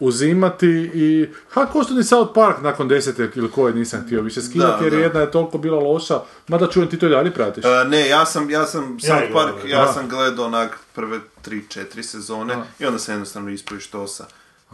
[0.00, 4.42] uzimati i ha, ko što ni South Park nakon desete ili koje nisam htio više
[4.42, 4.98] skidati Da, jer da.
[4.98, 7.64] jedna je toliko bila loša, mada čujem ti to i dalje pratiš.
[7.64, 9.92] E, ne, ja sam, ja sam South Park, gledam, ja da.
[9.92, 14.26] sam gledao onak prve tri, četiri sezone i onda se jednostavno ispoji štosa.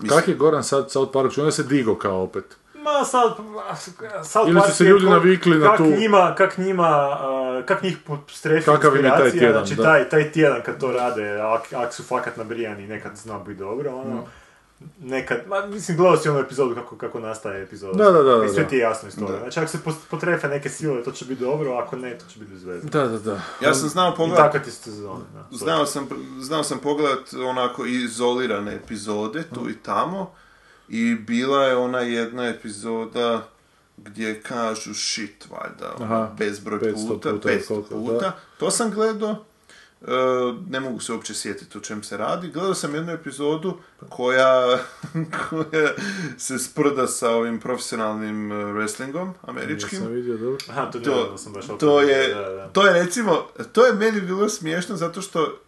[0.08, 2.44] Kak je Goran sad South Park, čujem da se digo kao opet.
[2.84, 3.32] Ma, sad,
[4.24, 6.88] South Ili su se ljudi navikli na kak tu- Njima, kak njima,
[7.20, 7.98] a, kak njih
[8.28, 9.82] strefi Kakav im je taj tjedan, znači da.
[9.82, 13.94] taj, taj tjedan kad to rade, ak, ak su fakat nabrijani, nekad zna biti dobro,
[13.96, 14.24] ono,
[15.00, 18.04] nekad, ma, mislim, gledao si onu epizodu kako, kako nastaje epizoda.
[18.04, 19.38] Da, da, da, I sve ti je jasno iz toga.
[19.38, 19.78] Znači, ako se
[20.10, 22.88] potrefe neke sile, to će biti dobro, ako ne, to će biti bez veze.
[22.88, 23.40] Da, da, da.
[23.60, 25.56] Ja sam znao I pogledat, tako ti ste sezone, da.
[25.56, 26.08] znao sam,
[26.40, 30.34] znao sam pogledat onako izolirane epizode tu i tamo
[30.88, 33.48] i bila je ona jedna epizoda
[33.96, 38.18] gdje kažu shit, valjda, ono, Aha, bezbroj 500 puta, puta, 500 koliko, puta.
[38.18, 38.36] da.
[38.58, 39.44] To sam gledao,
[40.02, 40.06] e,
[40.70, 42.48] ne mogu se uopće sjetiti o čem se radi.
[42.48, 43.78] Gledao sam jednu epizodu
[44.08, 44.78] koja,
[45.50, 45.88] koja
[46.38, 49.98] se sprda sa ovim profesionalnim e, wrestlingom američkim.
[49.98, 50.58] Nisam vidio, dobro.
[50.70, 52.68] Aha, to, ne To, znam, sam baš to je, da, da.
[52.68, 55.58] to je recimo, to je meni bilo smiješno zato što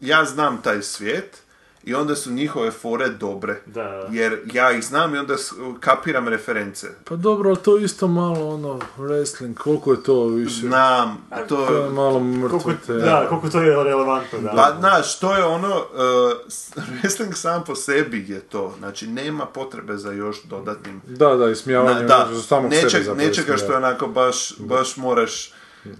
[0.00, 1.43] ja znam taj svijet
[1.86, 3.60] i onda su njihove fore dobre.
[3.66, 4.08] Da.
[4.10, 5.34] Jer ja ih znam i onda
[5.80, 6.86] kapiram reference.
[7.04, 10.60] Pa dobro, ali to isto malo ono, wrestling, koliko je to više?
[10.60, 12.92] Znam, to, To je malo mrtvo Koliko, te.
[12.92, 14.50] da, koliko to je relevantno, da.
[14.50, 18.74] Pa, znaš, to je ono, uh, wrestling sam po sebi je to.
[18.78, 23.72] Znači, nema potrebe za još dodatnim Da, da, ismijavanje da, sebe nečeg, zapravo nečega što
[23.72, 25.52] je onako baš, baš moraš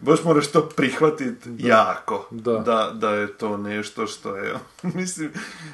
[0.02, 2.28] baš moraš to prihvatiti jako.
[2.30, 2.58] Da.
[2.58, 4.54] Da, da je to nešto što je,
[4.94, 5.30] mislim,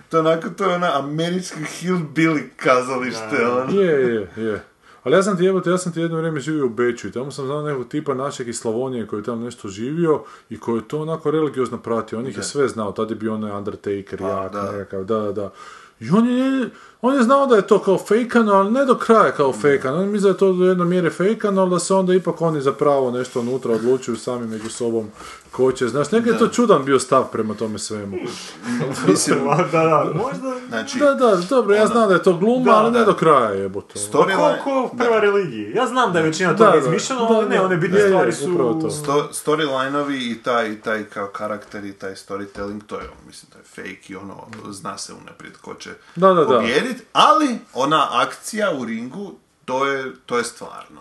[0.09, 3.81] to je onako, to je ona američka hillbilly kazalište, ono.
[3.81, 4.65] Je, je, je.
[5.03, 7.31] Ali ja sam ti jebote, ja sam ti jedno vrijeme živio u Beču i tamo
[7.31, 10.89] sam znao nekog tipa našeg iz Slavonije koji je tamo nešto živio i koji je
[10.89, 12.19] to onako religiozno pratio.
[12.19, 14.73] On ih je sve znao, tad je bio onaj Undertaker, jak, da.
[14.73, 15.53] nekakav, da, da, da.
[16.01, 16.71] I on je,
[17.03, 20.03] On je znao da je to kao fejkano, ali ne do kraja kao fejkano.
[20.03, 22.61] On misli da je to do jedne mjere fejkano, ali da se onda ipak oni
[22.61, 25.11] zapravo nešto unutra odlučuju sami među sobom
[25.51, 25.89] ko će.
[25.89, 28.17] Znaš, nekaj je to čudan bio stav prema tome svemu.
[29.09, 29.39] Mislim,
[29.73, 30.55] da, da, možda...
[30.69, 33.51] znači, Da, da, dobro, ja znam da je to gluma, Da, ali ne do kraja
[33.51, 33.95] jebote.
[33.95, 34.63] Ko, storyline...
[34.65, 35.73] ko prva religiji.
[35.75, 38.53] Ja znam da je većina toga izmišljeno, ali ne, one bitne Je, je, stvari su...
[38.53, 38.91] upravo to.
[38.91, 43.59] Sto, storyline-ovi i taj, i taj kao karakter i taj storytelling, to je, mislim, to
[43.59, 44.35] je fake i ono,
[44.71, 46.61] zna se unaprijed ko će Da, da, da.
[46.91, 49.33] Pobijedit, ali ona akcija u ringu,
[49.65, 51.01] to je, to je stvarno.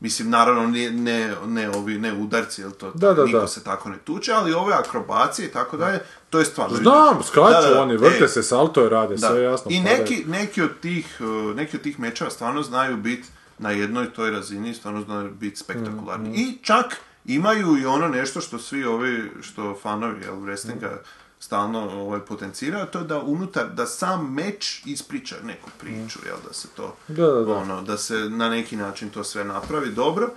[0.00, 3.46] Mislim, naravno, ne, ne, ne ovi, ne udarci, jel to, Da, da, niko da.
[3.48, 6.00] se tako ne tuče, ali ove akrobacije i tako dalje,
[6.30, 6.76] to je stvarno.
[6.76, 9.28] Znam, skaču oni, vrte E, se, saltoje rade, Da.
[9.28, 9.70] sve jasno.
[9.70, 14.12] I neki, neki, od tih, uh, neki od tih mečeva stvarno znaju biti na jednoj
[14.12, 16.28] toj razini, stvarno znaju biti spektakularni.
[16.28, 20.96] Mm, I čak imaju i ono nešto što svi ovi, što fanovi jel, wrestlinga
[21.40, 26.52] stalno ovaj, potenciraju, to je da unutar, da sam meč ispriča neku priču, jel, da
[26.52, 27.52] se to, Da, da, da.
[27.52, 30.30] ono, da se na neki način to sve napravi dobro.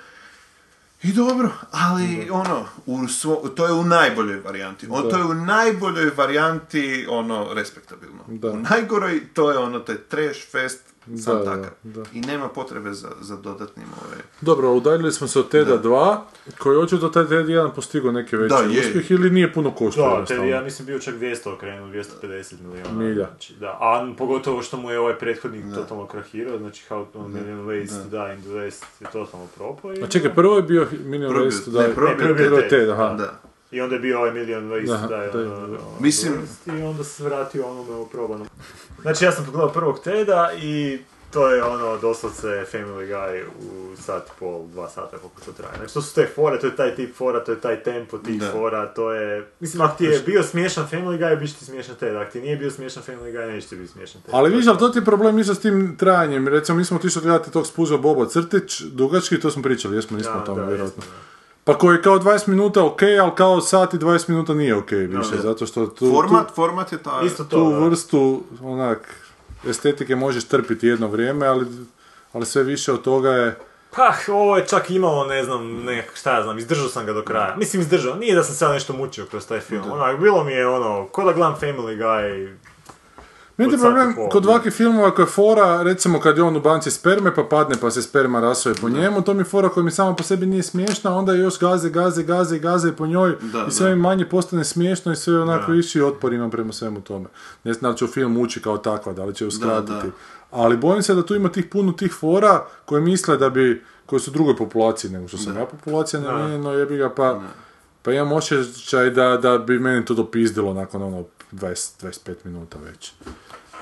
[1.04, 4.88] I dobro, ali ono, u svo, to je u najboljoj varijanti.
[4.90, 8.24] On, to je u najboljoj varijanti, ono, respektabilno.
[8.28, 8.52] Da.
[8.52, 11.70] U najgoroj, to je ono, to je trash fest, sam Da, da, takav.
[11.84, 12.02] da.
[12.14, 14.18] I nema potrebe za, za dodatnim ove...
[14.42, 16.18] Dobro, udaljili smo se od Teda 2,
[16.58, 18.80] koji očito taj Ted 1 postigao neki veći Da, je.
[18.80, 20.46] uspjeh ili nije puno koštao Da, te, jednostavno.
[20.46, 22.92] ja mislim bio čak 200 okrenuo, 250 milijuna.
[22.94, 23.28] Milja.
[23.28, 23.68] Znači, da.
[23.72, 28.10] A pogotovo što mu je ovaj prethodnik totalno krahirao, znači How to Million Ways to
[28.18, 29.94] Die in the West je totalno propao.
[29.94, 31.96] I, A čekaj, prvo je bio Million Ways to ne, Die.
[31.96, 32.70] prvo je bio je Ted.
[32.70, 33.10] Ted, aha.
[33.10, 33.40] Da.
[33.72, 37.24] I onda je bio ovaj Million Ways to Die je- Mislim- West, I onda se
[37.24, 38.48] vratio onome u probanom.
[39.04, 41.00] Znači ja sam pogledao prvog Teda i
[41.34, 45.78] to je ono doslovce Family Guy u sat pol, dva sata koliko to traje.
[45.78, 48.40] Znači to su te fore, to je taj tip fora, to je taj tempo tih
[48.42, 48.52] Da.
[48.52, 49.48] fora, to je...
[49.60, 52.16] Mislim, ako ti je bio smiješan Family Guy, bit će ti smiješan Ted.
[52.16, 54.34] Ako ti nije bio smiješan Family Guy, neće ti biti smiješan Ted.
[54.34, 56.48] Ali viš, ali to ti je problem isto s tim trajanjem.
[56.48, 60.34] Recimo, mi smo otišli gledati tog spuža Boba Crtić, dugački, to smo pričali, jesmo, nismo
[60.44, 61.04] o tome, vjerojatno.
[61.64, 64.92] Pa koji je kao 20 minuta ok, ali kao sat i 20 minuta nije ok
[64.92, 67.26] više, zato što tu, Format, format je taj...
[67.26, 67.78] Isto tu, to, tu da.
[67.78, 69.16] vrstu, onak,
[69.68, 71.66] estetike možeš trpiti jedno vrijeme, ali,
[72.34, 73.60] ali sve više od toga je...
[73.96, 77.22] Pa, ovo je čak imalo, ne znam, nekak, šta ja znam, izdržao sam ga do
[77.22, 77.56] kraja.
[77.58, 79.92] Mislim, izdržao, nije da sam se nešto mučio kroz taj film.
[79.92, 82.56] Onak, bilo mi je ono, ko da gledam Family Guy,
[83.58, 84.50] Meni je problem kod da.
[84.50, 87.92] ovakvih filmova koji je fora, recimo kad je on u banci sperme pa padne pa
[87.92, 90.64] se sperma rasuje po njemu, to mi je fora koja mi sama po sebi nije
[90.64, 93.96] smiješna, onda još gaze, gaze, gaze gaze po njoj Da, i sve da.
[93.96, 97.26] mi manje postane smiješno i sve onako viši otpor imam prema svemu tome.
[97.64, 99.92] Ne znam da će u film ući kao takva, da li će uskratiti.
[99.92, 100.12] da.
[100.52, 104.20] Ali bojim se da tu ima tih puno tih fora koje misle da bi, koje
[104.20, 107.42] su drugoj populaciji nego što sam ja populacija namijenjeno, jebi ga pa...
[108.06, 111.24] Pa imam osjećaj da, da bi meni to dopizdilo nakon ono
[111.54, 113.12] 20, 25 minuta već.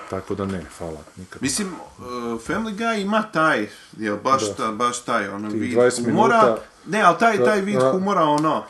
[0.09, 1.41] Tako da ne, hvala, nikad.
[1.41, 2.05] Mislim, uh,
[2.47, 6.41] Family Guy ima taj, jel, baš, ta, baš taj, ono, Tih vid 20 humora.
[6.43, 6.61] minuta.
[6.85, 7.91] Ne, ali taj, taj vid da.
[7.91, 8.63] humora, ono,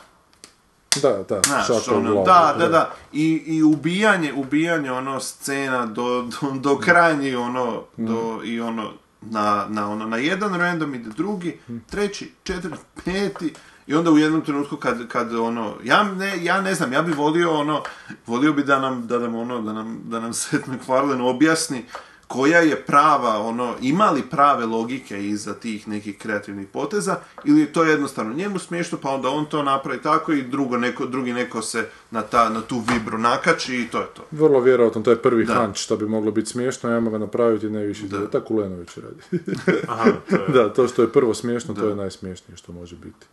[1.02, 2.26] Da, da, Znaš, ono, glavu.
[2.26, 2.94] da, da, da.
[3.12, 9.66] I, i ubijanje, ubijanje ono scena do, do, do krajnji ono, do, i ono, na,
[9.68, 11.58] na, ono, na jedan random ide drugi,
[11.90, 13.54] treći, četvrti, peti,
[13.86, 17.12] i onda u jednom trenutku kad, kad ono, ja ne, ja ne znam, ja bi
[17.12, 17.82] volio ono,
[18.26, 21.84] volio bi da nam, da nam ono, da nam, da nam Seth MacFarlane objasni
[22.32, 27.72] koja je prava, ono, ima li prave logike iza tih nekih kreativnih poteza, ili je
[27.72, 31.62] to jednostavno njemu smiješno, pa onda on to napravi tako i drugo neko, drugi neko
[31.62, 34.22] se na, ta, na tu vibru nakači i to je to.
[34.30, 35.54] Vrlo vjerojatno, to je prvi Da.
[35.54, 38.06] hunch što bi moglo biti smiješno, ajmo ga napraviti ne više.
[38.06, 38.30] Da.
[38.30, 39.42] Tako Lenović radi.
[39.88, 40.48] aha, to je...
[40.54, 43.26] da, to što je prvo smiješno, to je najsmiješnije što može biti.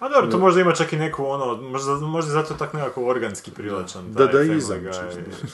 [0.00, 3.04] A dobro, to možda ima čak i neku ono, možda, možda je zato tak nekako
[3.04, 4.12] organski privlačan.
[4.12, 4.54] Da, Guy.
[4.54, 4.74] čisto.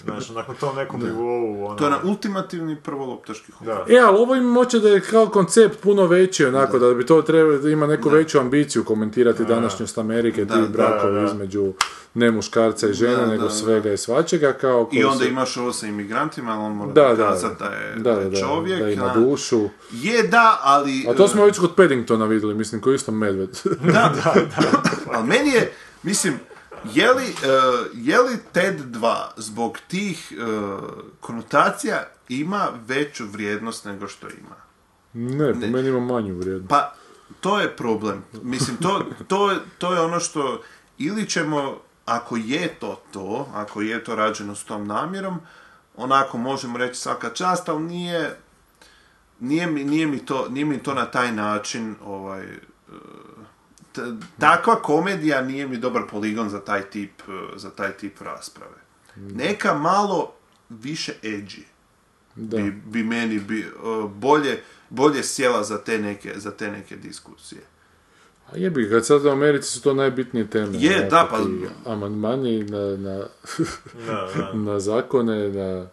[0.04, 1.76] Znaš, nakon tom nekom nivou, ono...
[1.76, 3.74] To je na ultimativni prvoloptaški humor.
[3.76, 3.94] Da.
[3.94, 7.22] E, ali ovo im moće da je kao koncept puno veći, onako, da bi to
[7.22, 11.26] trebalo, da ima neku veću ambiciju komentirati današnjost Amerike, Da, ti da, brakovi da, da.
[11.26, 11.72] između
[12.14, 14.88] ne muškarca i žene, Da, nego da, svega i svačega, kao...
[14.92, 17.14] I onda su- imaš ovo sa imigrantima, ali on mora Da, da,
[17.58, 18.80] da je, da, da je da, čovjek.
[18.82, 19.68] da ima a- dušu.
[19.92, 21.06] Je, da, ali...
[21.10, 23.58] A to smo već kod Paddingtona vidjeli, mislim, koji je isto medved.
[23.82, 24.82] Da, da, da.
[25.12, 25.72] Ali meni je,
[26.02, 26.38] mislim,
[26.84, 27.34] je li, e,
[27.94, 30.36] je li TED 2 zbog tih e,
[31.20, 34.56] konotacija ima veću vrijednost nego što ima?
[35.14, 36.68] ne, po meni ima manju vrijednost.
[36.68, 36.92] Pa,
[37.40, 38.24] to je problem.
[38.42, 40.62] Mislim, to, to, je- to je ono što
[40.98, 45.40] ili ćemo, ako je to to, ako je to rađeno s tom namjerom,
[45.96, 48.36] onako možemo reći svaka čast, ali nije,
[49.40, 52.58] nije, mi, nije, mi, to, nije mi to na taj način ovaj, e,
[54.38, 58.76] takva komedija nije mi dobar poligon za taj tip, e, za taj tip rasprave.
[59.16, 60.32] Neka malo
[60.68, 61.62] više edgy.
[62.36, 67.60] bi, bi meni bi, uh, bolje, bolje sjela za te neke, za te neke diskusije.
[68.52, 70.78] A jebi, ga, kad sad u Americi su to najbitnije teme.
[70.78, 73.18] Je, da, pa- Amandmani na, na,
[74.06, 74.52] Da, da.
[74.72, 75.86] na zakone, na...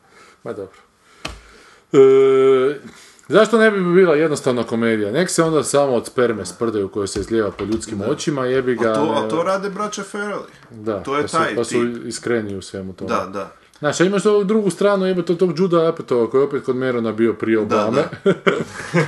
[0.43, 0.77] Ma dobro.
[1.93, 2.79] E,
[3.29, 5.11] zašto ne bi bila jednostavna komedija?
[5.11, 8.91] Nek se onda samo od sperme sprdaju koje se izlijeva po ljudskim očima, jebi ga...
[8.91, 10.49] A to, a to rade braća Farrelly.
[10.71, 12.05] da, to je pa su, taj pa su tip.
[12.05, 13.09] iskreni u svemu tome.
[13.09, 13.51] Da, da.
[13.79, 17.11] Znaš, a imaš ovu drugu stranu, jebate tog Juda Apatova koji je opet kod Merona
[17.11, 18.01] bio prije Da, Obame.
[18.25, 18.33] da.
[18.33, 18.35] koji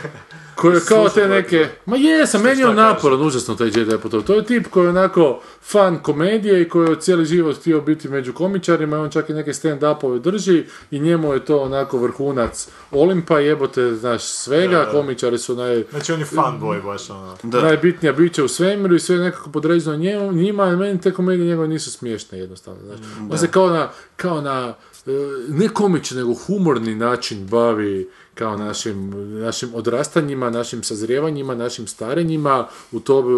[0.70, 1.68] je kao te neke...
[1.86, 4.24] Ma jesam, meni je on naporan, užasno taj Judd Apatow.
[4.24, 8.10] To je tip koji je onako fan komedije i koji je cijeli život htio biti
[8.10, 12.68] među komičarima i on čak i neke stand-upove drži i njemu je to onako vrhunac
[12.92, 14.92] Olimpa, jebote, znaš, svega, Da, da.
[14.92, 15.84] komičari su naj...
[15.90, 17.38] Znači on je fanboy baš ono.
[17.44, 17.62] Da.
[17.62, 21.48] najbitnija bića u svemiru i sve je nekako podređeno njemu, njima, a meni te komedije
[21.48, 22.80] njegove nisu smiješne jednostavno.
[22.86, 23.04] Znači.
[23.32, 24.74] On se kao na, kao na
[25.08, 25.12] e,
[25.48, 28.10] ne komični, nego humorni način bavi
[28.42, 29.12] kao našim,
[29.42, 33.34] našim odrastanjima, našim sazrijevanjima, našim starenjima, u to bi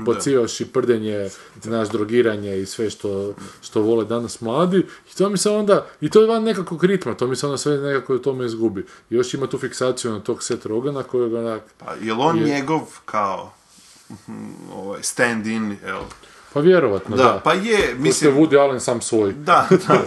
[0.00, 1.30] ubacivaš i prdenje,
[1.64, 4.78] naš drogiranje i sve što, što vole danas mladi.
[5.12, 7.58] I to mi se onda, i to je van nekakvog ritma, to mi se onda
[7.58, 8.86] sve nekako u tome izgubi.
[9.10, 12.44] Još ima tu fiksaciju na tog Seth Rogana kojeg onak, Pa, jel on Je.
[12.44, 13.52] njegov kao
[14.74, 16.02] ovaj, stand-in, jel?
[16.52, 17.40] pa vjerovatno, Da, da.
[17.44, 19.32] pa je, Mislim, mislim, Woody Allen sam svoj.
[19.32, 20.02] Da, da.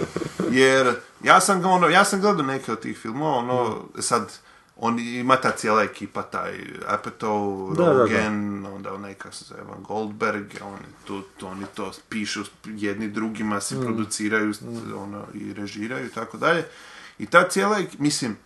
[0.51, 4.33] Jer ja sam ga ono, ja sam gledao neke od tih filmova, ono, sad,
[4.75, 6.53] on ima ta cijela ekipa, taj
[6.87, 7.35] Apatow,
[7.69, 7.99] Da, da, da.
[7.99, 8.33] Rogen,
[8.65, 13.61] onda onaj, kako se zove, Goldberg, oni, tu, tu- oni to pišu jedni drugima, Mm.
[13.61, 14.53] si produciraju,
[14.95, 16.65] ono, i režiraju i tako dalje.
[17.19, 18.37] I ta cijela, mislim,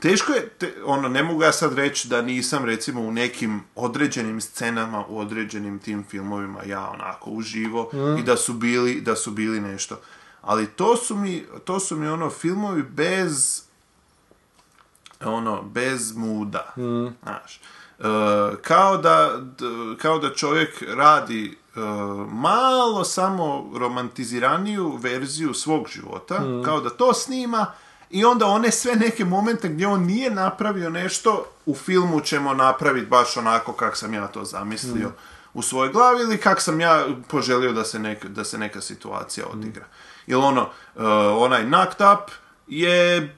[0.00, 4.40] Teško je, te, ono, ne mogu ja sad reći da nisam recimo u nekim određenim
[4.40, 9.60] scenama, u određenim tim filmovima ja onako uživo i da su bili, da su bili
[9.60, 10.00] nešto.
[10.42, 13.62] Ali to su mi, to su mi ono filmovi bez
[15.20, 16.72] ono, bez muda,
[17.22, 17.60] znaš.
[17.98, 18.02] E,
[18.62, 19.64] kao, da, d-
[19.98, 21.46] kao da čovjek radi
[21.76, 21.80] e,
[22.28, 27.66] malo samo romantiziraniju verziju svog života, kao da to snima
[28.10, 33.06] i onda one sve neke momente gdje on nije napravio nešto, u filmu ćemo napraviti
[33.06, 35.10] baš onako kak sam ja to zamislio
[35.54, 39.46] u svojoj glavi ili kak sam ja poželio da se, nek, da se neka situacija
[39.46, 39.84] odigra.
[40.26, 40.60] Jer ono,
[40.96, 41.02] e,
[41.36, 42.30] onaj Knocked Up
[42.66, 43.36] je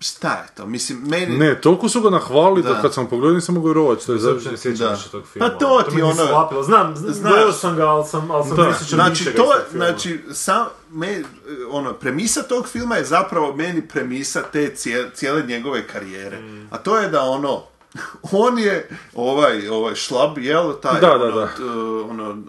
[0.00, 0.66] šta je to?
[0.66, 1.38] Mislim, meni...
[1.38, 2.80] Ne, toliko su ga nahvalili da, Da.
[2.82, 4.30] kad sam pogledao nisam mogao vjerovati što je za...
[4.30, 4.92] Uopće ne sjećam Da.
[4.92, 5.48] više tog filma.
[5.48, 6.62] Pa to ti mi nisu ono- lapilo.
[6.62, 7.32] Znam, z- Znaš.
[7.32, 8.72] gledao sam ga, ali sam, ali sam Da.
[8.72, 11.22] sjećam Znači, to, znači, sam, me,
[11.70, 16.40] ono, premisa tog filma je zapravo meni premisa te cije- cijele njegove karijere.
[16.40, 16.68] Mm.
[16.70, 17.62] A to je da ono,
[18.32, 21.46] on je ovaj, ovaj šlab, jel, taj, Da, da, ono, da.
[21.46, 21.62] t-
[22.10, 22.42] ono,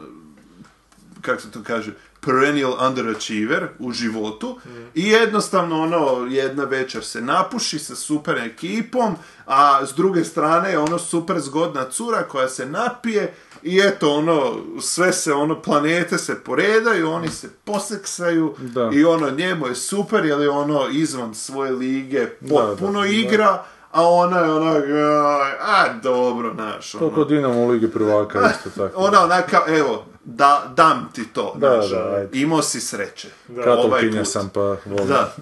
[1.22, 1.91] kako se to kaže,
[2.22, 4.59] perennial underachiever u životu
[4.95, 9.15] i jednostavno ono jedna večer se napuši sa super ekipom,
[9.45, 14.53] a s druge strane je ono super zgodna cura koja se napije i eto ono
[14.81, 18.89] sve se ono planete se poredaju, oni se poseksaju Da.
[18.93, 23.13] i ono njemu je super jer je ono izvan svoje lige potpuno da, da.
[23.13, 23.63] igra,
[23.95, 27.09] a ona je onak, "Aj, a dobro, naš, To ono.
[27.09, 28.93] kod Dinamo u Ligi prvaka isto tako.
[28.97, 31.53] Ona onaka, evo, da, dam ti to.
[31.55, 32.39] Da, znaš, da, ajde.
[32.39, 33.27] Imao si sreće.
[33.47, 34.27] Katolkinja ovaj put.
[34.27, 35.07] sam pa volim.
[35.07, 35.35] Da.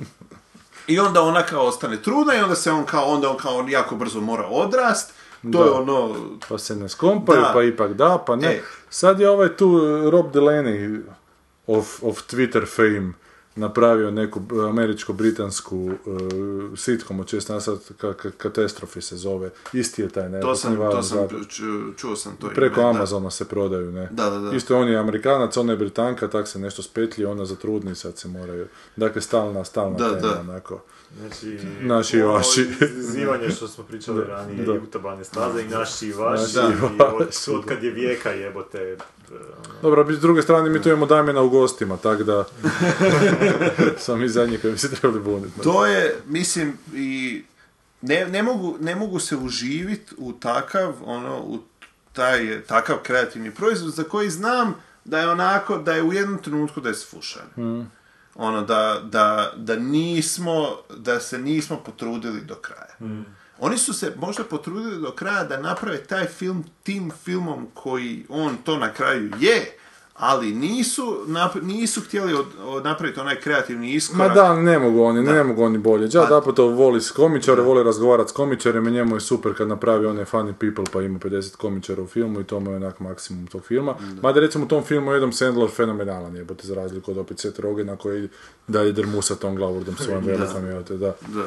[0.88, 3.96] I onda ona kao ostane trudna i onda se on kao, onda on kao jako
[3.96, 5.14] brzo mora odrast.
[5.44, 5.60] To Da.
[5.60, 6.16] je ono,
[6.50, 7.52] Pa se ne skompaju, Da.
[7.54, 8.48] pa ipak da, pa ne.
[8.48, 8.62] E.
[8.90, 11.02] Sad je ovaj tu eh, Rob Delaney
[11.68, 13.14] of, of Twitter fame
[13.56, 14.40] napravio neku
[14.70, 15.94] američko-britansku uh,
[16.76, 19.50] sitcom od čest nasad, ka, ka- katastrofi se zove.
[19.74, 20.42] Isti je taj, ne?
[20.42, 21.28] to sam, to sam,
[21.98, 22.90] čuo sam to Preko ime, da.
[22.90, 24.08] Amazona se prodaju, ne?
[24.12, 24.56] Da, da, da.
[24.56, 28.18] Isto on je Amerikanac, ona je Britanka, tak se nešto spetlji, ona za trudni sad
[28.18, 28.68] se moraju.
[28.96, 30.40] Dakle, stalna, stalna Da, tema, da.
[30.40, 30.82] onako.
[31.20, 32.68] Znači, Naši i vaši.
[32.98, 34.74] Izivanje što smo pričali ranije, da.
[34.74, 36.58] i utabane staze i naši i vaši.
[36.58, 38.80] Naši i i od, vaši, od kad je vijeka jebote.
[38.80, 38.98] e,
[39.82, 42.46] Dobro, s druge strane mi tu imamo Damjena u gostima, tako da
[44.04, 45.62] smo mi zadnji koji bi se trebali buniti.
[45.62, 47.44] To je, mislim, i
[48.02, 51.60] ne, ne, mogu, ne mogu se uživit u takav, ono, u
[52.14, 54.76] taj, takav kreativni proizvod za koji znam
[55.06, 57.88] da je onako, da je u jednom trenutku da je sfušan.
[58.36, 62.96] Ono, da, da, da nismo, da se nismo potrudili do kraja.
[63.60, 68.58] Oni su se možda potrudili do kraja da naprave taj film tim filmom koji on
[68.64, 69.78] to na kraju je,
[70.26, 74.34] ali nisu, nap- nisu htjeli od- od- napraviti onaj kreativni Ma iskorak.
[74.34, 76.08] da, ne mogu oni, ne mogu oni bolje.
[76.08, 80.06] Ja Pa- Dapato voli s komičare, voli razgovarati s komičarima, njemu je super kad napravi
[80.06, 83.48] one funny people pa ima 50 komičara u filmu i to mu je onak maksimum
[83.48, 83.96] tog filma.
[84.22, 87.60] Mada recimo u tom filmu je Adam Sandler fenomenalan jebote za razliku od opet Seth
[87.60, 88.30] Rogena koji
[88.68, 91.14] dalje drmusa tom glavurdom svojom velikom jebote, da.
[91.28, 91.44] Da.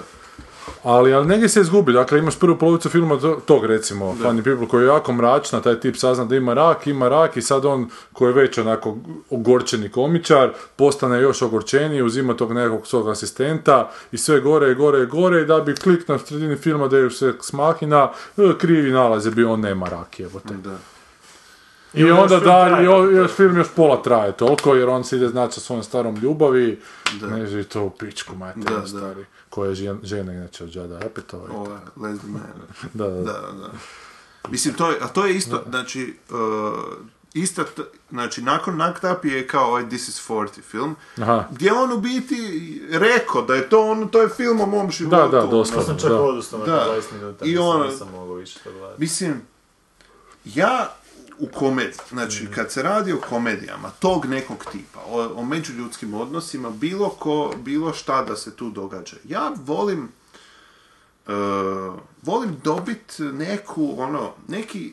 [0.82, 4.68] Ali, ali negdje se izgubi, dakle imaš prvu polovicu filma to- tog recimo, Funny People
[4.68, 7.88] koji je jako mračna, taj tip sazna da ima rak, ima rak i sad on
[8.12, 8.96] koji je već onako
[9.30, 15.02] ogorčeni komičar, postane još ogorčeniji, uzima tog nekog svog asistenta i sve gore i gore
[15.02, 18.90] i gore i da bi klik na sredini filma da je se smahina, e, krivi
[18.90, 20.54] nalaz je bio on nema rak jebote.
[20.54, 20.95] Da.
[21.96, 23.12] I, još onda da, traje i o- toliko.
[23.12, 26.80] još film još pola traje toliko jer on se ide znači sa svojom starom ljubavi,
[27.22, 28.86] ne živi to u pičku Da, materiju da.
[28.88, 32.42] stari, koja je žen- žena inače od Jada Apatova i je Leslie Mann.
[32.94, 33.22] da, da, da.
[33.22, 33.70] Da, da.
[34.48, 36.36] Mislim, to je, a to je isto, znači, uh,
[37.34, 41.44] ista, t- znači, nakon Knocked Up je kao ovaj This is 40 film, Aha.
[41.50, 42.36] gdje on u biti
[42.90, 45.16] rekao da je to on, to je film o mom životu.
[45.16, 45.50] Da, da, ono.
[45.50, 45.82] doslovno.
[45.82, 46.20] Ja sam čak Da.
[46.20, 46.86] odustao Da.
[46.90, 49.00] 20 minuta, I ono- nisam mogao više to gledati.
[49.00, 49.40] Mislim,
[50.44, 50.94] ja
[51.38, 56.70] u komediji, znači kad se radi o komedijama tog nekog tipa, o, o međuljudskim odnosima,
[56.70, 60.08] bilo ko, bilo šta da se tu događa, ja volim
[61.26, 61.32] e,
[62.22, 64.92] volim dobit neku, ono, neki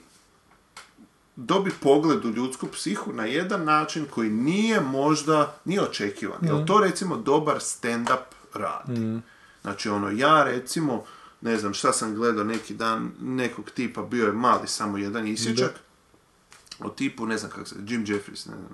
[1.36, 6.38] dobit pogled u ljudsku psihu na jedan način koji nije možda, nije očekivan.
[6.42, 9.20] Jel to recimo dobar stand-up radi?
[9.62, 11.04] Znači ono, ja recimo,
[11.42, 15.72] ne znam šta sam gledao neki dan, nekog tipa, bio je mali samo jedan isječak,
[16.86, 18.70] o tipu, ne znam kako se, Jim Jeffries, ne znam.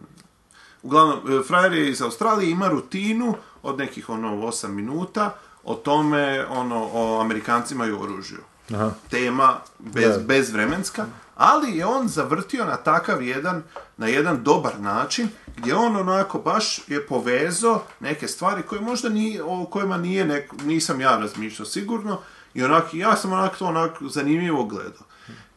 [0.83, 6.45] Uglavnom, e, frajer je iz Australije, ima rutinu od nekih ono 8 minuta o tome,
[6.49, 8.39] ono, o Amerikancima i oružju.
[8.73, 8.91] Aha.
[9.09, 10.23] Tema bez, Da.
[10.23, 11.05] bezvremenska,
[11.35, 13.63] ali je on zavrtio na takav jedan,
[13.97, 19.43] na jedan dobar način, gdje on onako baš je povezao neke stvari koje možda nije,
[19.43, 22.19] o kojima nije nek, nisam ja razmišljao sigurno,
[22.53, 25.03] i onak, ja sam onak to onak zanimljivo gledao.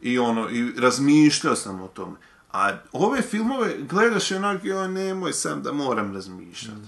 [0.01, 2.17] I ono, i razmišljao sam o tome.
[2.53, 6.87] A ove filmove gledaš i onak, joj, nemoj sam da moram razmišljati.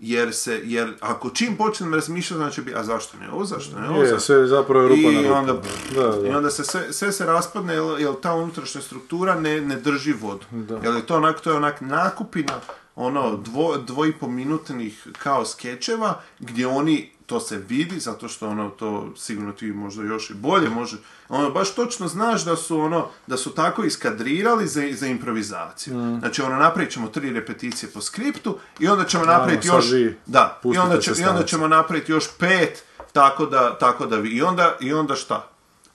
[0.00, 3.88] Jer se, jer ako čim počnem razmišljati, znači bi, a zašto ne ovo, zašto ne
[3.88, 5.52] ovo, zašto- sve zapravo rupa i na onda,
[5.94, 6.28] Da, da.
[6.28, 10.12] I onda se sve, sve se raspadne, jer, jer ta unutrašnja struktura ne, ne drži
[10.12, 10.44] vodu.
[10.82, 12.60] Jer je to onak, to je onak nakupina,
[12.96, 18.48] ono, dvo, dvo i po minutnih kao skečeva, gdje oni, to se vidi, zato što
[18.48, 20.96] ono, to sigurno ti možda još i bolje može,
[21.28, 25.94] ono, baš točno znaš da su ono, da su tako iskadrirali za, za improvizaciju.
[25.94, 26.18] Mm.
[26.18, 30.60] Znači, ono, napravit ćemo tri repeticije po skriptu i onda ćemo napraviti još, vi da,
[30.74, 34.42] i onda, će, i onda ćemo napraviti još pet, tako da, tako da vi, i
[34.42, 35.48] onda, i onda šta?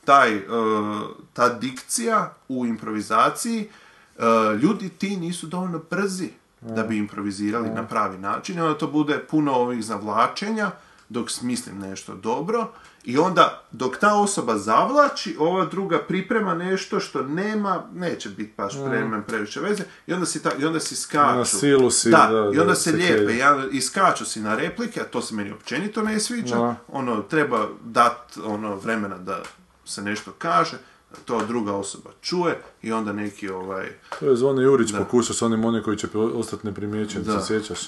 [0.06, 0.44] Taj, e,
[1.34, 3.70] ta dikcija u improvizaciji,
[4.18, 4.24] e,
[4.62, 6.30] ljudi ti nisu dovoljno brzi
[6.62, 10.72] da bi improvizirali na pravi način, i onda to bude puno ovih zavlačenja,
[11.10, 12.72] dok smislim nešto dobro,
[13.03, 18.73] i onda dok ta osoba zavlači, ova druga priprema nešto što nema, neće biti baš
[18.76, 21.38] vremen previše veze, i onda si, ta, i onda si skaču.
[21.38, 24.56] Na silu si, da, da, i onda da se lijepe, ja, i skaču si na
[24.56, 26.56] replike, a to se meni općenito ne sviđa.
[26.56, 26.76] Da.
[26.88, 29.41] Ono, treba dat ono, vremena da
[29.86, 30.77] se nešto kaže,
[31.26, 33.88] to druga osoba čuje i onda neki ovaj...
[34.20, 34.98] To je Zvone Jurić Da.
[34.98, 37.40] pokušao s onim oni koji će ostati neprimjećeni, Da.
[37.40, 37.80] se sjećaš?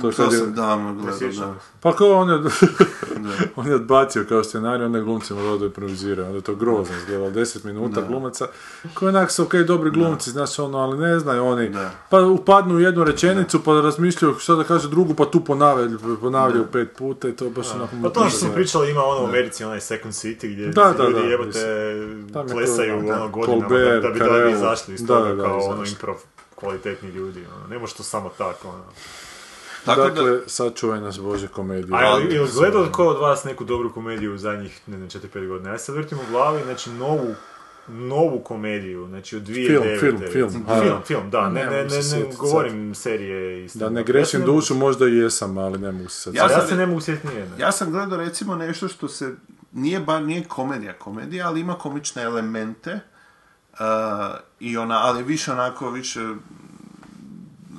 [0.00, 1.54] To To, je sam davno gledao, da.
[1.80, 2.36] Pa kao on je,
[3.56, 6.96] on je odbacio kao scenarij, onda je glumcima dodao da improviziraju, onda je to grozno
[6.96, 8.06] izgledalo, 10 minuta Da.
[8.06, 8.46] glumaca,
[8.94, 11.90] koji onak su okej, dobri glumci, znaš ono, ali ne znaju oni, Da.
[12.10, 16.66] pa upadnu u jednu rečenicu, pa razmišljaju šta da kaže drugu, pa tu ponavljaju, ponavljaju
[16.72, 17.92] pet puta i to je baš onako...
[18.02, 18.54] Pa to što mučno.
[18.54, 21.58] pričali, ima ono u Americi, onaj Second City, gdje Da, da, ljudi da, jebote
[22.52, 23.68] plesaju ono godinama
[24.02, 24.18] da bi
[24.50, 26.16] da izašli iz toga da, da, kao ono improv
[26.54, 27.46] kvalitetni ljudi.
[27.56, 27.66] Ono.
[27.66, 28.68] Ne može to samo tako.
[28.68, 28.84] Ono.
[29.84, 31.94] Tako da- Dakle, sad čuvaj nas Bože komediju.
[31.94, 35.70] A jel gledao ko od vas neku dobru komediju u zadnjih, ne znam, 4-5 godina?
[35.70, 37.34] Ja sad vrtim u glavi, znači, novu
[37.88, 40.00] novu komediju, znači od 2009.
[40.00, 40.64] film, film.
[40.68, 42.36] A, film, film, da, ne, ne ne, ne, ne, sjetit sad.
[42.36, 46.34] govorim serije i Da ne grešim dušu, možda i jesam, ali ne mogu se sad...
[46.34, 47.56] Ja se ne mogu sjetiti nijedne.
[47.58, 49.34] Ja sam gledao recimo nešto što se
[49.72, 53.15] nije bar nije komedija komedija, ali ima komične elemente uh,
[54.60, 56.20] i ona, ali više onako više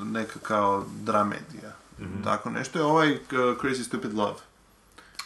[0.04, 1.72] neka kao dramedija.
[2.00, 2.24] Mhm.
[2.24, 4.40] Tako nešto je ovaj uh, Crazy Stupid Love.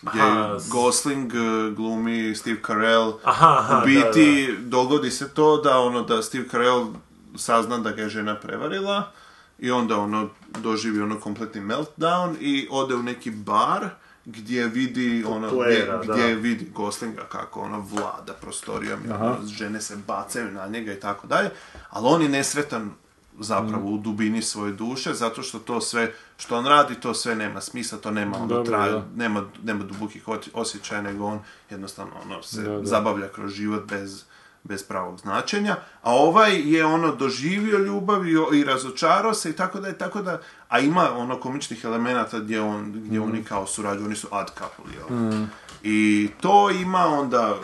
[0.01, 3.13] Gdje Aha, Gosling uh, glumi Steve Carell.
[3.23, 6.87] Aha, aha, U biti dogodi se to da ono da Steve Carell
[7.35, 9.11] sazna da ga je žena prevarila
[9.59, 10.29] i onda ono
[10.59, 13.89] doživi ono kompletni meltdown i ode u neki bar
[14.31, 20.51] gdje vidi ono gdje, gdje vidi Goslinga kako ono vlada prostorijom ono, žene se bacaju
[20.51, 21.49] na njega i tako dalje
[21.89, 22.91] ali on je nesretan
[23.39, 27.61] zapravo u dubini svoje duše, zato što to sve što on radi, to sve nema
[27.61, 29.05] smisla, to nema ono Dobro, traj- da.
[29.15, 31.39] nema, nema dubokih osjećaja, nego on
[31.69, 32.85] jednostavno ono, se Da, da.
[32.85, 34.23] zabavlja kroz život bez,
[34.63, 39.79] bez pravog značenja, a ovaj je ono doživio ljubav i, i razočarao se i tako
[39.79, 43.23] da je tako da, a ima ono komičnih elemenata gdje, on, gdje Mm.
[43.23, 45.45] oni kao surađuju, oni su ad couple, jel?
[45.83, 47.55] I to ima onda,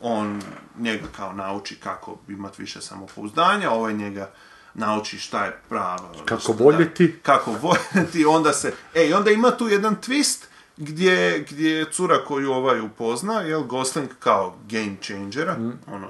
[0.00, 0.42] on
[0.78, 4.30] njega kao nauči kako imat više samopouzdanja, ovaj njega
[4.74, 6.12] nauči šta je pravo.
[6.24, 7.18] Kako voljeti.
[7.22, 8.72] kako voljeti, onda se...
[8.94, 10.44] E, i onda ima tu jedan twist
[10.76, 15.56] gdje, gdje je cura koju ovaj upozna, jel, Gosling kao game changera,
[15.86, 16.08] ono,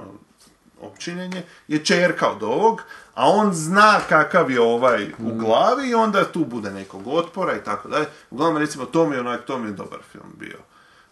[0.80, 2.82] opčinjenje, je čerka od ovog,
[3.14, 7.64] a on zna kakav je ovaj u glavi i onda tu bude nekog otpora i
[7.64, 8.06] tako dalje.
[8.30, 10.58] Uglavnom, recimo, to mi je onak, to mi je dobar film bio.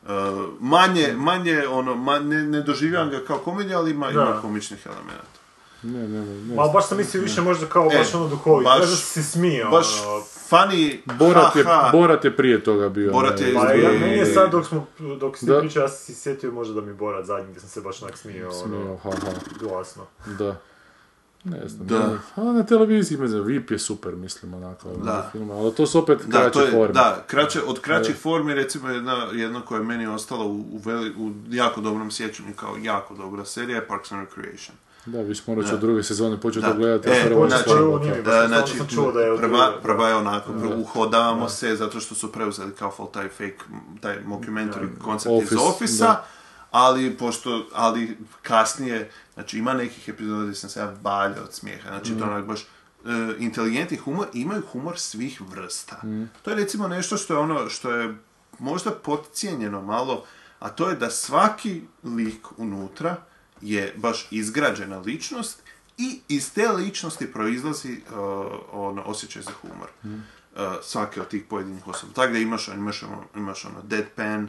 [0.02, 0.10] Uh,
[0.60, 5.36] manje, manje, ono, ma, ne, ne doživljavam ga kao komedija, ali ima, ima komičnih elemenata.
[5.82, 6.34] Ne, ne, ne.
[6.42, 6.54] ne.
[6.54, 9.70] Ma baš sam mislio više možda kao E, baš ono duhovit, baš- da se smio,
[9.70, 10.22] Baš ono.
[10.50, 11.90] Funny, Borat je, ha-ha.
[11.92, 13.12] Borat je prije toga bio.
[13.12, 14.86] Borat je Pa iz ja, dvije- meni je sad dok smo,
[15.16, 15.60] dok si ti Da.
[15.60, 18.16] pričao, ja sam si sjetio možda da mi Borat zadnji gdje sam se baš onak
[18.16, 19.30] smio, Smio, ono, ha, ha.
[19.60, 20.02] glasno.
[20.28, 20.56] Da.
[21.44, 21.86] Ne znam.
[21.86, 21.98] Da.
[21.98, 24.88] ne- A na televiziji, ne znam, VIP je super, mislim, onako.
[24.90, 25.28] Da.
[25.32, 26.92] Film, ali to su opet Da, kraće to je, forme.
[26.94, 31.12] da, kraće, od kraćih formi recimo jedna, jedna koja je meni ostala u, u, veli-
[31.12, 34.76] u jako dobrom sjećanju kao jako dobra serija je Parks and Recreation.
[35.06, 35.76] Da, viš morat ću Da.
[35.76, 36.72] druge sezone početi Da.
[36.72, 37.08] gledati.
[37.08, 37.70] E, a prvo znači,
[38.00, 38.22] nije.
[38.22, 42.32] Da, znači, sam čuo da je prva, prva je onako, uhodavamo se zato što su
[42.32, 43.58] preuzeli kao full taj fake,
[44.00, 46.24] taj mockumentary koncept iz Office, Office-a, da.
[46.70, 51.88] ali pošto, ali kasnije, znači ima nekih epizoda gdje sam se ja valja od smijeha,
[51.88, 52.18] znači Mm.
[52.18, 52.66] to onak baš e,
[53.38, 55.96] inteligentni humor, imaju humor svih vrsta.
[56.04, 56.30] Mm.
[56.42, 58.14] To je recimo nešto što je ono, što je
[58.58, 60.24] možda podcijenjeno malo,
[60.58, 63.16] a to je da svaki lik unutra
[63.70, 65.62] je baš izgrađena ličnost
[65.98, 68.16] i iz te ličnosti proizlazi uh,
[68.72, 69.88] ono, osjećaj za humor.
[70.04, 70.14] Mm.
[70.14, 72.12] Uh, svake od tih pojedinih osoba.
[72.12, 74.48] Tako da imaš, imaš, ono, imaš ono deadpan,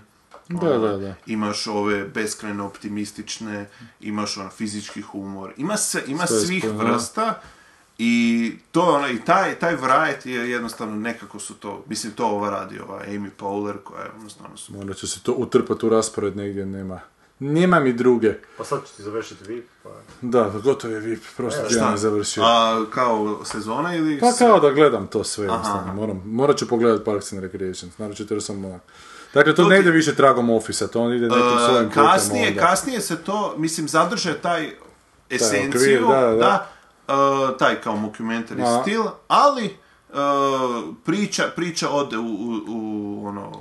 [0.50, 1.16] Da, ono, da, da.
[1.26, 3.70] imaš ove beskrajno optimistične,
[4.00, 6.72] imaš ono fizički humor, ima, se, ima Sve svih da.
[6.72, 7.42] vrsta
[7.98, 12.50] i to ono, i taj, taj variety je jednostavno nekako su to, mislim to ova
[12.50, 16.38] radi, ova Amy Poehler koja je stvarno su Morat ću se to utrpati u raspored
[16.38, 17.00] negdje, nema.
[17.40, 18.34] Nema mi druge.
[18.58, 19.90] Pa sad ću ti završiti VIP, pa...
[20.22, 21.92] Da, gotov je VIP, tjedan šta?
[21.92, 22.44] je završio.
[22.46, 24.20] A kao sezona ili...
[24.20, 25.94] Pa kao da gledam to sve, jednostavno.
[25.94, 28.82] Moram, morat ću pogledat Parks and Recreation, naročito jer sam onak.
[29.34, 31.90] Dakle, to To ne ti- ide više tragom ofisa, to on ide nekim E, svojim
[31.90, 32.62] putem kasnije, onda.
[32.62, 34.72] kasnije se to, mislim, zadrže taj
[35.30, 36.36] esenciju, okvir, da, da.
[36.36, 36.68] da,
[37.54, 39.72] e, taj kao mockumentary stil, ali e,
[41.06, 43.52] priča, priča ode u, u, u, ono,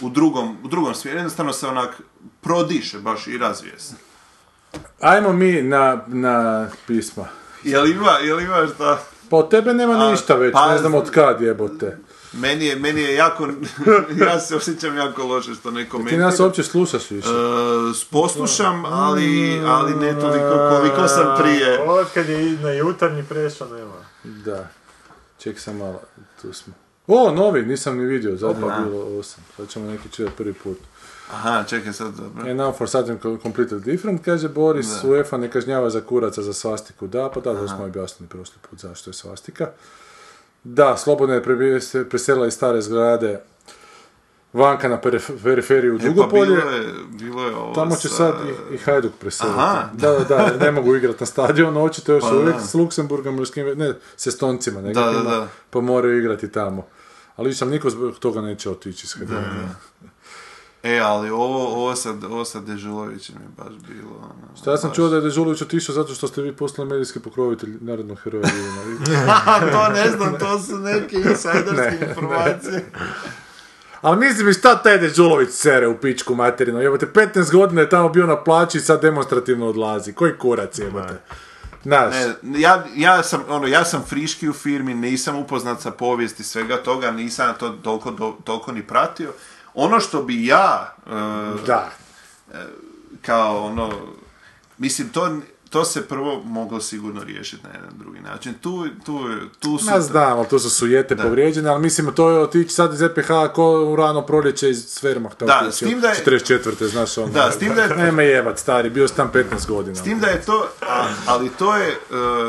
[0.00, 2.00] u drugom, u drugom smjeru, jednostavno se onak
[2.40, 3.94] prodiše baš i razvije se.
[5.00, 7.24] Ajmo mi na, na pisma.
[7.62, 8.98] Jel ima, jel ima šta?
[9.30, 11.98] Pa od tebe nema A, ništa već, pa- ne znam od kad jebote.
[12.32, 13.48] Meni je, meni je jako,
[14.26, 16.24] ja se osjećam jako loše što ne Ti komentira.
[16.26, 17.28] nas uopće slušaš više.
[17.28, 21.80] E, poslušam, ali, ali ne toliko koliko sam prije.
[21.80, 23.94] Od kad je na jutarnji prešao, nema.
[24.24, 24.68] Da.
[25.38, 26.00] Ček sam malo,
[26.42, 26.74] tu smo.
[27.06, 28.74] O, novi, nisam ni vidio, zadnje Opa.
[28.74, 29.22] je bilo 8.
[29.56, 30.78] Sad ćemo neki čitati prvi put.
[31.30, 32.42] Aha, čekaj sad, dobro.
[32.42, 37.06] And now for something completely different, kaže Boris, UEFA ne kažnjava za kuraca za svastiku.
[37.06, 39.68] Da, pa da, to smo objasnili prošli put zašto je svastika.
[40.64, 41.42] Da, slobodno je
[42.06, 43.40] preselila iz stare zgrade
[44.52, 46.46] vanka na perif- periferiju E, pa Dugopolje.
[46.46, 48.34] bilo je, bilo je ovo Tamo će sa- sad
[48.70, 49.58] i, i Hajduk preseliti.
[49.58, 49.88] Aha.
[49.92, 52.60] Da, da, da, ne mogu igrati na stadionu, očito još Pa uvijek da.
[52.60, 53.36] s Luksemburgom
[53.76, 55.48] ne, s Estoncima Da, nekakvima, da, da.
[55.70, 56.86] pa moraju igrati tamo.
[57.36, 59.44] Ali vidim, niko zbog toga neće otići s Hajdukom.
[60.82, 64.10] E, ali ovo, ovo, sa, ovo sa Dežulovićem je baš bilo...
[64.18, 66.88] Ono, Šta ja sam baš- čuo da je Dežulović otišao zato što ste vi postali
[66.88, 68.44] medijski pokrovitelj narodnog heroja
[69.72, 72.84] to ne znam, to su neke insajderske Ne, informacije.
[74.00, 76.80] Ali mislim, i šta taj Dežulović sere u pičku materinu?
[76.80, 80.12] Jebote, 15 godina je tamo bio na plaći i sad demonstrativno odlazi.
[80.12, 81.14] Koji kurac jebote?
[81.84, 86.44] Znaš, Ne, ja, ja, sam, ono, ja sam friški u firmi, nisam upoznat sa povijesti
[86.44, 89.32] svega toga, nisam to toliko, do- toliko ni pratio.
[89.74, 91.10] Ono što bi ja, e,
[91.66, 91.90] da.
[93.22, 93.92] kao ono,
[94.78, 95.38] mislim, to,
[95.74, 98.54] to se prvo moglo sigurno riješiti na jedan drugi način.
[98.54, 99.20] Tu, tu,
[99.60, 99.84] tu su...
[99.86, 103.26] Ma znam, ali to su sujete povrijeđene, ali mislim, to je otići sad iz EPH
[103.54, 105.44] ko u rano proljeće iz Svermahta.
[105.46, 106.84] Da, otići, s tim da je- 44.
[106.84, 107.28] znaš ono.
[107.28, 109.96] Da, s tim da je- Nema jebat, stari, bio sam tam 15 godina.
[109.96, 110.68] S tim da je to,
[111.26, 111.96] ali to je, e,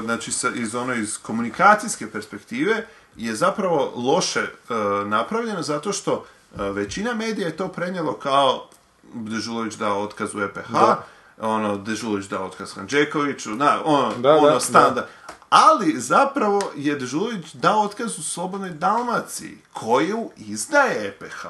[0.03, 2.85] znači, iz ono, iz komunikacijske perspektive,
[3.17, 4.73] je zapravo loše e,
[5.05, 8.67] napravljeno zato što e, većina medija je to prenijelo kao
[9.13, 11.03] Dežulović dao otkaz u EPH, Da.
[11.41, 15.07] Ono, Dežulović dao otkaz Hanđekoviću, na, ono, Da, ono da, standa.
[15.49, 21.45] Ali zapravo je Dežulović dao otkaz u Slobodnoj Dalmaciji, koju izdaje EPH.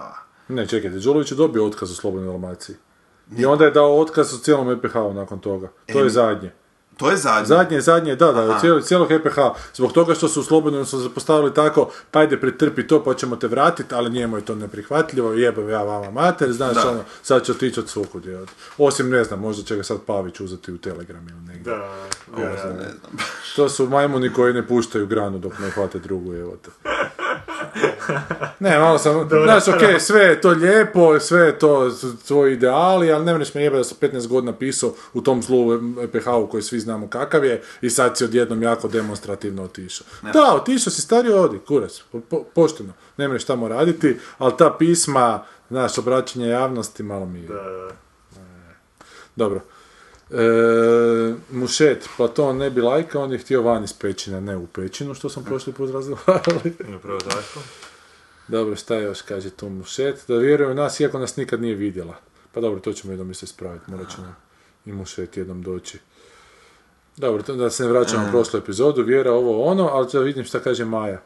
[0.48, 2.76] Ne, čekajte, Đulović je dobio otkaz u Slobodnoj Dalmaciji.
[3.38, 5.68] I onda je dao otkaz u cijelom EPH-u nakon toga.
[5.92, 6.52] To je Em, zadnje.
[6.98, 7.46] To je zadnje.
[7.46, 9.36] Zadnje, zadnje, da, da, cijelo, cijelog EPH.
[9.74, 13.14] Zbog toga što su u Slobodnom su se postavili tako, pa ajde pretrpi to, pa
[13.14, 16.90] ćemo te vratiti, ali njemu je to neprihvatljivo, jebem ja vama mater, znaš, Da.
[16.90, 18.26] ono, sad će otići od svukud.
[18.26, 18.46] je.
[18.78, 21.74] Osim, ne znam, možda će ga sad Pavić uzeti u Telegram ili negdje.
[21.74, 22.50] Da, ja, ja.
[22.50, 23.18] Ne znam.
[23.56, 26.72] To su majmuni koji ne puštaju granu dok ne hvate drugu, evo te.
[28.60, 31.92] Ne, malo sam, znaš, okej, sve je to lijepo, sve je to
[32.28, 35.74] tvoji ideali, ali ne mreš me jebe da sam 15 godina pisao u tom zlu
[36.04, 40.08] EPH-u koji svi znamo kakav je i sad si odjednom jako demonstrativno otišao.
[40.34, 44.76] Da, otišao si, stari odi, kurac, po- po- pošteno, ne mreš tamo raditi, ali ta
[44.80, 47.48] pisma, znaš, obraćanje javnosti, malo mi je...
[47.48, 47.90] Da,
[49.36, 49.62] Dobro.
[50.32, 55.14] E, mušet, Platon ne bi lajka, on je htio van iz pećine, ne u pećinu,
[55.14, 56.74] što sam prošli put razgovarali.
[56.98, 57.60] upravo tako.
[58.48, 60.24] Dobro, šta još kaže tu Mušet?
[60.28, 62.16] Da vjeruje u nas, iako nas nikad nije vidjela.
[62.52, 64.36] Pa dobro, to ćemo jednom isto ispraviti, morat će nam
[64.86, 66.00] i Mušet jednom doći.
[67.18, 70.60] Dobro, da se ne vraćamo na prošlu epizodu, vjera ovo ono, ali da vidim šta
[70.60, 71.22] kaže Maja.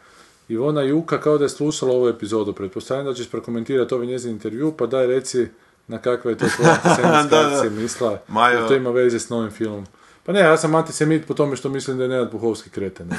[0.49, 4.73] Ivona Juka kao da je slušala ovu epizodu, pretpostavljam da ćeš prokomentirati ovaj njezin intervju,
[4.77, 5.47] pa daj reci
[5.89, 7.69] na kakve je to tvoje antisemitske Da, da.
[7.69, 9.85] misla, Majo- jer to ima veze s novim filmom.
[10.25, 13.09] Pa ne, ja sam antisemit po tome što mislim da je Nenad Buhovski kreten.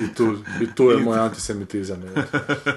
[0.00, 2.02] I tu, I tu je moj antisemitizam.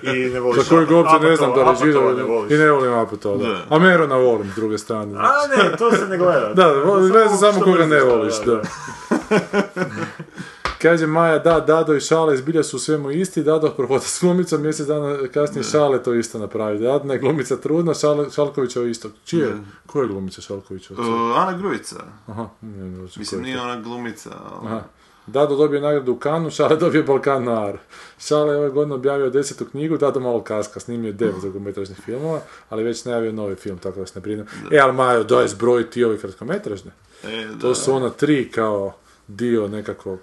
[0.04, 3.54] I ne voliš Za kojeg uopće ne znam da ne i ne volim Apatova, da.
[3.54, 3.66] Da.
[3.70, 5.18] A Merona volim, s druge strane.
[5.20, 6.54] A ne, to se ne gleda.
[6.54, 6.74] Da,
[7.12, 8.62] gleda se samo koga ne voliš, da.
[10.82, 14.62] Kaže Maja, da, Dado i Šale zbilja su u svemu isti, Dado prohoda s glumicom,
[14.62, 16.80] mjesec dana kasnije Šale to isto napravi.
[16.80, 19.10] Dadna je glumica trudna, Šale, Šalkovića isto.
[19.26, 19.58] Čije?
[19.86, 20.94] Koja je glumica Šalkovića?
[20.94, 21.00] Uh,
[21.38, 21.96] Ana Grujica.
[22.28, 24.68] Aha, ne, ne, ne, Mislim, nije ona glumica, ali...
[24.68, 24.82] Aha.
[25.28, 27.78] Dado dobije nagradu u Kanu, Šale dobije Balkan Noir.
[28.20, 32.42] Šale je ove godine objavio desetu knjigu, Dado malo kaska, snimio je devet dokumentražnih filmova,
[32.70, 34.46] ali već najavio novi film, tako da se ne brinem.
[34.72, 36.92] E, ali Majo, daj zbroj ti ove kratkometražne.
[37.24, 37.60] E, da.
[37.60, 38.94] To su ona tri kao
[39.28, 40.20] dio nekakvog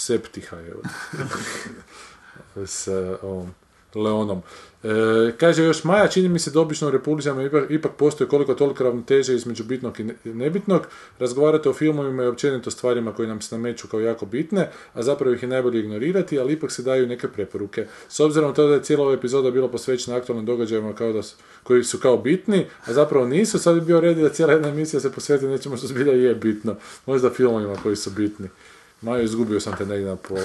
[0.00, 0.82] septiha, evo.
[2.66, 2.88] S
[3.22, 3.54] ovom
[3.94, 4.42] Leonom.
[4.84, 8.84] E, kaže još Maja, čini mi se obično u republizama ipak, ipak postoji koliko toliko
[8.84, 10.86] ravnoteže između bitnog i ne- nebitnog.
[11.18, 15.34] Razgovarate o filmovima i općenito stvarima koje nam se nameću kao jako bitne, a zapravo
[15.34, 17.86] ih je najbolje ignorirati, ali ipak se daju neke preporuke.
[18.08, 21.22] S obzirom na to da je cijela ova epizoda bila posvećena aktualnim događajima kao da
[21.22, 24.68] su, koji su kao bitni, a zapravo nisu, sad bi bio red da cijela jedna
[24.68, 26.76] emisija se posveti nečemu što zbilja je bitno.
[27.06, 28.48] Možda filmovima koji su bitni.
[29.02, 30.40] Majo, izgubio sam te negdje na pola.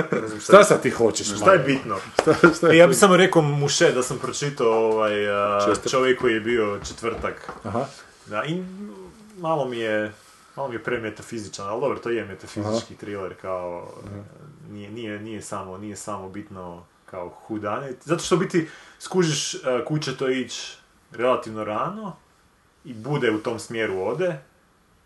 [0.44, 1.96] šta sad ti hoćeš, Šta je bitno?
[2.22, 5.90] Šta, šta je E, ja bih samo rekao Muše da sam pročitao ovaj, a, Čester.
[5.90, 7.52] čovjek koji je bio četvrtak.
[7.64, 7.84] Aha.
[8.26, 8.62] Da, i
[9.38, 10.12] malo mi je,
[10.56, 13.92] malo mi je premetafizičan, ali dobro, to je metafizički thriller, kao,
[14.70, 17.96] nije, nije, nije, samo, nije samo bitno kao hudanit.
[18.04, 18.68] Zato što biti
[18.98, 20.76] skužiš a, kud će to ići
[21.12, 22.16] relativno rano
[22.84, 24.40] i bude u tom smjeru ode,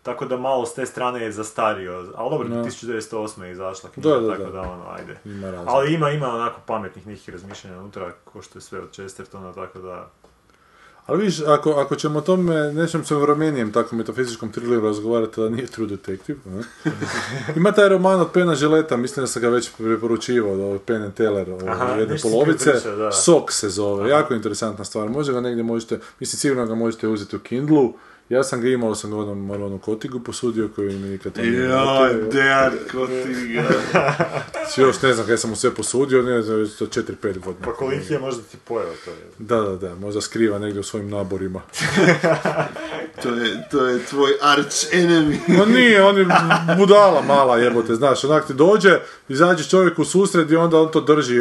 [0.05, 2.63] tako da malo s te strane je zastario, ali dobro, Da.
[2.63, 3.43] 1908.
[3.43, 4.51] je izašla knjiga, Da, da, tako da.
[4.51, 5.17] da, ono, ajde.
[5.25, 5.63] Ima.
[5.67, 9.79] Ali ima, ima onako pametnih nekih razmišljanja unutra, ko što je sve od Chestertona, tako
[9.79, 10.09] da...
[11.05, 15.67] Ali vidiš, ako, ako ćemo o tome nečem suvremenijem tako metafizičkom thrilleru razgovarati, da nije
[15.67, 16.63] True Detective, ne?
[17.57, 21.13] Ima taj roman od Pena Želeta, mislim da sam ga već preporučivao, od Penn and
[21.13, 23.11] Teller, ovo, Aha, jedne polovice, pričao, da.
[23.11, 27.35] Sok se zove, jako interesantna stvar, može ga negdje možete, mislim sigurno ga možete uzeti
[27.35, 27.93] u Kindlu,
[28.29, 31.63] ja sam ga imao, sam ga onom Maronu Kotigu posudio koji mi nikad to nije
[31.63, 32.13] Joj.
[32.31, 33.63] Dejan Kotiga.
[34.77, 37.65] Još ne znam kada sam mu sve posudio, ne znam, već to 4-5 godina.
[37.65, 39.17] Pa koliki je možda ti pojeo to je.
[39.39, 41.61] Da, da, da, možda skriva negdje u svojim naborima.
[43.23, 45.37] To je, to je tvoj arch enemy.
[45.47, 46.25] Ma nije, on je
[46.77, 48.99] budala mala jebote, znaš, onak ti dođe,
[49.29, 51.35] izađe čovjek u susred i onda on to drži,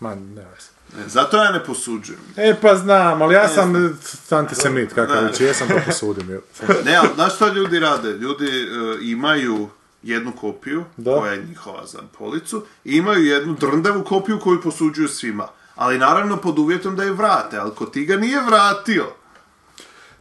[0.00, 0.69] ma ne veze.
[0.98, 2.20] Ne, Zato ja ne posuđujem.
[2.36, 3.90] E pa znam, ali ja sam eh,
[4.30, 6.26] antisemit, kakav već jesam, pa posudim.
[6.84, 8.08] Ne, ali znaš što ljudi rade?
[8.10, 8.64] Ljudi e,
[9.02, 9.68] imaju
[10.02, 11.16] jednu kopiju, Da.
[11.18, 15.48] koja je njihova za policu, i imaju jednu drndavu kopiju koju posuđuju svima.
[15.74, 19.04] Ali naravno pod uvjetom da je vrate, ali ko ti ga nije vratio.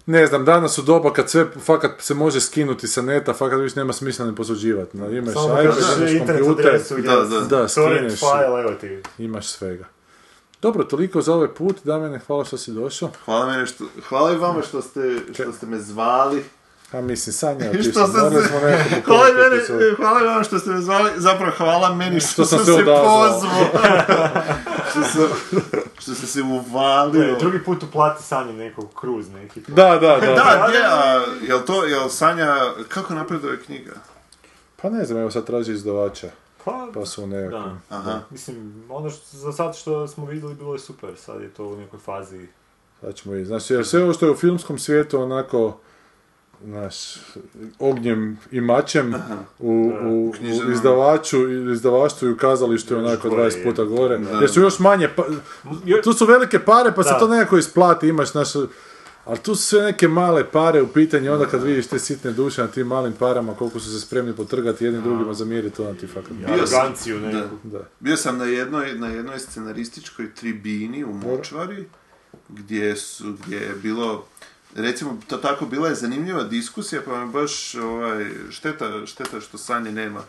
[0.06, 3.76] Ne znam, danas u doba kad sve fakat se može skinuti sa neta, fakat više
[3.80, 4.98] nema smisla ni posuđivati.
[4.98, 7.40] No, imaš Samo iPad, imaš kompjuter, Da, da.
[7.40, 8.20] Da, skineš.
[8.20, 9.02] file, evo ti.
[9.18, 9.86] imaš svega.
[10.62, 13.10] Dobro, toliko za ovaj put, Damjane, hvala što si došao.
[13.26, 16.44] Hvala, mene što, hvala i vama što ste, što ste me zvali.
[16.92, 18.48] A mislim, Sanja, ti što sam se...
[18.48, 18.60] smo
[19.06, 19.64] Hvala, mene,
[19.98, 21.12] hvala i vama što ste me zvali.
[21.18, 23.40] Zapravo hvala meni što, Što sam sam se pozvao.
[24.92, 25.28] što, sam,
[26.00, 27.36] što sam se uvalio.
[27.40, 29.62] Drugi put uplati Sanji nekog kruz neki.
[29.68, 30.20] Da, da, da.
[30.20, 30.34] da.
[30.34, 32.56] Da, gdje, a, jel to, jel Sanja,
[32.88, 33.94] kako napreduje knjiga?
[34.82, 36.30] Pa ne znam, evo sad traži izdavača.
[36.70, 37.64] Pa, pa su u nekakvom...
[37.90, 37.96] da.
[37.98, 38.20] Aha.
[38.30, 41.76] Mislim, ono što, za sad što smo vidjeli bilo je super, sad je to u
[41.78, 42.48] nekoj fazi.
[43.02, 43.48] Sad ćemo vidjeti.
[43.48, 45.78] Znači, jer sve ovo što je u filmskom svijetu onako,
[46.64, 46.96] znaš,
[47.80, 49.14] ognjem i mačem
[49.60, 49.72] u,
[50.04, 50.74] u, u Književnom.
[50.74, 54.18] izdavaču, i izdavaštvu i u kazalištu je onako gore 20 puta gore.
[54.18, 54.30] Da.
[54.40, 55.24] Jer su još manje, pa,
[56.04, 57.20] tu su velike pare pa se Da.
[57.20, 58.50] to nekako isplati, imaš naš...
[59.26, 62.62] Ali tu su sve neke male pare u pitanju, onda kad vidiš te sitne duše
[62.62, 65.84] na tim malim parama, koliko su se spremni potrgati jednim drugima za mir i to
[65.84, 66.32] nam ti fakat...
[66.32, 66.94] Bio sam-
[67.32, 67.50] da.
[67.64, 67.84] Da.
[68.00, 71.86] Bio sam na jednoj, na jednoj scenarističkoj tribini u Močvari,
[72.50, 74.26] gdje, su, gdje je bilo,
[74.76, 79.92] recimo, to tako bila je zanimljiva diskusija, pa me baš ovaj, šteta, šteta što Sanje
[79.92, 80.24] nema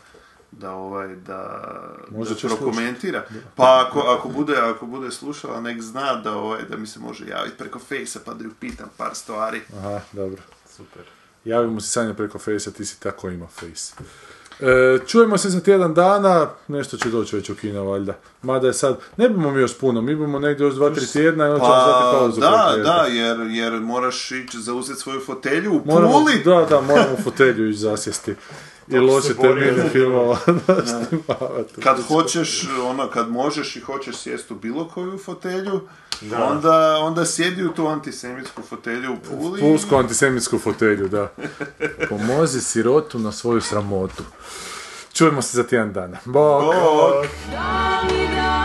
[0.52, 1.70] da ovaj da,
[2.10, 3.24] Možda da prokomentira.
[3.56, 7.26] Pa ako, ako bude ako bude slušala nek zna da ovaj da mi se može
[7.26, 9.60] javiti preko fejsa pa da ju pitam par stvari.
[9.78, 10.42] Aha, dobro.
[10.76, 11.02] Super.
[11.44, 13.92] Javi mu se Sanja preko Face-a, ti si tako ima Face.
[14.60, 18.14] E, čujemo se za tjedan dana, nešto će doći već u kino, valjda.
[18.42, 21.46] Mada je sad, ne bimo mi još puno, mi bimo negdje još dva, tri tjedna
[21.46, 22.40] i onda ćemo Pa pauzu.
[22.40, 26.42] da, da, jer, jer moraš ići zauzeti svoju fotelju u Moramo, Puli.
[26.44, 28.34] da, da, moramo u fotelju ići zasjesti.
[28.90, 30.38] I loše termine filmova.
[31.84, 35.80] Kad hoćeš, ono, kad možeš i hoćeš sjesti u bilo koju fotelju,
[36.20, 36.44] Da.
[36.44, 39.60] onda, onda sjedi u tu antisemitsku fotelju u Puli.
[39.60, 41.32] Pulsku antisemitsku fotelju, da.
[42.08, 44.22] Pomozi sirotu na svoju sramotu.
[45.12, 46.18] Čujemo se za tjedan dana.
[46.24, 46.64] Bok!
[46.64, 47.24] Bog.
[47.50, 48.59] Dark